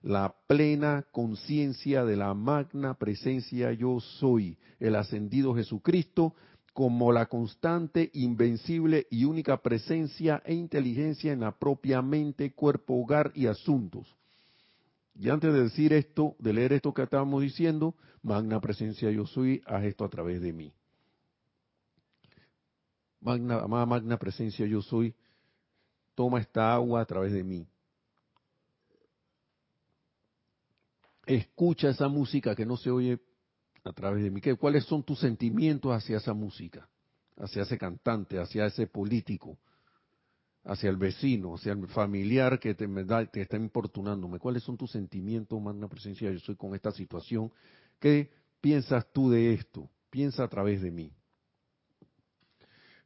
la 0.02 0.34
plena 0.48 1.06
conciencia 1.12 2.04
de 2.06 2.16
la 2.16 2.34
magna 2.34 2.96
presencia 2.96 3.72
yo 3.72 4.00
soy, 4.00 4.58
el 4.80 4.96
ascendido 4.96 5.54
Jesucristo, 5.54 6.34
como 6.74 7.12
la 7.12 7.28
constante, 7.28 8.10
invencible 8.14 9.06
y 9.12 9.26
única 9.26 9.62
presencia 9.62 10.42
e 10.44 10.56
inteligencia 10.56 11.34
en 11.34 11.42
la 11.42 11.52
propia 11.58 12.02
mente, 12.02 12.52
cuerpo, 12.52 12.96
hogar 12.96 13.32
y 13.36 13.46
asuntos. 13.46 14.16
Y 15.18 15.30
antes 15.30 15.54
de 15.54 15.64
decir 15.64 15.94
esto, 15.94 16.36
de 16.40 16.54
leer 16.54 16.74
esto 16.74 16.94
que 16.94 17.04
estábamos 17.04 17.42
diciendo, 17.44 17.96
magna 18.24 18.60
presencia 18.60 19.12
yo 19.12 19.28
soy, 19.28 19.62
haz 19.66 19.86
esto 19.86 20.04
a 20.04 20.10
través 20.10 20.42
de 20.42 20.52
mí. 20.52 20.74
Magna, 23.26 23.56
amada 23.56 23.88
magna 23.88 24.18
presencia 24.20 24.68
yo 24.68 24.84
soy, 24.84 25.16
toma 26.14 26.40
esta 26.40 26.72
agua 26.72 27.02
a 27.02 27.06
través 27.06 27.34
de 27.34 27.44
mí. 27.44 27.68
Escucha 31.26 31.90
esa 31.90 32.08
música 32.08 32.56
que 32.56 32.68
no 32.68 32.78
se 32.78 32.92
oye 32.92 33.20
a 33.84 33.92
través 33.94 34.24
de 34.24 34.30
mí. 34.30 34.42
¿Cuáles 34.60 34.86
son 34.86 35.02
tus 35.02 35.20
sentimientos 35.20 35.92
hacia 35.92 36.18
esa 36.18 36.36
música? 36.36 36.88
Hacia 37.38 37.64
ese 37.64 37.80
cantante, 37.80 38.38
hacia 38.38 38.68
ese 38.68 38.86
político, 38.86 39.58
hacia 40.64 40.92
el 40.92 40.98
vecino, 40.98 41.56
hacia 41.56 41.72
el 41.72 41.88
familiar 41.88 42.60
que 42.60 42.76
te, 42.76 42.88
está 43.42 43.58
importunándome. 43.58 44.38
¿Cuáles 44.38 44.62
son 44.62 44.78
tus 44.78 44.92
sentimientos, 44.92 45.60
magna 45.60 45.88
presencia? 45.88 46.32
Yo 46.32 46.40
soy 46.42 46.56
con 46.56 46.76
esta 46.76 46.92
situación 46.92 47.52
que 48.00 48.30
piensas 48.62 49.12
tú 49.12 49.32
de 49.32 49.56
esto? 49.56 49.90
Piensa 50.12 50.44
a 50.44 50.48
través 50.48 50.84
de 50.84 50.92
mí. 50.92 51.12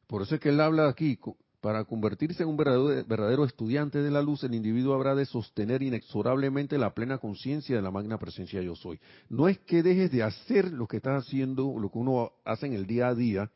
Por 0.09 0.23
eso 0.23 0.33
es 0.33 0.41
que 0.41 0.49
él 0.49 0.59
habla 0.59 0.89
aquí, 0.89 1.19
para 1.61 1.85
convertirse 1.85 2.41
en 2.41 2.49
un 2.49 2.57
verdadero, 2.57 3.45
estudiante 3.45 4.01
de 4.01 4.09
la 4.09 4.23
luz, 4.23 4.43
el 4.43 4.55
individuo 4.55 4.95
habrá 4.95 5.13
de 5.13 5.27
sostener 5.27 5.83
inexorablemente 5.83 6.79
la 6.79 6.95
plena 6.95 7.19
conciencia 7.19 7.75
de 7.75 7.83
la 7.83 7.91
magna 7.91 8.17
presencia 8.17 8.59
yo 8.63 8.75
soy. 8.75 8.99
No 9.29 9.47
es 9.47 9.59
que 9.59 9.83
dejes 9.83 10.11
de 10.11 10.23
hacer 10.23 10.71
lo 10.71 10.87
que 10.87 10.97
estás 10.97 11.27
haciendo, 11.27 11.77
lo 11.77 11.91
que 11.91 11.99
uno 11.99 12.31
hace 12.43 12.65
en 12.65 12.73
el 12.73 12.87
día 12.87 13.09
a 13.09 13.13
día, 13.13 13.51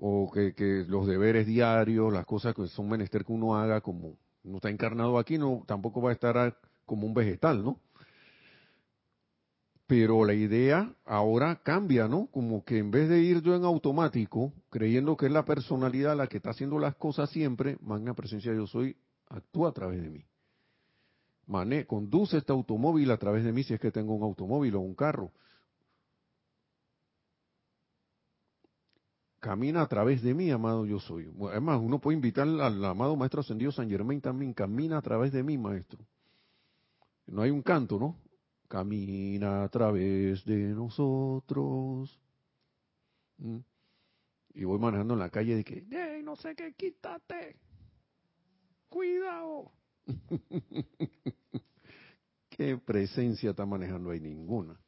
o 0.00 0.28
que, 0.32 0.84
los 0.88 1.06
deberes 1.06 1.46
diarios, 1.46 2.12
las 2.12 2.26
cosas 2.26 2.52
que 2.52 2.66
son 2.66 2.88
menester 2.88 3.24
que 3.24 3.32
uno 3.32 3.54
haga, 3.54 3.80
como 3.80 4.16
uno 4.42 4.56
está 4.56 4.70
encarnado 4.70 5.18
aquí, 5.20 5.38
no 5.38 5.62
tampoco 5.68 6.02
va 6.02 6.10
a 6.10 6.14
estar 6.14 6.58
como 6.84 7.06
un 7.06 7.14
vegetal, 7.14 7.62
¿no? 7.62 7.78
Pero 9.86 10.24
la 10.24 10.32
idea 10.32 10.94
ahora 11.04 11.60
cambia, 11.62 12.08
¿no? 12.08 12.26
Como 12.28 12.64
que 12.64 12.78
en 12.78 12.90
vez 12.90 13.08
de 13.08 13.20
ir 13.20 13.42
yo 13.42 13.54
en 13.54 13.64
automático, 13.64 14.52
creyendo 14.70 15.16
que 15.16 15.26
es 15.26 15.32
la 15.32 15.44
personalidad 15.44 16.16
la 16.16 16.26
que 16.26 16.38
está 16.38 16.50
haciendo 16.50 16.78
las 16.78 16.94
cosas 16.96 17.28
siempre, 17.30 17.76
magna 17.82 18.14
presencia 18.14 18.54
yo 18.54 18.66
soy, 18.66 18.96
actúa 19.28 19.68
a 19.68 19.72
través 19.72 20.02
de 20.02 20.08
mí. 20.08 20.24
Mane, 21.46 21.86
conduce 21.86 22.38
este 22.38 22.52
automóvil 22.52 23.10
a 23.10 23.18
través 23.18 23.44
de 23.44 23.52
mí 23.52 23.62
si 23.62 23.74
es 23.74 23.80
que 23.80 23.90
tengo 23.90 24.14
un 24.14 24.22
automóvil 24.22 24.74
o 24.76 24.80
un 24.80 24.94
carro. 24.94 25.30
Camina 29.40 29.82
a 29.82 29.86
través 29.86 30.22
de 30.22 30.32
mí, 30.32 30.50
amado 30.50 30.86
yo 30.86 30.98
soy. 30.98 31.30
Además, 31.50 31.78
uno 31.82 31.98
puede 31.98 32.16
invitar 32.16 32.48
al 32.48 32.82
amado 32.82 33.14
Maestro 33.16 33.42
Ascendido 33.42 33.72
San 33.72 33.90
Germain 33.90 34.22
también, 34.22 34.54
camina 34.54 34.96
a 34.96 35.02
través 35.02 35.32
de 35.32 35.42
mí, 35.42 35.58
Maestro. 35.58 35.98
No 37.26 37.42
hay 37.42 37.50
un 37.50 37.60
canto, 37.60 37.98
¿no? 37.98 38.16
Camina 38.68 39.64
a 39.64 39.68
través 39.68 40.44
de 40.44 40.74
nosotros. 40.74 42.18
¿Mm? 43.38 43.58
Y 44.54 44.64
voy 44.64 44.78
manejando 44.78 45.14
en 45.14 45.20
la 45.20 45.30
calle 45.30 45.56
de 45.56 45.64
que, 45.64 45.84
¡Ey, 45.90 46.22
no 46.22 46.36
sé 46.36 46.54
qué, 46.54 46.74
quítate! 46.74 47.56
¡Cuidado! 48.88 49.72
¿Qué 52.48 52.78
presencia 52.78 53.50
está 53.50 53.66
manejando 53.66 54.10
ahí? 54.10 54.20
Ninguna. 54.20 54.80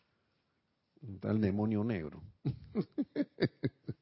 Está 1.03 1.33
el 1.33 1.41
demonio 1.41 1.83
negro. 1.83 2.23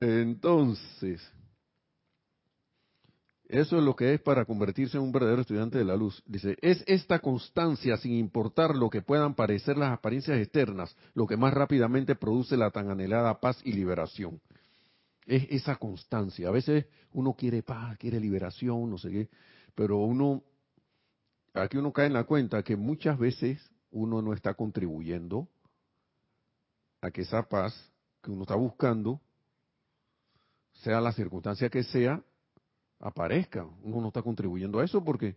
Entonces, 0.00 1.20
eso 3.50 3.78
es 3.78 3.82
lo 3.82 3.96
que 3.96 4.14
es 4.14 4.20
para 4.20 4.44
convertirse 4.44 4.96
en 4.96 5.02
un 5.02 5.12
verdadero 5.12 5.42
estudiante 5.42 5.76
de 5.76 5.84
la 5.84 5.96
luz. 5.96 6.22
Dice, 6.24 6.56
es 6.62 6.84
esta 6.86 7.18
constancia, 7.18 7.96
sin 7.96 8.12
importar 8.12 8.76
lo 8.76 8.88
que 8.88 9.02
puedan 9.02 9.34
parecer 9.34 9.76
las 9.76 9.92
apariencias 9.92 10.38
externas, 10.38 10.94
lo 11.14 11.26
que 11.26 11.36
más 11.36 11.52
rápidamente 11.52 12.14
produce 12.14 12.56
la 12.56 12.70
tan 12.70 12.90
anhelada 12.90 13.40
paz 13.40 13.60
y 13.64 13.72
liberación. 13.72 14.40
Es 15.26 15.46
esa 15.50 15.76
constancia. 15.76 16.48
A 16.48 16.52
veces 16.52 16.86
uno 17.12 17.34
quiere 17.34 17.62
paz, 17.64 17.98
quiere 17.98 18.20
liberación, 18.20 18.88
no 18.88 18.98
sé 18.98 19.10
qué, 19.10 19.28
pero 19.74 19.98
uno, 19.98 20.44
aquí 21.52 21.76
uno 21.76 21.92
cae 21.92 22.06
en 22.06 22.12
la 22.12 22.24
cuenta 22.24 22.62
que 22.62 22.76
muchas 22.76 23.18
veces 23.18 23.60
uno 23.90 24.22
no 24.22 24.32
está 24.32 24.54
contribuyendo 24.54 25.48
a 27.00 27.10
que 27.10 27.22
esa 27.22 27.42
paz 27.48 27.74
que 28.22 28.30
uno 28.30 28.42
está 28.42 28.54
buscando, 28.54 29.20
sea 30.82 31.00
la 31.00 31.12
circunstancia 31.12 31.68
que 31.68 31.82
sea, 31.82 32.22
aparezca. 33.00 33.66
Uno 33.82 34.00
no 34.00 34.08
está 34.08 34.22
contribuyendo 34.22 34.78
a 34.78 34.84
eso 34.84 35.02
porque 35.02 35.36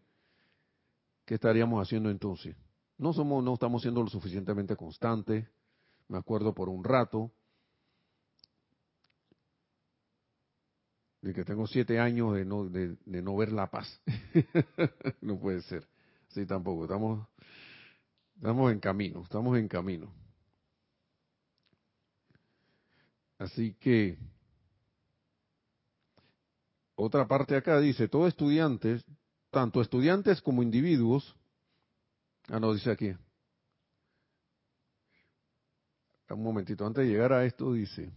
¿qué 1.26 1.36
estaríamos 1.36 1.82
haciendo 1.82 2.10
entonces? 2.10 2.56
No 2.98 3.14
somos, 3.14 3.44
no 3.44 3.54
estamos 3.54 3.82
siendo 3.82 4.04
lo 4.04 4.10
suficientemente 4.10 4.76
constantes. 4.76 5.48
Me 6.08 6.18
acuerdo 6.18 6.54
por 6.54 6.70
un 6.70 6.84
rato 6.84 7.32
de 11.22 11.34
que 11.34 11.46
tengo 11.46 11.66
siete 11.66 12.00
años 12.00 12.36
de 12.36 12.46
no, 12.46 12.66
de, 12.66 12.98
no 13.06 13.36
ver 13.38 13.52
la 13.54 13.72
paz. 13.72 14.02
no 15.22 15.40
puede 15.40 15.62
ser. 15.62 15.88
Sí, 16.28 16.46
tampoco. 16.46 16.84
Estamos, 16.84 17.26
estamos 18.36 18.72
en 18.72 18.80
camino, 18.80 19.22
estamos 19.24 19.58
en 19.58 19.68
camino. 19.68 20.14
Así 23.40 23.74
que 23.76 24.18
otra 26.96 27.28
parte 27.28 27.56
acá 27.56 27.80
dice, 27.80 28.08
todo 28.08 28.28
estudiantes, 28.28 29.04
tanto 29.52 29.82
estudiantes 29.82 30.42
como 30.42 30.64
individuos, 30.64 31.36
ah 32.50 32.60
no, 32.60 32.74
dice 32.74 32.92
aquí, 32.92 33.14
un 36.30 36.44
momentito, 36.44 36.86
antes 36.86 37.06
de 37.06 37.12
llegar 37.12 37.32
a 37.34 37.46
esto 37.46 37.74
dice, 37.74 38.12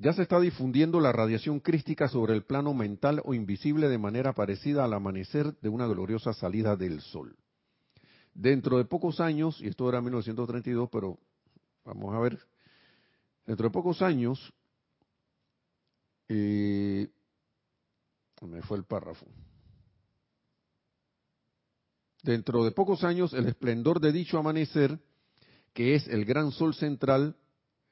Ya 0.00 0.12
se 0.12 0.22
está 0.22 0.38
difundiendo 0.38 1.00
la 1.00 1.10
radiación 1.10 1.58
crística 1.58 2.06
sobre 2.06 2.32
el 2.32 2.44
plano 2.44 2.72
mental 2.72 3.20
o 3.24 3.34
invisible 3.34 3.88
de 3.88 3.98
manera 3.98 4.32
parecida 4.32 4.84
al 4.84 4.92
amanecer 4.92 5.58
de 5.60 5.68
una 5.68 5.88
gloriosa 5.88 6.32
salida 6.32 6.76
del 6.76 7.00
sol. 7.00 7.36
Dentro 8.38 8.78
de 8.78 8.84
pocos 8.84 9.18
años, 9.18 9.60
y 9.60 9.66
esto 9.66 9.88
era 9.88 10.00
1932, 10.00 10.88
pero 10.92 11.18
vamos 11.84 12.14
a 12.14 12.20
ver, 12.20 12.38
dentro 13.44 13.66
de 13.66 13.72
pocos 13.72 14.00
años, 14.00 14.54
eh, 16.28 17.10
me 18.42 18.62
fue 18.62 18.76
el 18.76 18.84
párrafo. 18.84 19.26
Dentro 22.22 22.62
de 22.62 22.70
pocos 22.70 23.02
años, 23.02 23.32
el 23.32 23.48
esplendor 23.48 23.98
de 23.98 24.12
dicho 24.12 24.38
amanecer, 24.38 25.00
que 25.74 25.96
es 25.96 26.06
el 26.06 26.24
gran 26.24 26.52
sol 26.52 26.74
central, 26.74 27.34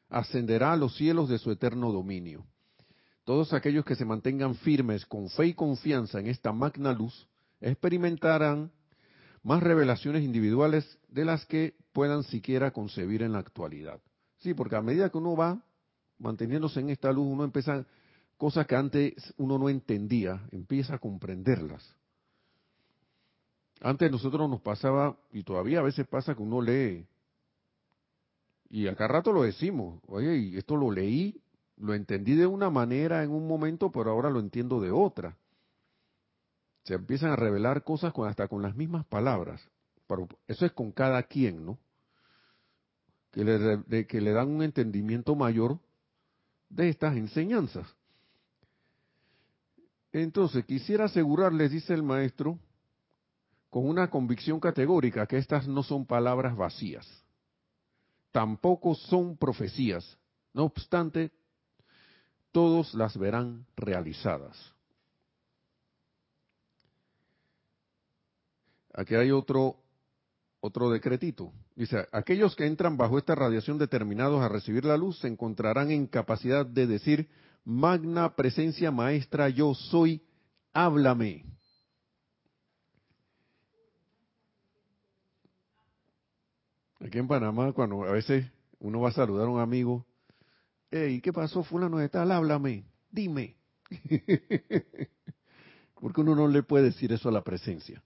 ascenderá 0.08 0.74
a 0.74 0.76
los 0.76 0.94
cielos 0.94 1.28
de 1.28 1.38
su 1.38 1.50
eterno 1.50 1.90
dominio. 1.90 2.46
Todos 3.24 3.52
aquellos 3.52 3.84
que 3.84 3.96
se 3.96 4.04
mantengan 4.04 4.54
firmes 4.54 5.06
con 5.06 5.28
fe 5.28 5.46
y 5.46 5.54
confianza 5.54 6.20
en 6.20 6.28
esta 6.28 6.52
magna 6.52 6.92
luz, 6.92 7.26
experimentarán 7.60 8.70
más 9.46 9.62
revelaciones 9.62 10.24
individuales 10.24 10.98
de 11.06 11.24
las 11.24 11.46
que 11.46 11.76
puedan 11.92 12.24
siquiera 12.24 12.72
concebir 12.72 13.22
en 13.22 13.30
la 13.30 13.38
actualidad. 13.38 14.00
Sí, 14.38 14.54
porque 14.54 14.74
a 14.74 14.82
medida 14.82 15.08
que 15.08 15.18
uno 15.18 15.36
va 15.36 15.62
manteniéndose 16.18 16.80
en 16.80 16.90
esta 16.90 17.12
luz, 17.12 17.28
uno 17.28 17.44
empieza 17.44 17.86
cosas 18.36 18.66
que 18.66 18.74
antes 18.74 19.14
uno 19.36 19.56
no 19.56 19.68
entendía, 19.68 20.42
empieza 20.50 20.96
a 20.96 20.98
comprenderlas. 20.98 21.94
Antes 23.80 24.10
nosotros 24.10 24.50
nos 24.50 24.62
pasaba, 24.62 25.16
y 25.30 25.44
todavía 25.44 25.78
a 25.78 25.84
veces 25.84 26.08
pasa 26.08 26.34
que 26.34 26.42
uno 26.42 26.60
lee, 26.60 27.06
y 28.68 28.88
acá 28.88 29.06
rato 29.06 29.30
lo 29.32 29.44
decimos, 29.44 30.00
oye, 30.08 30.36
y 30.38 30.56
esto 30.56 30.74
lo 30.74 30.90
leí, 30.90 31.40
lo 31.76 31.94
entendí 31.94 32.34
de 32.34 32.48
una 32.48 32.68
manera 32.68 33.22
en 33.22 33.30
un 33.30 33.46
momento, 33.46 33.92
pero 33.92 34.10
ahora 34.10 34.28
lo 34.28 34.40
entiendo 34.40 34.80
de 34.80 34.90
otra 34.90 35.36
se 36.86 36.94
empiezan 36.94 37.32
a 37.32 37.36
revelar 37.36 37.82
cosas 37.82 38.12
hasta 38.16 38.46
con 38.46 38.62
las 38.62 38.76
mismas 38.76 39.04
palabras. 39.06 39.60
Pero 40.06 40.28
eso 40.46 40.64
es 40.64 40.72
con 40.72 40.92
cada 40.92 41.20
quien, 41.24 41.66
¿no? 41.66 41.78
Que 43.32 43.44
le, 43.44 44.06
que 44.06 44.20
le 44.20 44.32
dan 44.32 44.48
un 44.48 44.62
entendimiento 44.62 45.34
mayor 45.34 45.78
de 46.68 46.88
estas 46.88 47.16
enseñanzas. 47.16 47.92
Entonces, 50.12 50.64
quisiera 50.64 51.06
asegurarles, 51.06 51.72
dice 51.72 51.92
el 51.92 52.04
maestro, 52.04 52.56
con 53.68 53.88
una 53.88 54.08
convicción 54.08 54.60
categórica, 54.60 55.26
que 55.26 55.38
estas 55.38 55.66
no 55.66 55.82
son 55.82 56.06
palabras 56.06 56.56
vacías, 56.56 57.06
tampoco 58.30 58.94
son 58.94 59.36
profecías, 59.36 60.16
no 60.54 60.64
obstante, 60.64 61.32
todos 62.52 62.94
las 62.94 63.18
verán 63.18 63.66
realizadas. 63.76 64.75
Aquí 68.96 69.14
hay 69.14 69.30
otro, 69.30 69.76
otro 70.60 70.90
decretito. 70.90 71.52
Dice, 71.74 72.08
aquellos 72.12 72.56
que 72.56 72.66
entran 72.66 72.96
bajo 72.96 73.18
esta 73.18 73.34
radiación 73.34 73.76
determinados 73.76 74.42
a 74.42 74.48
recibir 74.48 74.86
la 74.86 74.96
luz 74.96 75.18
se 75.20 75.28
encontrarán 75.28 75.90
en 75.90 76.06
capacidad 76.06 76.64
de 76.64 76.86
decir, 76.86 77.28
magna 77.62 78.34
presencia 78.34 78.90
maestra, 78.90 79.50
yo 79.50 79.74
soy, 79.74 80.22
háblame. 80.72 81.44
Aquí 87.00 87.18
en 87.18 87.28
Panamá, 87.28 87.74
cuando 87.74 88.02
a 88.04 88.12
veces 88.12 88.46
uno 88.80 89.02
va 89.02 89.10
a 89.10 89.12
saludar 89.12 89.46
a 89.46 89.50
un 89.50 89.60
amigo, 89.60 90.06
hey, 90.90 91.20
¿qué 91.20 91.34
pasó 91.34 91.62
fulano 91.62 91.98
de 91.98 92.08
tal? 92.08 92.32
Háblame, 92.32 92.86
dime. 93.10 93.56
Porque 96.00 96.22
uno 96.22 96.34
no 96.34 96.48
le 96.48 96.62
puede 96.62 96.84
decir 96.84 97.12
eso 97.12 97.28
a 97.28 97.32
la 97.32 97.44
presencia. 97.44 98.02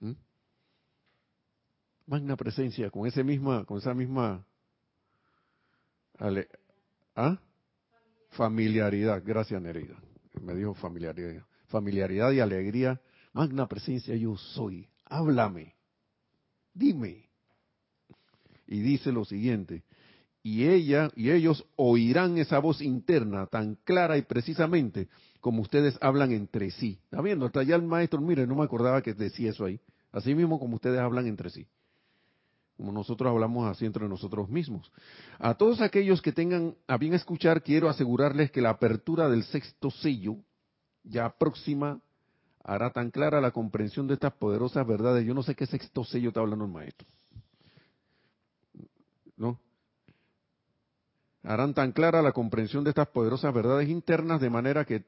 ¿Mm? 0.00 0.12
Magna 2.06 2.36
presencia, 2.36 2.90
con 2.90 3.06
ese 3.06 3.24
misma, 3.24 3.64
con 3.64 3.78
esa 3.78 3.94
misma 3.94 4.44
¿ah? 7.16 7.38
familiaridad. 8.30 9.22
Gracias, 9.24 9.60
Nereida. 9.60 9.96
Me 10.42 10.54
dijo 10.54 10.74
familiaridad. 10.74 11.44
familiaridad 11.68 12.32
y 12.32 12.40
alegría, 12.40 13.00
magna 13.32 13.66
presencia 13.66 14.14
yo 14.14 14.36
soy, 14.36 14.88
háblame, 15.06 15.74
dime. 16.72 17.28
Y 18.66 18.80
dice 18.80 19.12
lo 19.12 19.24
siguiente, 19.24 19.84
y 20.42 20.66
ella 20.66 21.10
y 21.16 21.30
ellos 21.30 21.64
oirán 21.76 22.38
esa 22.38 22.58
voz 22.58 22.80
interna 22.82 23.46
tan 23.46 23.76
clara 23.76 24.18
y 24.18 24.22
precisamente 24.22 25.08
como 25.44 25.60
ustedes 25.60 25.98
hablan 26.00 26.32
entre 26.32 26.70
sí. 26.70 26.98
¿Está 27.04 27.20
viendo? 27.20 27.44
Hasta 27.44 27.60
allá 27.60 27.76
el 27.76 27.82
maestro, 27.82 28.18
mire, 28.18 28.46
no 28.46 28.54
me 28.54 28.64
acordaba 28.64 29.02
que 29.02 29.12
decía 29.12 29.50
eso 29.50 29.66
ahí. 29.66 29.78
Así 30.10 30.34
mismo 30.34 30.58
como 30.58 30.76
ustedes 30.76 30.98
hablan 30.98 31.26
entre 31.26 31.50
sí. 31.50 31.66
Como 32.78 32.92
nosotros 32.92 33.28
hablamos 33.30 33.70
así 33.70 33.84
entre 33.84 34.08
nosotros 34.08 34.48
mismos. 34.48 34.90
A 35.38 35.52
todos 35.52 35.82
aquellos 35.82 36.22
que 36.22 36.32
tengan 36.32 36.76
a 36.86 36.96
bien 36.96 37.12
escuchar, 37.12 37.62
quiero 37.62 37.90
asegurarles 37.90 38.52
que 38.52 38.62
la 38.62 38.70
apertura 38.70 39.28
del 39.28 39.44
sexto 39.44 39.90
sello, 39.90 40.36
ya 41.02 41.28
próxima, 41.28 42.00
hará 42.62 42.90
tan 42.94 43.10
clara 43.10 43.38
la 43.42 43.50
comprensión 43.50 44.06
de 44.06 44.14
estas 44.14 44.32
poderosas 44.32 44.86
verdades. 44.86 45.26
Yo 45.26 45.34
no 45.34 45.42
sé 45.42 45.54
qué 45.54 45.66
sexto 45.66 46.04
sello 46.04 46.28
está 46.28 46.40
hablando 46.40 46.64
el 46.64 46.72
maestro. 46.72 47.06
¿No? 49.36 49.60
harán 51.44 51.74
tan 51.74 51.92
clara 51.92 52.22
la 52.22 52.32
comprensión 52.32 52.84
de 52.84 52.90
estas 52.90 53.08
poderosas 53.08 53.52
verdades 53.52 53.88
internas 53.90 54.40
de 54.40 54.48
manera 54.48 54.86
que 54.86 55.04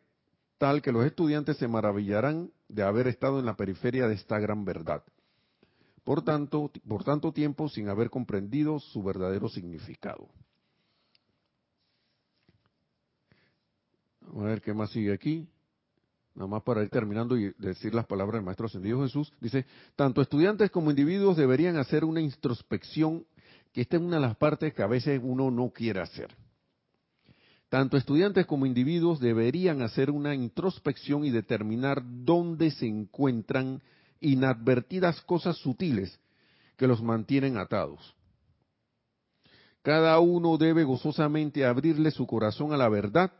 tal 0.58 0.82
que 0.82 0.92
los 0.92 1.04
estudiantes 1.04 1.56
se 1.58 1.68
maravillarán 1.68 2.50
de 2.68 2.82
haber 2.82 3.08
estado 3.08 3.38
en 3.38 3.46
la 3.46 3.56
periferia 3.56 4.08
de 4.08 4.14
esta 4.14 4.38
gran 4.38 4.64
verdad. 4.64 5.02
Por 6.04 6.22
tanto, 6.22 6.70
por 6.86 7.04
tanto 7.04 7.32
tiempo 7.32 7.68
sin 7.68 7.88
haber 7.88 8.10
comprendido 8.10 8.78
su 8.78 9.02
verdadero 9.02 9.48
significado. 9.48 10.28
Vamos 14.20 14.44
a 14.44 14.48
ver 14.48 14.62
qué 14.62 14.72
más 14.72 14.90
sigue 14.90 15.12
aquí. 15.12 15.48
Nada 16.34 16.48
más 16.48 16.62
para 16.62 16.82
ir 16.82 16.90
terminando 16.90 17.36
y 17.38 17.54
decir 17.58 17.94
las 17.94 18.06
palabras 18.06 18.34
del 18.34 18.44
Maestro 18.44 18.66
Ascendido 18.66 19.02
Jesús. 19.02 19.32
Dice, 19.40 19.64
tanto 19.96 20.20
estudiantes 20.20 20.70
como 20.70 20.90
individuos 20.90 21.36
deberían 21.36 21.76
hacer 21.76 22.04
una 22.04 22.20
introspección 22.20 23.24
que 23.72 23.80
esta 23.80 23.96
es 23.96 24.02
una 24.02 24.16
de 24.16 24.22
las 24.22 24.36
partes 24.36 24.74
que 24.74 24.82
a 24.82 24.86
veces 24.86 25.20
uno 25.22 25.50
no 25.50 25.70
quiere 25.70 26.00
hacer. 26.00 26.34
Tanto 27.68 27.96
estudiantes 27.96 28.46
como 28.46 28.66
individuos 28.66 29.18
deberían 29.18 29.82
hacer 29.82 30.10
una 30.10 30.34
introspección 30.34 31.24
y 31.24 31.30
determinar 31.30 32.02
dónde 32.04 32.70
se 32.70 32.86
encuentran 32.86 33.82
inadvertidas 34.20 35.20
cosas 35.22 35.56
sutiles 35.56 36.18
que 36.76 36.86
los 36.86 37.02
mantienen 37.02 37.56
atados. 37.56 38.14
Cada 39.82 40.18
uno 40.20 40.56
debe 40.56 40.84
gozosamente 40.84 41.64
abrirle 41.64 42.10
su 42.10 42.26
corazón 42.26 42.72
a 42.72 42.76
la 42.76 42.88
verdad 42.88 43.32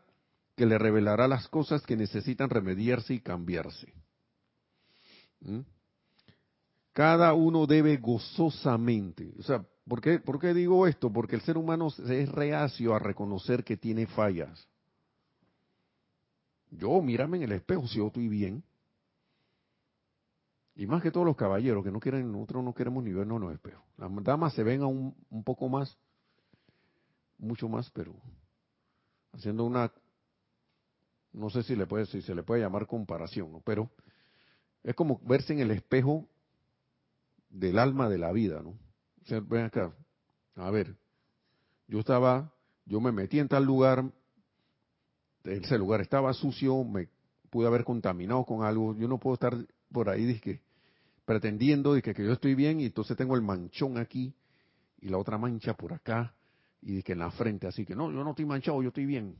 que 0.56 0.66
le 0.66 0.78
revelará 0.78 1.28
las 1.28 1.48
cosas 1.48 1.82
que 1.82 1.96
necesitan 1.96 2.50
remediarse 2.50 3.14
y 3.14 3.20
cambiarse. 3.20 3.92
¿Mm? 5.40 5.60
Cada 6.92 7.34
uno 7.34 7.66
debe 7.66 7.98
gozosamente, 7.98 9.34
o 9.38 9.42
sea, 9.42 9.66
¿Por 9.88 10.00
qué, 10.00 10.52
digo 10.52 10.86
esto? 10.88 11.12
Porque 11.12 11.36
el 11.36 11.42
ser 11.42 11.56
humano 11.56 11.88
es 12.08 12.28
reacio 12.30 12.94
a 12.94 12.98
reconocer 12.98 13.62
que 13.62 13.76
tiene 13.76 14.06
fallas. 14.06 14.68
Yo, 16.70 17.00
mírame 17.00 17.36
en 17.36 17.44
el 17.44 17.52
espejo 17.52 17.86
si 17.86 17.98
yo 17.98 18.08
estoy 18.08 18.28
bien. 18.28 18.64
Y 20.74 20.86
más 20.86 21.02
que 21.02 21.12
todos 21.12 21.24
los 21.24 21.36
caballeros 21.36 21.84
que 21.84 21.92
no 21.92 22.00
quieren, 22.00 22.32
nosotros 22.32 22.64
no 22.64 22.74
queremos 22.74 23.04
ni 23.04 23.12
vernos 23.12 23.36
en 23.36 23.42
los 23.44 23.52
espejos. 23.54 23.82
Las 23.96 24.10
damas 24.24 24.54
se 24.54 24.64
ven 24.64 24.82
aún 24.82 25.14
un 25.30 25.44
poco 25.44 25.68
más, 25.68 25.96
mucho 27.38 27.68
más, 27.68 27.88
pero 27.90 28.14
haciendo 29.32 29.64
una, 29.64 29.92
no 31.32 31.48
sé 31.48 31.62
si 31.62 31.76
le 31.76 31.86
puede, 31.86 32.06
si 32.06 32.22
se 32.22 32.34
le 32.34 32.42
puede 32.42 32.62
llamar 32.62 32.86
comparación, 32.86 33.52
¿no? 33.52 33.60
pero 33.60 33.88
es 34.82 34.94
como 34.94 35.20
verse 35.22 35.52
en 35.52 35.60
el 35.60 35.70
espejo 35.70 36.26
del 37.48 37.78
alma 37.78 38.08
de 38.08 38.18
la 38.18 38.32
vida, 38.32 38.60
¿no? 38.62 38.74
Ven 39.48 39.64
acá, 39.64 39.92
a 40.54 40.70
ver, 40.70 40.96
yo 41.88 42.00
estaba, 42.00 42.52
yo 42.84 43.00
me 43.00 43.12
metí 43.12 43.38
en 43.38 43.48
tal 43.48 43.64
lugar, 43.64 44.04
ese 45.44 45.78
lugar 45.78 46.00
estaba 46.00 46.32
sucio, 46.32 46.84
me 46.84 47.08
pude 47.50 47.66
haber 47.66 47.84
contaminado 47.84 48.44
con 48.44 48.64
algo, 48.64 48.96
yo 48.96 49.08
no 49.08 49.18
puedo 49.18 49.34
estar 49.34 49.56
por 49.90 50.08
ahí 50.08 50.24
dizque, 50.24 50.60
pretendiendo 51.24 52.00
que, 52.00 52.14
yo 52.16 52.32
estoy 52.32 52.54
bien 52.54 52.80
y 52.80 52.86
entonces 52.86 53.16
tengo 53.16 53.34
el 53.34 53.42
manchón 53.42 53.98
aquí 53.98 54.34
y 55.00 55.08
la 55.08 55.18
otra 55.18 55.38
mancha 55.38 55.74
por 55.74 55.92
acá 55.92 56.34
y 56.82 57.02
en 57.10 57.18
la 57.18 57.30
frente, 57.30 57.66
así 57.66 57.84
que 57.84 57.96
no, 57.96 58.10
yo 58.12 58.22
no 58.22 58.30
estoy 58.30 58.44
manchado, 58.44 58.82
yo 58.82 58.88
estoy 58.88 59.06
bien. 59.06 59.36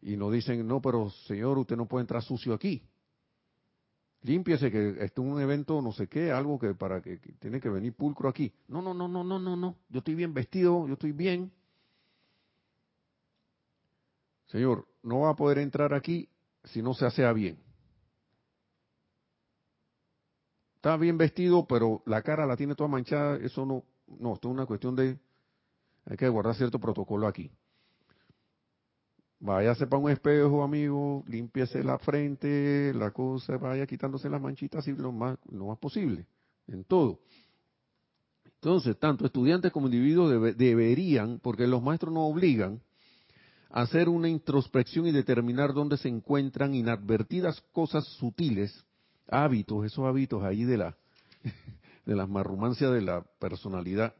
Y 0.00 0.16
nos 0.16 0.32
dicen, 0.32 0.66
no, 0.66 0.80
pero 0.80 1.10
señor, 1.28 1.58
usted 1.58 1.76
no 1.76 1.86
puede 1.86 2.02
entrar 2.02 2.22
sucio 2.22 2.54
aquí 2.54 2.82
límpiese 4.22 4.70
que 4.70 4.96
esto 5.04 5.22
es 5.22 5.28
un 5.28 5.40
evento 5.40 5.82
no 5.82 5.92
sé 5.92 6.08
qué, 6.08 6.30
algo 6.30 6.58
que 6.58 6.74
para 6.74 7.00
que, 7.00 7.18
tiene 7.38 7.60
que 7.60 7.68
venir 7.68 7.94
pulcro 7.94 8.28
aquí. 8.28 8.52
No, 8.68 8.82
no, 8.82 8.94
no, 8.94 9.08
no, 9.08 9.24
no, 9.24 9.38
no, 9.38 9.56
no. 9.56 9.76
Yo 9.88 9.98
estoy 9.98 10.14
bien 10.14 10.32
vestido, 10.32 10.86
yo 10.86 10.94
estoy 10.94 11.12
bien. 11.12 11.52
Señor, 14.46 14.86
no 15.02 15.20
va 15.20 15.30
a 15.30 15.36
poder 15.36 15.58
entrar 15.58 15.94
aquí 15.94 16.28
si 16.64 16.82
no 16.82 16.94
se 16.94 17.06
hace 17.06 17.30
bien. 17.32 17.58
Está 20.76 20.96
bien 20.96 21.16
vestido, 21.16 21.66
pero 21.66 22.02
la 22.06 22.22
cara 22.22 22.44
la 22.44 22.56
tiene 22.56 22.74
toda 22.74 22.88
manchada, 22.88 23.36
eso 23.36 23.64
no, 23.64 23.84
no, 24.18 24.34
esto 24.34 24.48
es 24.48 24.54
una 24.54 24.66
cuestión 24.66 24.96
de, 24.96 25.18
hay 26.06 26.16
que 26.16 26.28
guardar 26.28 26.54
cierto 26.56 26.78
protocolo 26.80 27.26
aquí. 27.26 27.50
Váyase 29.44 29.88
para 29.88 30.00
un 30.00 30.08
espejo, 30.08 30.62
amigo, 30.62 31.24
límpiese 31.26 31.82
la 31.82 31.98
frente, 31.98 32.94
la 32.94 33.10
cosa, 33.10 33.56
vaya 33.56 33.84
quitándose 33.88 34.30
las 34.30 34.40
manchitas 34.40 34.86
y 34.86 34.92
lo 34.92 35.10
más, 35.10 35.36
lo 35.50 35.66
más 35.66 35.78
posible, 35.78 36.24
en 36.68 36.84
todo. 36.84 37.18
Entonces, 38.44 38.96
tanto 39.00 39.26
estudiantes 39.26 39.72
como 39.72 39.86
individuos 39.86 40.56
deberían, 40.56 41.40
porque 41.40 41.66
los 41.66 41.82
maestros 41.82 42.14
nos 42.14 42.30
obligan, 42.32 42.80
hacer 43.68 44.08
una 44.08 44.28
introspección 44.28 45.08
y 45.08 45.10
determinar 45.10 45.74
dónde 45.74 45.96
se 45.96 46.08
encuentran 46.08 46.72
inadvertidas 46.76 47.60
cosas 47.72 48.06
sutiles, 48.20 48.84
hábitos, 49.26 49.84
esos 49.84 50.04
hábitos 50.04 50.44
ahí 50.44 50.62
de 50.62 50.76
la, 50.76 50.96
de 52.06 52.14
las 52.14 52.28
marrumancias 52.28 52.92
de 52.92 53.02
la 53.02 53.22
personalidad, 53.40 54.14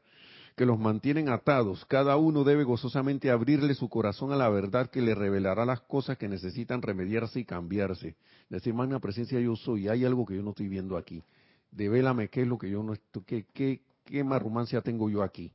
que 0.62 0.66
los 0.66 0.78
mantienen 0.78 1.28
atados. 1.28 1.84
Cada 1.86 2.16
uno 2.16 2.44
debe 2.44 2.62
gozosamente 2.62 3.32
abrirle 3.32 3.74
su 3.74 3.88
corazón 3.88 4.30
a 4.30 4.36
la 4.36 4.48
verdad 4.48 4.90
que 4.90 5.02
le 5.02 5.12
revelará 5.12 5.64
las 5.64 5.80
cosas 5.80 6.16
que 6.16 6.28
necesitan 6.28 6.82
remediarse 6.82 7.40
y 7.40 7.44
cambiarse. 7.44 8.14
Decir, 8.48 8.72
magna 8.72 9.00
presencia 9.00 9.40
yo 9.40 9.56
soy, 9.56 9.88
hay 9.88 10.04
algo 10.04 10.24
que 10.24 10.36
yo 10.36 10.42
no 10.44 10.50
estoy 10.50 10.68
viendo 10.68 10.96
aquí. 10.96 11.24
Devélame 11.72 12.28
qué 12.28 12.42
es 12.42 12.46
lo 12.46 12.58
que 12.58 12.70
yo 12.70 12.80
no 12.84 12.92
estoy, 12.92 13.24
qué, 13.24 13.46
qué, 13.52 13.82
qué 14.04 14.22
marrumancia 14.22 14.80
tengo 14.82 15.10
yo 15.10 15.24
aquí. 15.24 15.52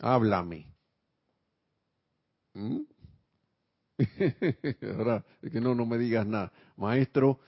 Háblame. 0.00 0.72
¿Mm? 2.54 2.80
Ahora, 4.96 5.22
que 5.42 5.60
no, 5.60 5.74
no 5.74 5.84
me 5.84 5.98
digas 5.98 6.26
nada. 6.26 6.50
Maestro, 6.78 7.40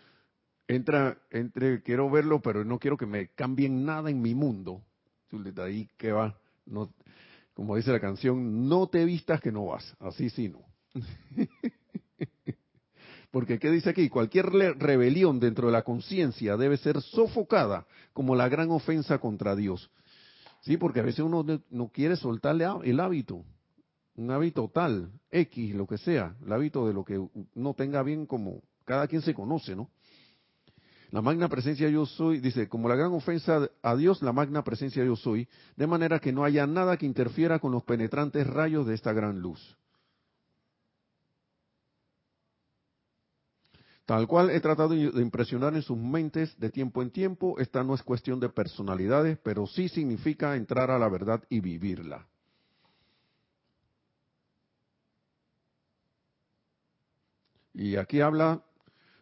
entra, 0.67 1.17
entre, 1.31 1.83
quiero 1.83 2.11
verlo, 2.11 2.43
pero 2.43 2.67
no 2.67 2.79
quiero 2.79 2.99
que 2.99 3.07
me 3.07 3.29
cambien 3.29 3.87
nada 3.87 4.11
en 4.11 4.21
mi 4.21 4.35
mundo 4.35 4.83
ahí 5.63 5.89
que 5.97 6.13
va, 6.13 6.39
no, 6.67 6.93
como 7.55 7.77
dice 7.77 7.93
la 7.93 8.01
canción, 8.01 8.69
no 8.69 8.87
te 8.89 9.05
vistas 9.05 9.41
que 9.41 9.53
no 9.53 9.67
vas, 9.67 9.97
así 10.01 10.31
sí 10.31 10.49
no. 10.49 10.65
Porque 13.31 13.59
¿qué 13.59 13.71
dice 13.71 13.91
aquí? 13.91 14.09
Cualquier 14.09 14.47
rebelión 14.47 15.39
dentro 15.39 15.67
de 15.67 15.73
la 15.73 15.83
conciencia 15.83 16.57
debe 16.57 16.79
ser 16.79 17.03
sofocada 17.03 17.87
como 18.13 18.35
la 18.35 18.49
gran 18.49 18.71
ofensa 18.71 19.19
contra 19.19 19.55
Dios. 19.55 19.91
Sí, 20.61 20.77
porque 20.77 21.01
a 21.01 21.05
veces 21.05 21.21
uno 21.21 21.45
no 21.71 21.89
quiere 21.89 22.17
soltarle 22.17 22.67
el 22.85 23.01
hábito, 23.01 23.45
un 24.17 24.31
hábito 24.31 24.71
tal, 24.73 25.13
X, 25.31 25.75
lo 25.75 25.87
que 25.87 25.99
sea, 25.99 26.35
el 26.45 26.53
hábito 26.53 26.87
de 26.87 26.95
lo 26.95 27.05
que 27.05 27.25
no 27.55 27.75
tenga 27.75 28.03
bien 28.03 28.27
como 28.27 28.63
cada 28.85 29.07
quien 29.07 29.23
se 29.23 29.35
conoce, 29.35 29.77
¿no? 29.77 29.91
La 31.11 31.23
magna 31.23 31.49
presencia 31.49 31.89
yo 31.89 32.05
soy, 32.05 32.39
dice, 32.39 32.69
como 32.69 32.89
la 32.89 32.95
gran 32.95 33.13
ofensa 33.13 33.71
a 33.83 33.97
Dios, 33.97 34.21
la 34.21 34.33
magna 34.33 34.63
presencia 34.63 35.03
yo 35.03 35.17
soy, 35.17 35.49
de 35.77 35.87
manera 35.87 36.19
que 36.19 36.33
no 36.33 36.45
haya 36.45 36.67
nada 36.67 36.99
que 36.99 37.07
interfiera 37.07 37.59
con 37.59 37.73
los 37.73 37.83
penetrantes 37.85 38.47
rayos 38.47 38.87
de 38.87 38.95
esta 38.95 39.15
gran 39.15 39.41
luz. 39.41 39.77
Tal 44.05 44.27
cual 44.27 44.51
he 44.51 44.61
tratado 44.61 44.91
de 44.91 45.23
impresionar 45.23 45.75
en 45.75 45.83
sus 45.83 45.97
mentes 45.97 46.59
de 46.59 46.71
tiempo 46.71 47.03
en 47.03 47.11
tiempo, 47.11 47.59
esta 47.59 47.83
no 47.85 47.95
es 47.95 48.03
cuestión 48.03 48.41
de 48.41 48.49
personalidades, 48.49 49.39
pero 49.43 49.67
sí 49.67 49.89
significa 49.89 50.57
entrar 50.57 50.91
a 50.91 50.99
la 50.99 51.09
verdad 51.09 51.43
y 51.49 51.61
vivirla. 51.61 52.27
Y 57.75 57.97
aquí 57.97 58.21
habla 58.21 58.63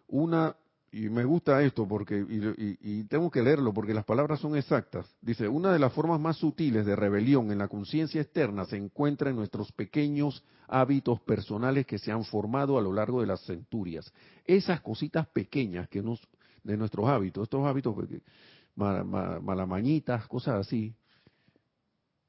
una 0.08 0.56
y 0.96 1.10
me 1.10 1.26
gusta 1.26 1.62
esto 1.62 1.86
porque 1.86 2.24
y, 2.26 3.04
tengo 3.04 3.30
que 3.30 3.42
leerlo 3.42 3.74
porque 3.74 3.92
las 3.92 4.06
palabras 4.06 4.40
son 4.40 4.56
exactas. 4.56 5.06
Dice, 5.20 5.46
una 5.46 5.70
de 5.70 5.78
las 5.78 5.92
formas 5.92 6.18
más 6.18 6.38
sutiles 6.38 6.86
de 6.86 6.96
rebelión 6.96 7.52
en 7.52 7.58
la 7.58 7.68
conciencia 7.68 8.22
externa 8.22 8.64
se 8.64 8.78
encuentra 8.78 9.28
en 9.28 9.36
nuestros 9.36 9.70
pequeños 9.72 10.42
hábitos 10.68 11.20
personales 11.20 11.86
que 11.86 11.98
se 11.98 12.12
han 12.12 12.24
formado 12.24 12.78
a 12.78 12.80
lo 12.80 12.94
largo 12.94 13.20
de 13.20 13.26
las 13.26 13.42
centurias. 13.42 14.10
Esas 14.46 14.80
cositas 14.80 15.26
pequeñas 15.26 15.86
que 15.90 16.02
nos 16.02 16.26
de 16.64 16.78
nuestros 16.78 17.06
hábitos, 17.08 17.42
estos 17.44 17.66
hábitos 17.66 17.94
malamañitas, 18.74 20.26
cosas 20.28 20.66
así, 20.66 20.94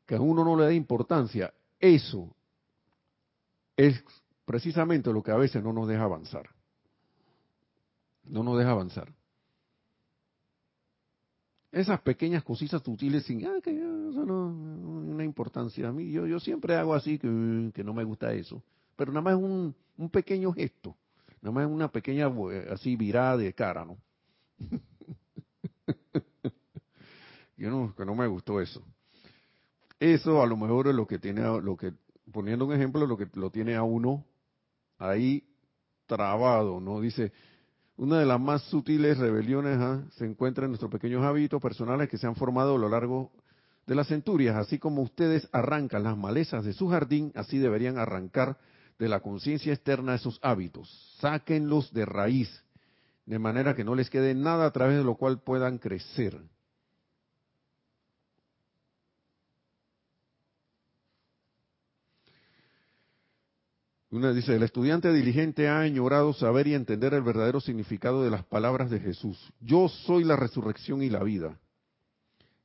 que 0.05 0.15
a 0.15 0.21
uno 0.21 0.43
no 0.43 0.57
le 0.57 0.65
da 0.65 0.73
importancia, 0.73 1.53
eso 1.79 2.35
es 3.77 4.03
precisamente 4.45 5.11
lo 5.13 5.23
que 5.23 5.31
a 5.31 5.37
veces 5.37 5.63
no 5.63 5.71
nos 5.71 5.87
deja 5.87 6.03
avanzar. 6.03 6.56
No 8.27 8.43
nos 8.43 8.57
deja 8.57 8.71
avanzar. 8.71 9.13
Esas 11.71 11.99
pequeñas 12.01 12.43
cositas 12.43 12.81
sutiles 12.81 13.25
sin, 13.25 13.45
ah, 13.45 13.59
que 13.61 13.71
eso 13.71 14.25
no, 14.25 14.47
una 14.47 15.23
importancia 15.23 15.87
a 15.87 15.91
mí. 15.91 16.11
Yo, 16.11 16.25
yo 16.25 16.39
siempre 16.39 16.75
hago 16.75 16.93
así, 16.93 17.19
que, 17.19 17.27
no 17.27 17.93
me 17.93 18.03
gusta 18.03 18.33
eso. 18.33 18.63
Pero 18.95 19.11
nada 19.11 19.21
más 19.21 19.33
es 19.33 19.43
un, 19.43 19.75
un 19.97 20.09
pequeño 20.09 20.51
gesto. 20.53 20.95
Nada 21.41 21.53
más 21.53 21.67
es 21.67 21.71
una 21.71 21.91
pequeña, 21.91 22.27
eh, 22.51 22.67
así, 22.71 22.95
virada 22.95 23.37
de 23.37 23.53
cara, 23.53 23.85
¿no? 23.85 23.97
yo 27.57 27.69
no, 27.69 27.93
que 27.95 28.05
no 28.05 28.15
me 28.15 28.27
gustó 28.27 28.59
eso. 28.59 28.81
Eso 29.99 30.41
a 30.41 30.47
lo 30.47 30.57
mejor 30.57 30.87
es 30.87 30.95
lo 30.95 31.05
que 31.05 31.19
tiene, 31.19 31.41
lo 31.41 31.75
que, 31.75 31.93
poniendo 32.31 32.65
un 32.65 32.73
ejemplo, 32.73 33.05
lo 33.05 33.17
que 33.17 33.27
lo 33.33 33.49
tiene 33.49 33.75
a 33.75 33.83
uno 33.83 34.23
ahí 34.99 35.43
trabado, 36.05 36.79
¿no? 36.79 37.01
Dice, 37.01 37.31
una 37.97 38.19
de 38.19 38.25
las 38.25 38.39
más 38.39 38.61
sutiles 38.63 39.17
rebeliones 39.17 39.77
¿ah? 39.79 40.03
se 40.17 40.25
encuentra 40.25 40.65
en 40.65 40.71
nuestros 40.71 40.91
pequeños 40.91 41.23
hábitos 41.23 41.61
personales 41.61 42.09
que 42.09 42.17
se 42.17 42.27
han 42.27 42.35
formado 42.35 42.75
a 42.75 42.79
lo 42.79 42.89
largo 42.89 43.31
de 43.87 43.95
las 43.95 44.07
centurias. 44.07 44.55
Así 44.55 44.77
como 44.77 45.01
ustedes 45.01 45.49
arrancan 45.51 46.03
las 46.03 46.15
malezas 46.15 46.63
de 46.63 46.73
su 46.73 46.87
jardín, 46.89 47.31
así 47.35 47.57
deberían 47.57 47.97
arrancar 47.97 48.57
de 48.99 49.09
la 49.09 49.19
conciencia 49.19 49.73
externa 49.73 50.15
esos 50.15 50.39
hábitos. 50.43 51.17
Sáquenlos 51.19 51.91
de 51.91 52.05
raíz, 52.05 52.63
de 53.25 53.39
manera 53.39 53.75
que 53.75 53.83
no 53.83 53.95
les 53.95 54.09
quede 54.09 54.35
nada 54.35 54.67
a 54.67 54.71
través 54.71 54.97
de 54.97 55.03
lo 55.03 55.15
cual 55.15 55.41
puedan 55.41 55.79
crecer. 55.79 56.39
Una 64.09 64.31
dice, 64.31 64.55
el 64.55 64.63
estudiante 64.63 65.11
diligente 65.11 65.67
ha 65.67 65.81
añorado 65.81 66.31
saber 66.33 66.67
y 66.67 66.75
entender 66.75 67.13
el 67.13 67.23
verdadero 67.23 67.59
significado 67.59 68.23
de 68.23 68.29
las 68.29 68.45
palabras 68.45 68.89
de 68.89 69.01
Jesús. 69.01 69.37
Yo 69.59 69.89
soy 69.89 70.23
la 70.23 70.37
resurrección 70.37 71.03
y 71.03 71.09
la 71.09 71.23
vida. 71.23 71.59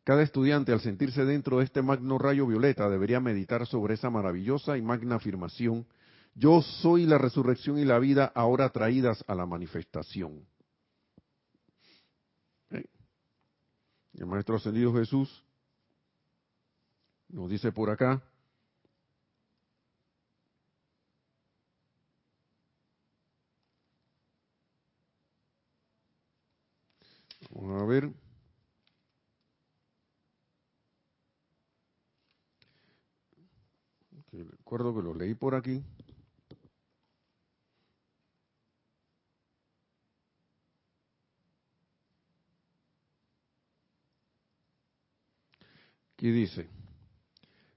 Cada 0.05 0.23
estudiante 0.23 0.73
al 0.73 0.81
sentirse 0.81 1.25
dentro 1.25 1.59
de 1.59 1.65
este 1.65 1.83
magno 1.83 2.19
rayo 2.19 2.47
violeta 2.47 2.89
debería 2.89 3.21
meditar 3.21 3.67
sobre 3.67 3.95
esa 3.95 4.09
maravillosa 4.09 4.79
y 4.79 4.83
magna 4.83 5.17
afirmación. 5.17 5.87
Yo 6.35 6.63
soy 6.63 7.07
la 7.07 7.19
resurrección 7.19 7.79
y 7.79 7.85
la 7.85 7.99
vida 7.99 8.31
ahora 8.35 8.71
traídas 8.71 9.25
a 9.27 9.35
la 9.35 9.47
manifestación. 9.47 10.47
El 12.71 14.27
Maestro 14.27 14.57
Ascendido 14.57 14.93
Jesús 14.95 15.45
nos 17.29 17.51
dice 17.51 17.73
por 17.73 17.91
acá, 17.91 18.23
Vamos 27.53 27.83
a 27.83 27.85
ver. 27.85 28.11
recuerdo 34.33 34.95
que 34.95 35.03
lo 35.03 35.15
leí 35.15 35.35
por 35.35 35.55
aquí. 35.55 35.83
Aquí 46.15 46.31
dice, 46.31 46.69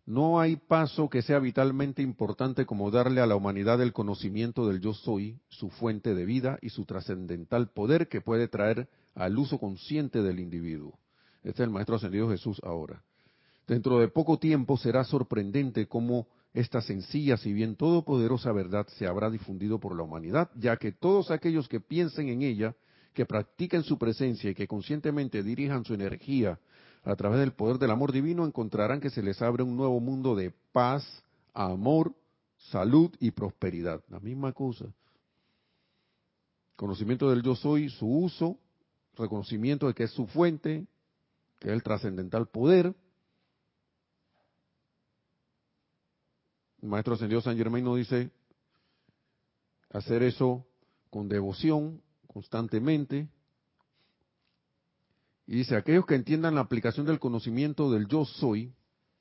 no 0.05 0.39
hay 0.39 0.55
paso 0.55 1.09
que 1.09 1.21
sea 1.21 1.39
vitalmente 1.39 2.01
importante 2.01 2.65
como 2.65 2.91
darle 2.91 3.19
a 3.19 3.25
la 3.25 3.35
humanidad 3.35 3.81
el 3.81 3.91
conocimiento 3.91 4.67
del 4.67 4.79
yo 4.79 4.93
soy, 4.93 5.41
su 5.49 5.69
fuente 5.69 6.13
de 6.13 6.25
vida 6.25 6.59
y 6.61 6.69
su 6.69 6.85
trascendental 6.85 7.71
poder 7.71 8.07
que 8.07 8.21
puede 8.21 8.47
traer 8.47 8.87
al 9.15 9.37
uso 9.37 9.57
consciente 9.57 10.21
del 10.21 10.39
individuo. 10.39 10.99
Este 11.37 11.63
es 11.63 11.67
el 11.67 11.69
Maestro 11.71 11.95
Ascendido 11.95 12.29
Jesús 12.29 12.59
ahora. 12.63 13.01
Dentro 13.67 13.99
de 13.99 14.09
poco 14.09 14.37
tiempo 14.37 14.77
será 14.77 15.03
sorprendente 15.03 15.87
cómo 15.87 16.27
esta 16.53 16.81
sencilla, 16.81 17.37
si 17.37 17.51
bien 17.51 17.75
todopoderosa 17.75 18.51
verdad 18.51 18.87
se 18.97 19.07
habrá 19.07 19.29
difundido 19.29 19.79
por 19.79 19.95
la 19.95 20.03
humanidad, 20.03 20.49
ya 20.55 20.77
que 20.77 20.91
todos 20.91 21.31
aquellos 21.31 21.67
que 21.67 21.79
piensen 21.79 22.29
en 22.29 22.43
ella, 22.43 22.75
que 23.13 23.25
practiquen 23.25 23.83
su 23.83 23.97
presencia 23.97 24.51
y 24.51 24.55
que 24.55 24.67
conscientemente 24.67 25.43
dirijan 25.43 25.83
su 25.83 25.93
energía 25.93 26.59
a 27.03 27.15
través 27.15 27.39
del 27.39 27.53
poder 27.53 27.77
del 27.77 27.91
amor 27.91 28.11
divino, 28.11 28.45
encontrarán 28.45 28.99
que 28.99 29.09
se 29.09 29.23
les 29.23 29.41
abre 29.41 29.63
un 29.63 29.75
nuevo 29.75 29.99
mundo 29.99 30.35
de 30.35 30.53
paz, 30.71 31.23
amor, 31.53 32.13
salud 32.57 33.11
y 33.19 33.31
prosperidad. 33.31 34.03
La 34.09 34.19
misma 34.19 34.53
cosa. 34.53 34.85
Conocimiento 36.75 37.29
del 37.29 37.41
yo 37.41 37.55
soy, 37.55 37.89
su 37.89 38.07
uso, 38.07 38.57
reconocimiento 39.15 39.87
de 39.87 39.93
que 39.93 40.03
es 40.03 40.11
su 40.11 40.27
fuente, 40.27 40.87
que 41.59 41.69
es 41.69 41.73
el 41.73 41.83
trascendental 41.83 42.47
poder. 42.47 42.93
Maestro 46.81 47.15
Ascendido 47.15 47.41
San 47.41 47.57
Germain 47.57 47.83
nos 47.83 47.97
dice 47.97 48.31
hacer 49.91 50.23
eso 50.23 50.65
con 51.09 51.29
devoción, 51.29 52.01
constantemente. 52.27 53.29
Y 55.47 55.57
dice, 55.57 55.75
aquellos 55.75 56.05
que 56.05 56.15
entiendan 56.15 56.55
la 56.55 56.61
aplicación 56.61 57.05
del 57.05 57.19
conocimiento 57.19 57.91
del 57.91 58.07
yo 58.07 58.25
soy, 58.25 58.73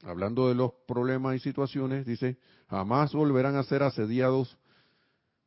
hablando 0.02 0.48
de 0.48 0.54
los 0.54 0.72
problemas 0.86 1.36
y 1.36 1.38
situaciones, 1.38 2.06
dice, 2.06 2.38
jamás 2.68 3.12
volverán 3.12 3.56
a 3.56 3.62
ser 3.62 3.82
asediados, 3.82 4.58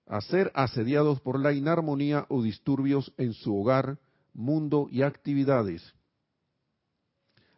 a 0.05 0.21
ser 0.21 0.51
asediados 0.55 1.19
por 1.19 1.39
la 1.39 1.51
inarmonía 1.51 2.25
o 2.29 2.41
disturbios 2.41 3.13
en 3.17 3.33
su 3.33 3.59
hogar, 3.59 3.99
mundo 4.37 4.87
y 4.89 5.01
actividades. 5.01 5.93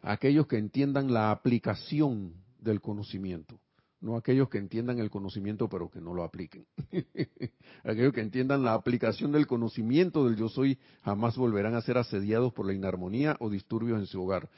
Aquellos 0.02 0.46
que 0.46 0.56
entiendan 0.56 1.12
la 1.12 1.30
aplicación 1.30 2.34
del 2.58 2.80
conocimiento, 2.80 3.60
no 4.00 4.16
aquellos 4.16 4.48
que 4.48 4.56
entiendan 4.56 4.98
el 4.98 5.10
conocimiento 5.10 5.68
pero 5.68 5.90
que 5.90 6.00
no 6.00 6.14
lo 6.14 6.24
apliquen. 6.24 6.66
aquellos 7.84 8.14
que 8.14 8.22
entiendan 8.22 8.64
la 8.64 8.72
aplicación 8.72 9.30
del 9.30 9.46
conocimiento 9.46 10.24
del 10.24 10.36
yo 10.36 10.48
soy 10.48 10.78
jamás 11.02 11.36
volverán 11.36 11.74
a 11.74 11.82
ser 11.82 11.98
asediados 11.98 12.52
por 12.54 12.66
la 12.66 12.72
inarmonía 12.72 13.36
o 13.40 13.50
disturbios 13.50 14.00
en 14.00 14.06
su 14.06 14.22
hogar, 14.22 14.48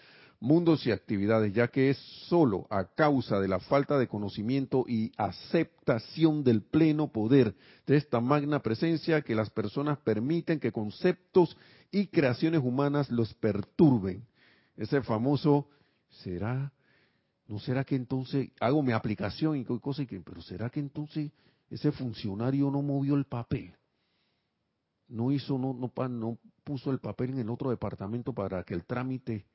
mundos 0.42 0.84
y 0.86 0.90
actividades, 0.90 1.54
ya 1.54 1.68
que 1.68 1.90
es 1.90 1.98
sólo 2.28 2.66
a 2.68 2.84
causa 2.84 3.38
de 3.38 3.46
la 3.46 3.60
falta 3.60 3.96
de 3.96 4.08
conocimiento 4.08 4.84
y 4.88 5.12
aceptación 5.16 6.42
del 6.42 6.62
pleno 6.62 7.12
poder 7.12 7.54
de 7.86 7.96
esta 7.96 8.20
magna 8.20 8.60
presencia 8.60 9.22
que 9.22 9.36
las 9.36 9.50
personas 9.50 9.98
permiten 9.98 10.58
que 10.58 10.72
conceptos 10.72 11.56
y 11.92 12.08
creaciones 12.08 12.60
humanas 12.62 13.08
los 13.10 13.32
perturben. 13.34 14.26
Ese 14.76 15.00
famoso, 15.02 15.68
¿será? 16.10 16.72
¿No 17.46 17.60
será 17.60 17.84
que 17.84 17.94
entonces 17.94 18.50
hago 18.58 18.82
mi 18.82 18.92
aplicación 18.92 19.56
y 19.56 19.64
cosas? 19.64 20.06
Pero 20.08 20.42
¿será 20.42 20.70
que 20.70 20.80
entonces 20.80 21.30
ese 21.70 21.92
funcionario 21.92 22.68
no 22.70 22.82
movió 22.82 23.14
el 23.14 23.26
papel? 23.26 23.76
No 25.06 25.30
hizo, 25.30 25.56
no, 25.56 25.72
no, 25.72 26.08
no 26.08 26.38
puso 26.64 26.90
el 26.90 26.98
papel 26.98 27.30
en 27.30 27.38
el 27.40 27.50
otro 27.50 27.70
departamento 27.70 28.32
para 28.32 28.64
que 28.64 28.74
el 28.74 28.84
trámite 28.84 29.46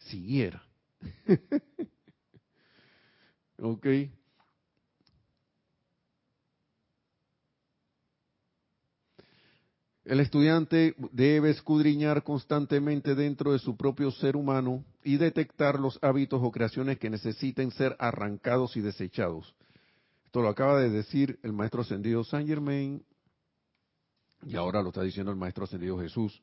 siguiera. 0.00 0.62
ok. 3.58 3.86
El 10.04 10.18
estudiante 10.18 10.96
debe 11.12 11.50
escudriñar 11.50 12.24
constantemente 12.24 13.14
dentro 13.14 13.52
de 13.52 13.60
su 13.60 13.76
propio 13.76 14.10
ser 14.10 14.34
humano 14.34 14.84
y 15.04 15.18
detectar 15.18 15.78
los 15.78 15.98
hábitos 16.02 16.40
o 16.42 16.50
creaciones 16.50 16.98
que 16.98 17.10
necesiten 17.10 17.70
ser 17.70 17.94
arrancados 17.98 18.76
y 18.76 18.80
desechados. 18.80 19.54
Esto 20.24 20.42
lo 20.42 20.48
acaba 20.48 20.80
de 20.80 20.90
decir 20.90 21.38
el 21.42 21.52
maestro 21.52 21.82
ascendido 21.82 22.24
Saint 22.24 22.48
Germain 22.48 23.04
y 24.46 24.56
ahora 24.56 24.82
lo 24.82 24.88
está 24.88 25.02
diciendo 25.02 25.30
el 25.30 25.38
maestro 25.38 25.64
ascendido 25.64 25.98
Jesús. 25.98 26.42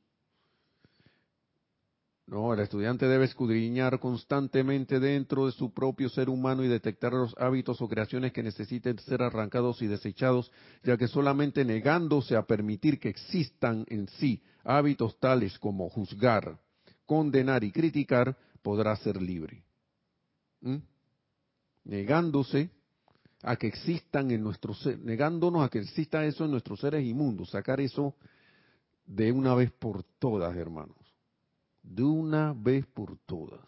No, 2.27 2.53
el 2.53 2.59
estudiante 2.59 3.07
debe 3.07 3.23
escudriñar 3.23 4.01
constantemente 4.01 4.99
dentro 4.99 5.45
de 5.45 5.53
su 5.53 5.73
propio 5.73 6.09
ser 6.09 6.29
humano 6.29 6.61
y 6.61 6.67
detectar 6.67 7.13
los 7.13 7.33
hábitos 7.37 7.81
o 7.81 7.87
creaciones 7.87 8.33
que 8.33 8.43
necesiten 8.43 8.99
ser 8.99 9.21
arrancados 9.21 9.81
y 9.81 9.87
desechados, 9.87 10.51
ya 10.83 10.97
que 10.97 11.07
solamente 11.07 11.63
negándose 11.63 12.35
a 12.35 12.45
permitir 12.45 12.99
que 12.99 13.07
existan 13.07 13.85
en 13.87 14.09
sí 14.09 14.43
hábitos 14.65 15.17
tales 15.19 15.57
como 15.57 15.87
juzgar, 15.89 16.59
condenar 17.05 17.63
y 17.63 17.71
criticar, 17.71 18.37
podrá 18.61 18.93
ser 18.97 19.21
libre. 19.21 19.63
¿Mm? 20.59 20.79
Negándose 21.85 22.69
a 23.41 23.55
que 23.55 23.67
existan 23.67 24.31
en 24.31 24.43
nuestro 24.43 24.73
ser, 24.73 24.99
negándonos 24.99 25.65
a 25.65 25.69
que 25.69 25.79
exista 25.79 26.25
eso 26.25 26.43
en 26.43 26.51
nuestros 26.51 26.81
seres 26.81 27.05
inmundos, 27.05 27.51
sacar 27.51 27.79
eso 27.79 28.15
de 29.05 29.31
una 29.31 29.55
vez 29.55 29.71
por 29.71 30.03
todas, 30.19 30.53
hermanos. 30.57 31.06
De 31.89 32.03
una 32.03 32.53
vez 32.53 32.85
por 32.85 33.17
todas. 33.25 33.61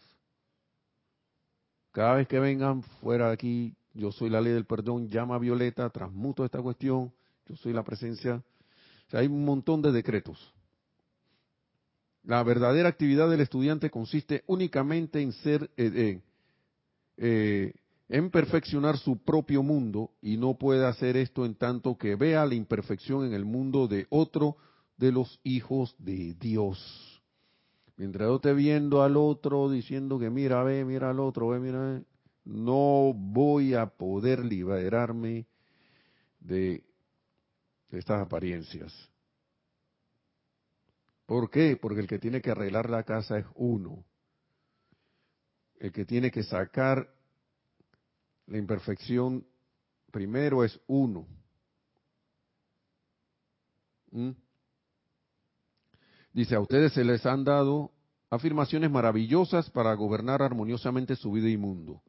Cada 1.92 2.16
vez 2.16 2.28
que 2.28 2.38
vengan 2.38 2.82
fuera 3.00 3.28
de 3.28 3.32
aquí, 3.32 3.74
yo 3.94 4.12
soy 4.12 4.30
la 4.30 4.40
ley 4.40 4.52
del 4.52 4.66
perdón, 4.66 5.08
llama 5.08 5.34
a 5.34 5.38
Violeta, 5.38 5.90
transmuto 5.90 6.44
esta 6.44 6.62
cuestión, 6.62 7.12
yo 7.48 7.56
soy 7.56 7.72
la 7.72 7.82
presencia. 7.82 8.42
Hay 9.12 9.26
un 9.26 9.44
montón 9.44 9.82
de 9.82 9.90
decretos. 9.90 10.52
La 12.22 12.42
verdadera 12.42 12.88
actividad 12.88 13.28
del 13.28 13.40
estudiante 13.40 13.90
consiste 13.90 14.44
únicamente 14.46 15.20
en 15.20 15.32
ser, 15.32 15.70
eh, 15.76 16.20
eh, 17.16 17.72
en 18.08 18.30
perfeccionar 18.30 18.98
su 18.98 19.16
propio 19.16 19.62
mundo 19.62 20.10
y 20.20 20.36
no 20.36 20.54
puede 20.54 20.86
hacer 20.86 21.16
esto 21.16 21.44
en 21.44 21.54
tanto 21.54 21.96
que 21.96 22.14
vea 22.14 22.44
la 22.44 22.54
imperfección 22.54 23.24
en 23.24 23.32
el 23.32 23.44
mundo 23.44 23.88
de 23.88 24.06
otro 24.10 24.56
de 24.96 25.10
los 25.10 25.40
hijos 25.42 25.96
de 25.98 26.34
Dios. 26.34 27.09
Mientras 28.00 28.28
yo 28.28 28.36
esté 28.36 28.54
viendo 28.54 29.02
al 29.02 29.18
otro 29.18 29.68
diciendo 29.68 30.18
que 30.18 30.30
mira, 30.30 30.62
ve, 30.62 30.86
mira 30.86 31.10
al 31.10 31.20
otro, 31.20 31.48
ve, 31.48 31.60
mira, 31.60 32.02
no 32.46 33.12
voy 33.14 33.74
a 33.74 33.84
poder 33.84 34.42
liberarme 34.42 35.46
de 36.38 36.82
estas 37.90 38.22
apariencias. 38.22 38.90
¿Por 41.26 41.50
qué? 41.50 41.76
Porque 41.76 42.00
el 42.00 42.06
que 42.06 42.18
tiene 42.18 42.40
que 42.40 42.50
arreglar 42.50 42.88
la 42.88 43.02
casa 43.02 43.36
es 43.36 43.44
uno. 43.54 44.02
El 45.78 45.92
que 45.92 46.06
tiene 46.06 46.30
que 46.30 46.42
sacar 46.42 47.06
la 48.46 48.56
imperfección 48.56 49.46
primero 50.10 50.64
es 50.64 50.80
uno. 50.86 51.28
¿Mm? 54.10 54.30
Dice, 56.32 56.54
a 56.54 56.60
ustedes 56.60 56.92
se 56.92 57.04
les 57.04 57.26
han 57.26 57.44
dado 57.44 57.90
afirmaciones 58.30 58.90
maravillosas 58.90 59.68
para 59.70 59.92
gobernar 59.94 60.42
armoniosamente 60.42 61.16
su 61.16 61.32
vida 61.32 61.48
y 61.48 61.56
mundo. 61.56 62.02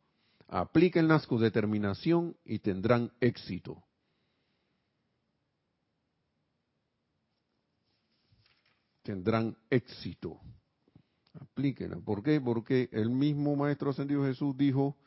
Aplíquenlas 0.48 1.26
con 1.26 1.42
determinación 1.42 2.36
y 2.46 2.60
tendrán 2.60 3.12
éxito. 3.20 3.82
Tendrán 9.02 9.58
éxito. 9.70 10.40
Aplíquenla. 11.40 11.98
¿Por 12.02 12.22
qué? 12.22 12.40
Porque 12.40 12.90
el 12.92 13.10
mismo 13.10 13.56
Maestro 13.56 13.90
Ascendido 13.90 14.24
Jesús 14.26 14.56
dijo, 14.56 14.98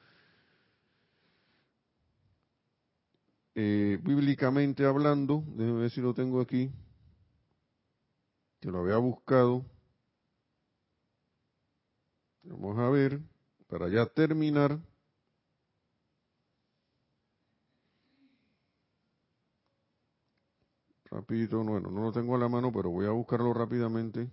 eh, 3.55 4.01
bíblicamente 4.03 4.85
hablando, 4.85 5.45
déjenme 5.47 5.81
ver 5.83 5.91
si 5.91 6.01
lo 6.01 6.15
tengo 6.15 6.41
aquí, 6.41 6.73
que 8.65 8.71
lo 8.71 8.81
había 8.81 8.97
buscado. 8.97 9.63
Vamos 12.45 12.79
a 12.79 12.89
ver, 12.89 13.21
para 13.69 13.91
ya 13.91 14.07
terminar. 14.07 14.79
Rapidito, 21.11 21.63
bueno, 21.63 21.91
no 21.91 22.05
lo 22.05 22.13
tengo 22.13 22.37
a 22.37 22.39
la 22.39 22.49
mano, 22.49 22.73
pero 22.73 22.89
voy 22.89 23.05
a 23.05 23.11
buscarlo 23.11 23.53
rápidamente. 23.53 24.31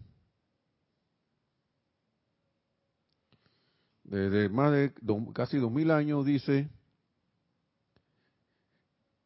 Desde 4.06 4.48
más 4.48 4.72
de 4.72 4.94
casi 5.34 5.58
dos 5.58 5.74
mil 5.74 5.92
años 5.92 6.26
dice, 6.26 6.70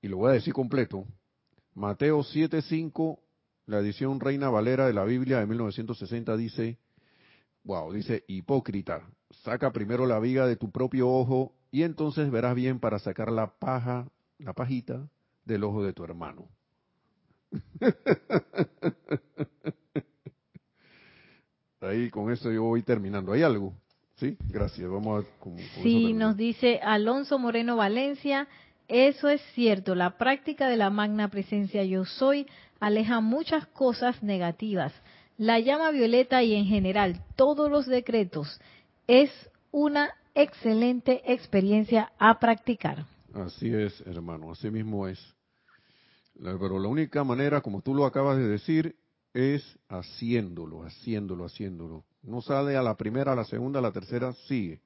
y 0.01 0.08
lo 0.08 0.18
voy 0.18 0.32
a 0.32 0.34
decir 0.34 0.53
completo, 0.53 1.06
Mateo 1.76 2.24
7.5 2.24 3.25
la 3.68 3.80
edición 3.80 4.20
Reina 4.20 4.49
Valera 4.49 4.88
de 4.88 4.93
la 4.93 5.05
Biblia 5.05 5.39
de 5.39 5.47
1960 5.47 6.38
dice, 6.38 6.78
wow, 7.63 7.91
dice, 7.91 8.24
hipócrita, 8.28 9.01
saca 9.43 9.72
primero 9.72 10.05
la 10.05 10.20
viga 10.20 10.45
de 10.45 10.55
tu 10.55 10.72
propio 10.72 11.09
ojo 11.09 11.55
y 11.72 11.82
entonces 11.84 12.30
verás 12.32 12.55
bien 12.55 12.80
para 12.80 12.99
sacar 12.99 13.32
la 13.32 13.57
paja, 13.57 14.07
la 14.38 14.53
pajita 14.53 15.09
del 15.45 15.63
ojo 15.63 15.84
de 15.84 15.93
tu 15.93 16.03
hermano. 16.03 16.47
Ahí 21.82 22.09
con 22.09 22.32
eso 22.32 22.51
yo 22.51 22.63
voy 22.63 22.82
terminando. 22.82 23.32
¿Hay 23.32 23.43
algo? 23.43 23.76
Sí, 24.16 24.36
gracias. 24.47 24.89
Vamos 24.89 25.24
a. 25.24 25.28
sí, 25.84 26.13
nos 26.13 26.36
dice 26.38 26.80
Alonso 26.82 27.38
Moreno 27.38 27.76
Valencia. 27.76 28.47
Eso 28.88 29.30
es 29.30 29.41
cierto. 29.53 29.93
La 29.95 30.18
práctica 30.18 30.68
de 30.70 30.78
la 30.78 30.89
magna 30.89 31.30
presencia 31.30 31.84
yo 31.84 32.05
soy 32.05 32.47
aleja 32.80 33.22
muchas 33.22 33.66
cosas 33.68 34.22
negativas. 34.24 34.94
La 35.38 35.60
llama 35.60 35.92
violeta 35.92 36.44
y 36.44 36.56
en 36.56 36.66
general 36.66 37.24
todos 37.36 37.70
los 37.70 37.86
decretos 37.86 38.60
es 39.08 39.32
una 39.72 40.14
excelente 40.34 41.22
experiencia 41.34 42.12
a 42.18 42.40
practicar. 42.40 43.06
Así 43.34 43.74
es, 43.74 44.00
hermano, 44.06 44.52
así 44.52 44.70
mismo 44.70 45.08
es. 45.08 45.20
Pero 46.42 46.80
la 46.80 46.88
única 46.88 47.24
manera, 47.24 47.62
como 47.62 47.82
tú 47.82 47.94
lo 47.94 48.06
acabas 48.06 48.38
de 48.38 48.48
decir, 48.48 48.96
es 49.34 49.78
haciéndolo, 49.90 50.84
haciéndolo, 50.84 51.46
haciéndolo. 51.46 52.06
No 52.24 52.42
sale 52.42 52.78
a 52.78 52.82
la 52.82 52.96
primera, 52.96 53.34
a 53.34 53.36
la 53.36 53.44
segunda, 53.44 53.80
a 53.80 53.82
la 53.82 53.92
tercera, 53.92 54.34
sigue. 54.48 54.82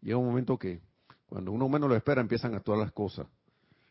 Llega 0.00 0.16
un 0.16 0.26
momento 0.26 0.56
que, 0.56 0.80
cuando 1.26 1.52
uno 1.52 1.68
menos 1.68 1.88
lo 1.88 1.96
espera, 1.96 2.20
empiezan 2.20 2.54
a 2.54 2.58
actuar 2.58 2.78
las 2.78 2.92
cosas. 2.92 3.26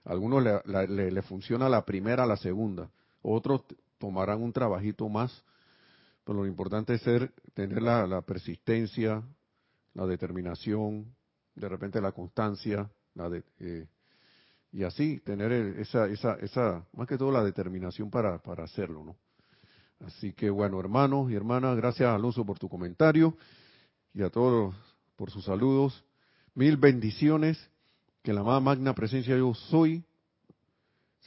Algunos 0.06 0.42
le, 0.44 1.12
le 1.12 1.22
funciona 1.22 1.68
la 1.68 1.84
primera, 1.84 2.24
a 2.24 2.28
la 2.28 2.38
segunda. 2.38 2.90
Otros 3.30 3.64
tomarán 3.98 4.42
un 4.42 4.54
trabajito 4.54 5.10
más, 5.10 5.44
pero 6.24 6.40
lo 6.40 6.48
importante 6.48 6.94
es 6.94 7.02
ser, 7.02 7.34
tener 7.54 7.82
la, 7.82 8.22
persistencia, 8.22 9.22
la 9.94 10.06
determinación, 10.06 11.14
de 11.54 11.68
repente 11.68 12.00
la 12.00 12.14
constancia, 12.14 12.90
la 13.16 13.30
de, 13.30 13.44
eh, 13.60 13.86
y 14.72 14.84
así 14.84 15.20
tener 15.20 15.52
esa, 15.52 16.08
esa, 16.08 16.36
esa, 16.36 16.88
más 16.94 17.06
que 17.06 17.18
todo 17.18 17.30
la 17.30 17.44
determinación 17.44 18.10
para, 18.10 18.38
para 18.38 18.64
hacerlo, 18.64 19.04
¿no? 19.04 19.18
Así 20.06 20.32
que 20.32 20.50
bueno, 20.50 20.80
hermanos 20.80 21.30
y 21.30 21.36
hermanas, 21.36 21.76
gracias 21.76 22.08
Alonso 22.08 22.46
por 22.46 22.60
tu 22.60 22.70
comentario 22.70 23.36
y 24.14 24.24
a 24.24 24.30
todos 24.30 24.74
por 25.18 25.32
sus 25.32 25.44
saludos. 25.44 26.06
Mil 26.56 26.78
bendiciones, 26.78 27.60
que 28.24 28.32
la 28.32 28.44
más 28.44 28.64
magna 28.64 28.96
presencia 28.96 29.36
yo 29.36 29.54
soy 29.54 30.06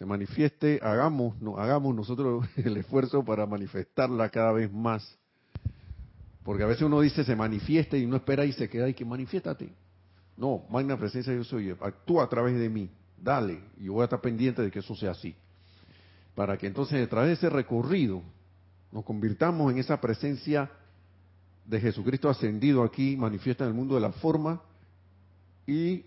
se 0.00 0.06
manifieste, 0.06 0.80
hagamos, 0.82 1.34
hagamos 1.58 1.94
nosotros 1.94 2.48
el 2.56 2.74
esfuerzo 2.78 3.22
para 3.22 3.44
manifestarla 3.44 4.30
cada 4.30 4.50
vez 4.50 4.72
más. 4.72 5.18
Porque 6.42 6.62
a 6.62 6.66
veces 6.66 6.84
uno 6.84 7.02
dice 7.02 7.22
se 7.22 7.36
manifieste 7.36 7.98
y 7.98 8.06
no 8.06 8.16
espera 8.16 8.46
y 8.46 8.52
se 8.54 8.66
queda 8.70 8.88
y 8.88 8.94
que 8.94 9.04
manifiéstate. 9.04 9.70
No, 10.38 10.64
magna 10.70 10.96
presencia 10.96 11.34
yo 11.34 11.44
soy, 11.44 11.76
actúa 11.78 12.24
a 12.24 12.28
través 12.30 12.58
de 12.58 12.70
mí, 12.70 12.88
dale, 13.18 13.60
y 13.76 13.88
voy 13.88 14.00
a 14.00 14.04
estar 14.04 14.22
pendiente 14.22 14.62
de 14.62 14.70
que 14.70 14.78
eso 14.78 14.96
sea 14.96 15.10
así. 15.10 15.34
Para 16.34 16.56
que 16.56 16.66
entonces 16.66 17.06
a 17.06 17.10
través 17.10 17.28
de 17.28 17.34
ese 17.34 17.50
recorrido 17.50 18.22
nos 18.92 19.04
convirtamos 19.04 19.70
en 19.70 19.80
esa 19.80 20.00
presencia 20.00 20.70
de 21.66 21.78
Jesucristo 21.78 22.30
ascendido 22.30 22.84
aquí, 22.84 23.18
manifiesta 23.18 23.64
en 23.64 23.68
el 23.68 23.76
mundo 23.76 23.96
de 23.96 24.00
la 24.00 24.12
forma, 24.12 24.62
y 25.66 26.06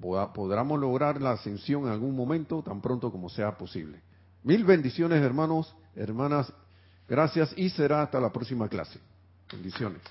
podamos 0.00 0.78
lograr 0.78 1.20
la 1.20 1.32
ascensión 1.32 1.84
en 1.84 1.90
algún 1.90 2.14
momento, 2.14 2.62
tan 2.62 2.80
pronto 2.80 3.10
como 3.10 3.28
sea 3.28 3.56
posible. 3.56 4.00
Mil 4.44 4.64
bendiciones, 4.64 5.22
hermanos, 5.22 5.74
hermanas. 5.96 6.52
Gracias 7.08 7.52
y 7.56 7.70
será 7.70 8.02
hasta 8.02 8.20
la 8.20 8.32
próxima 8.32 8.68
clase. 8.68 9.00
Bendiciones. 9.50 10.02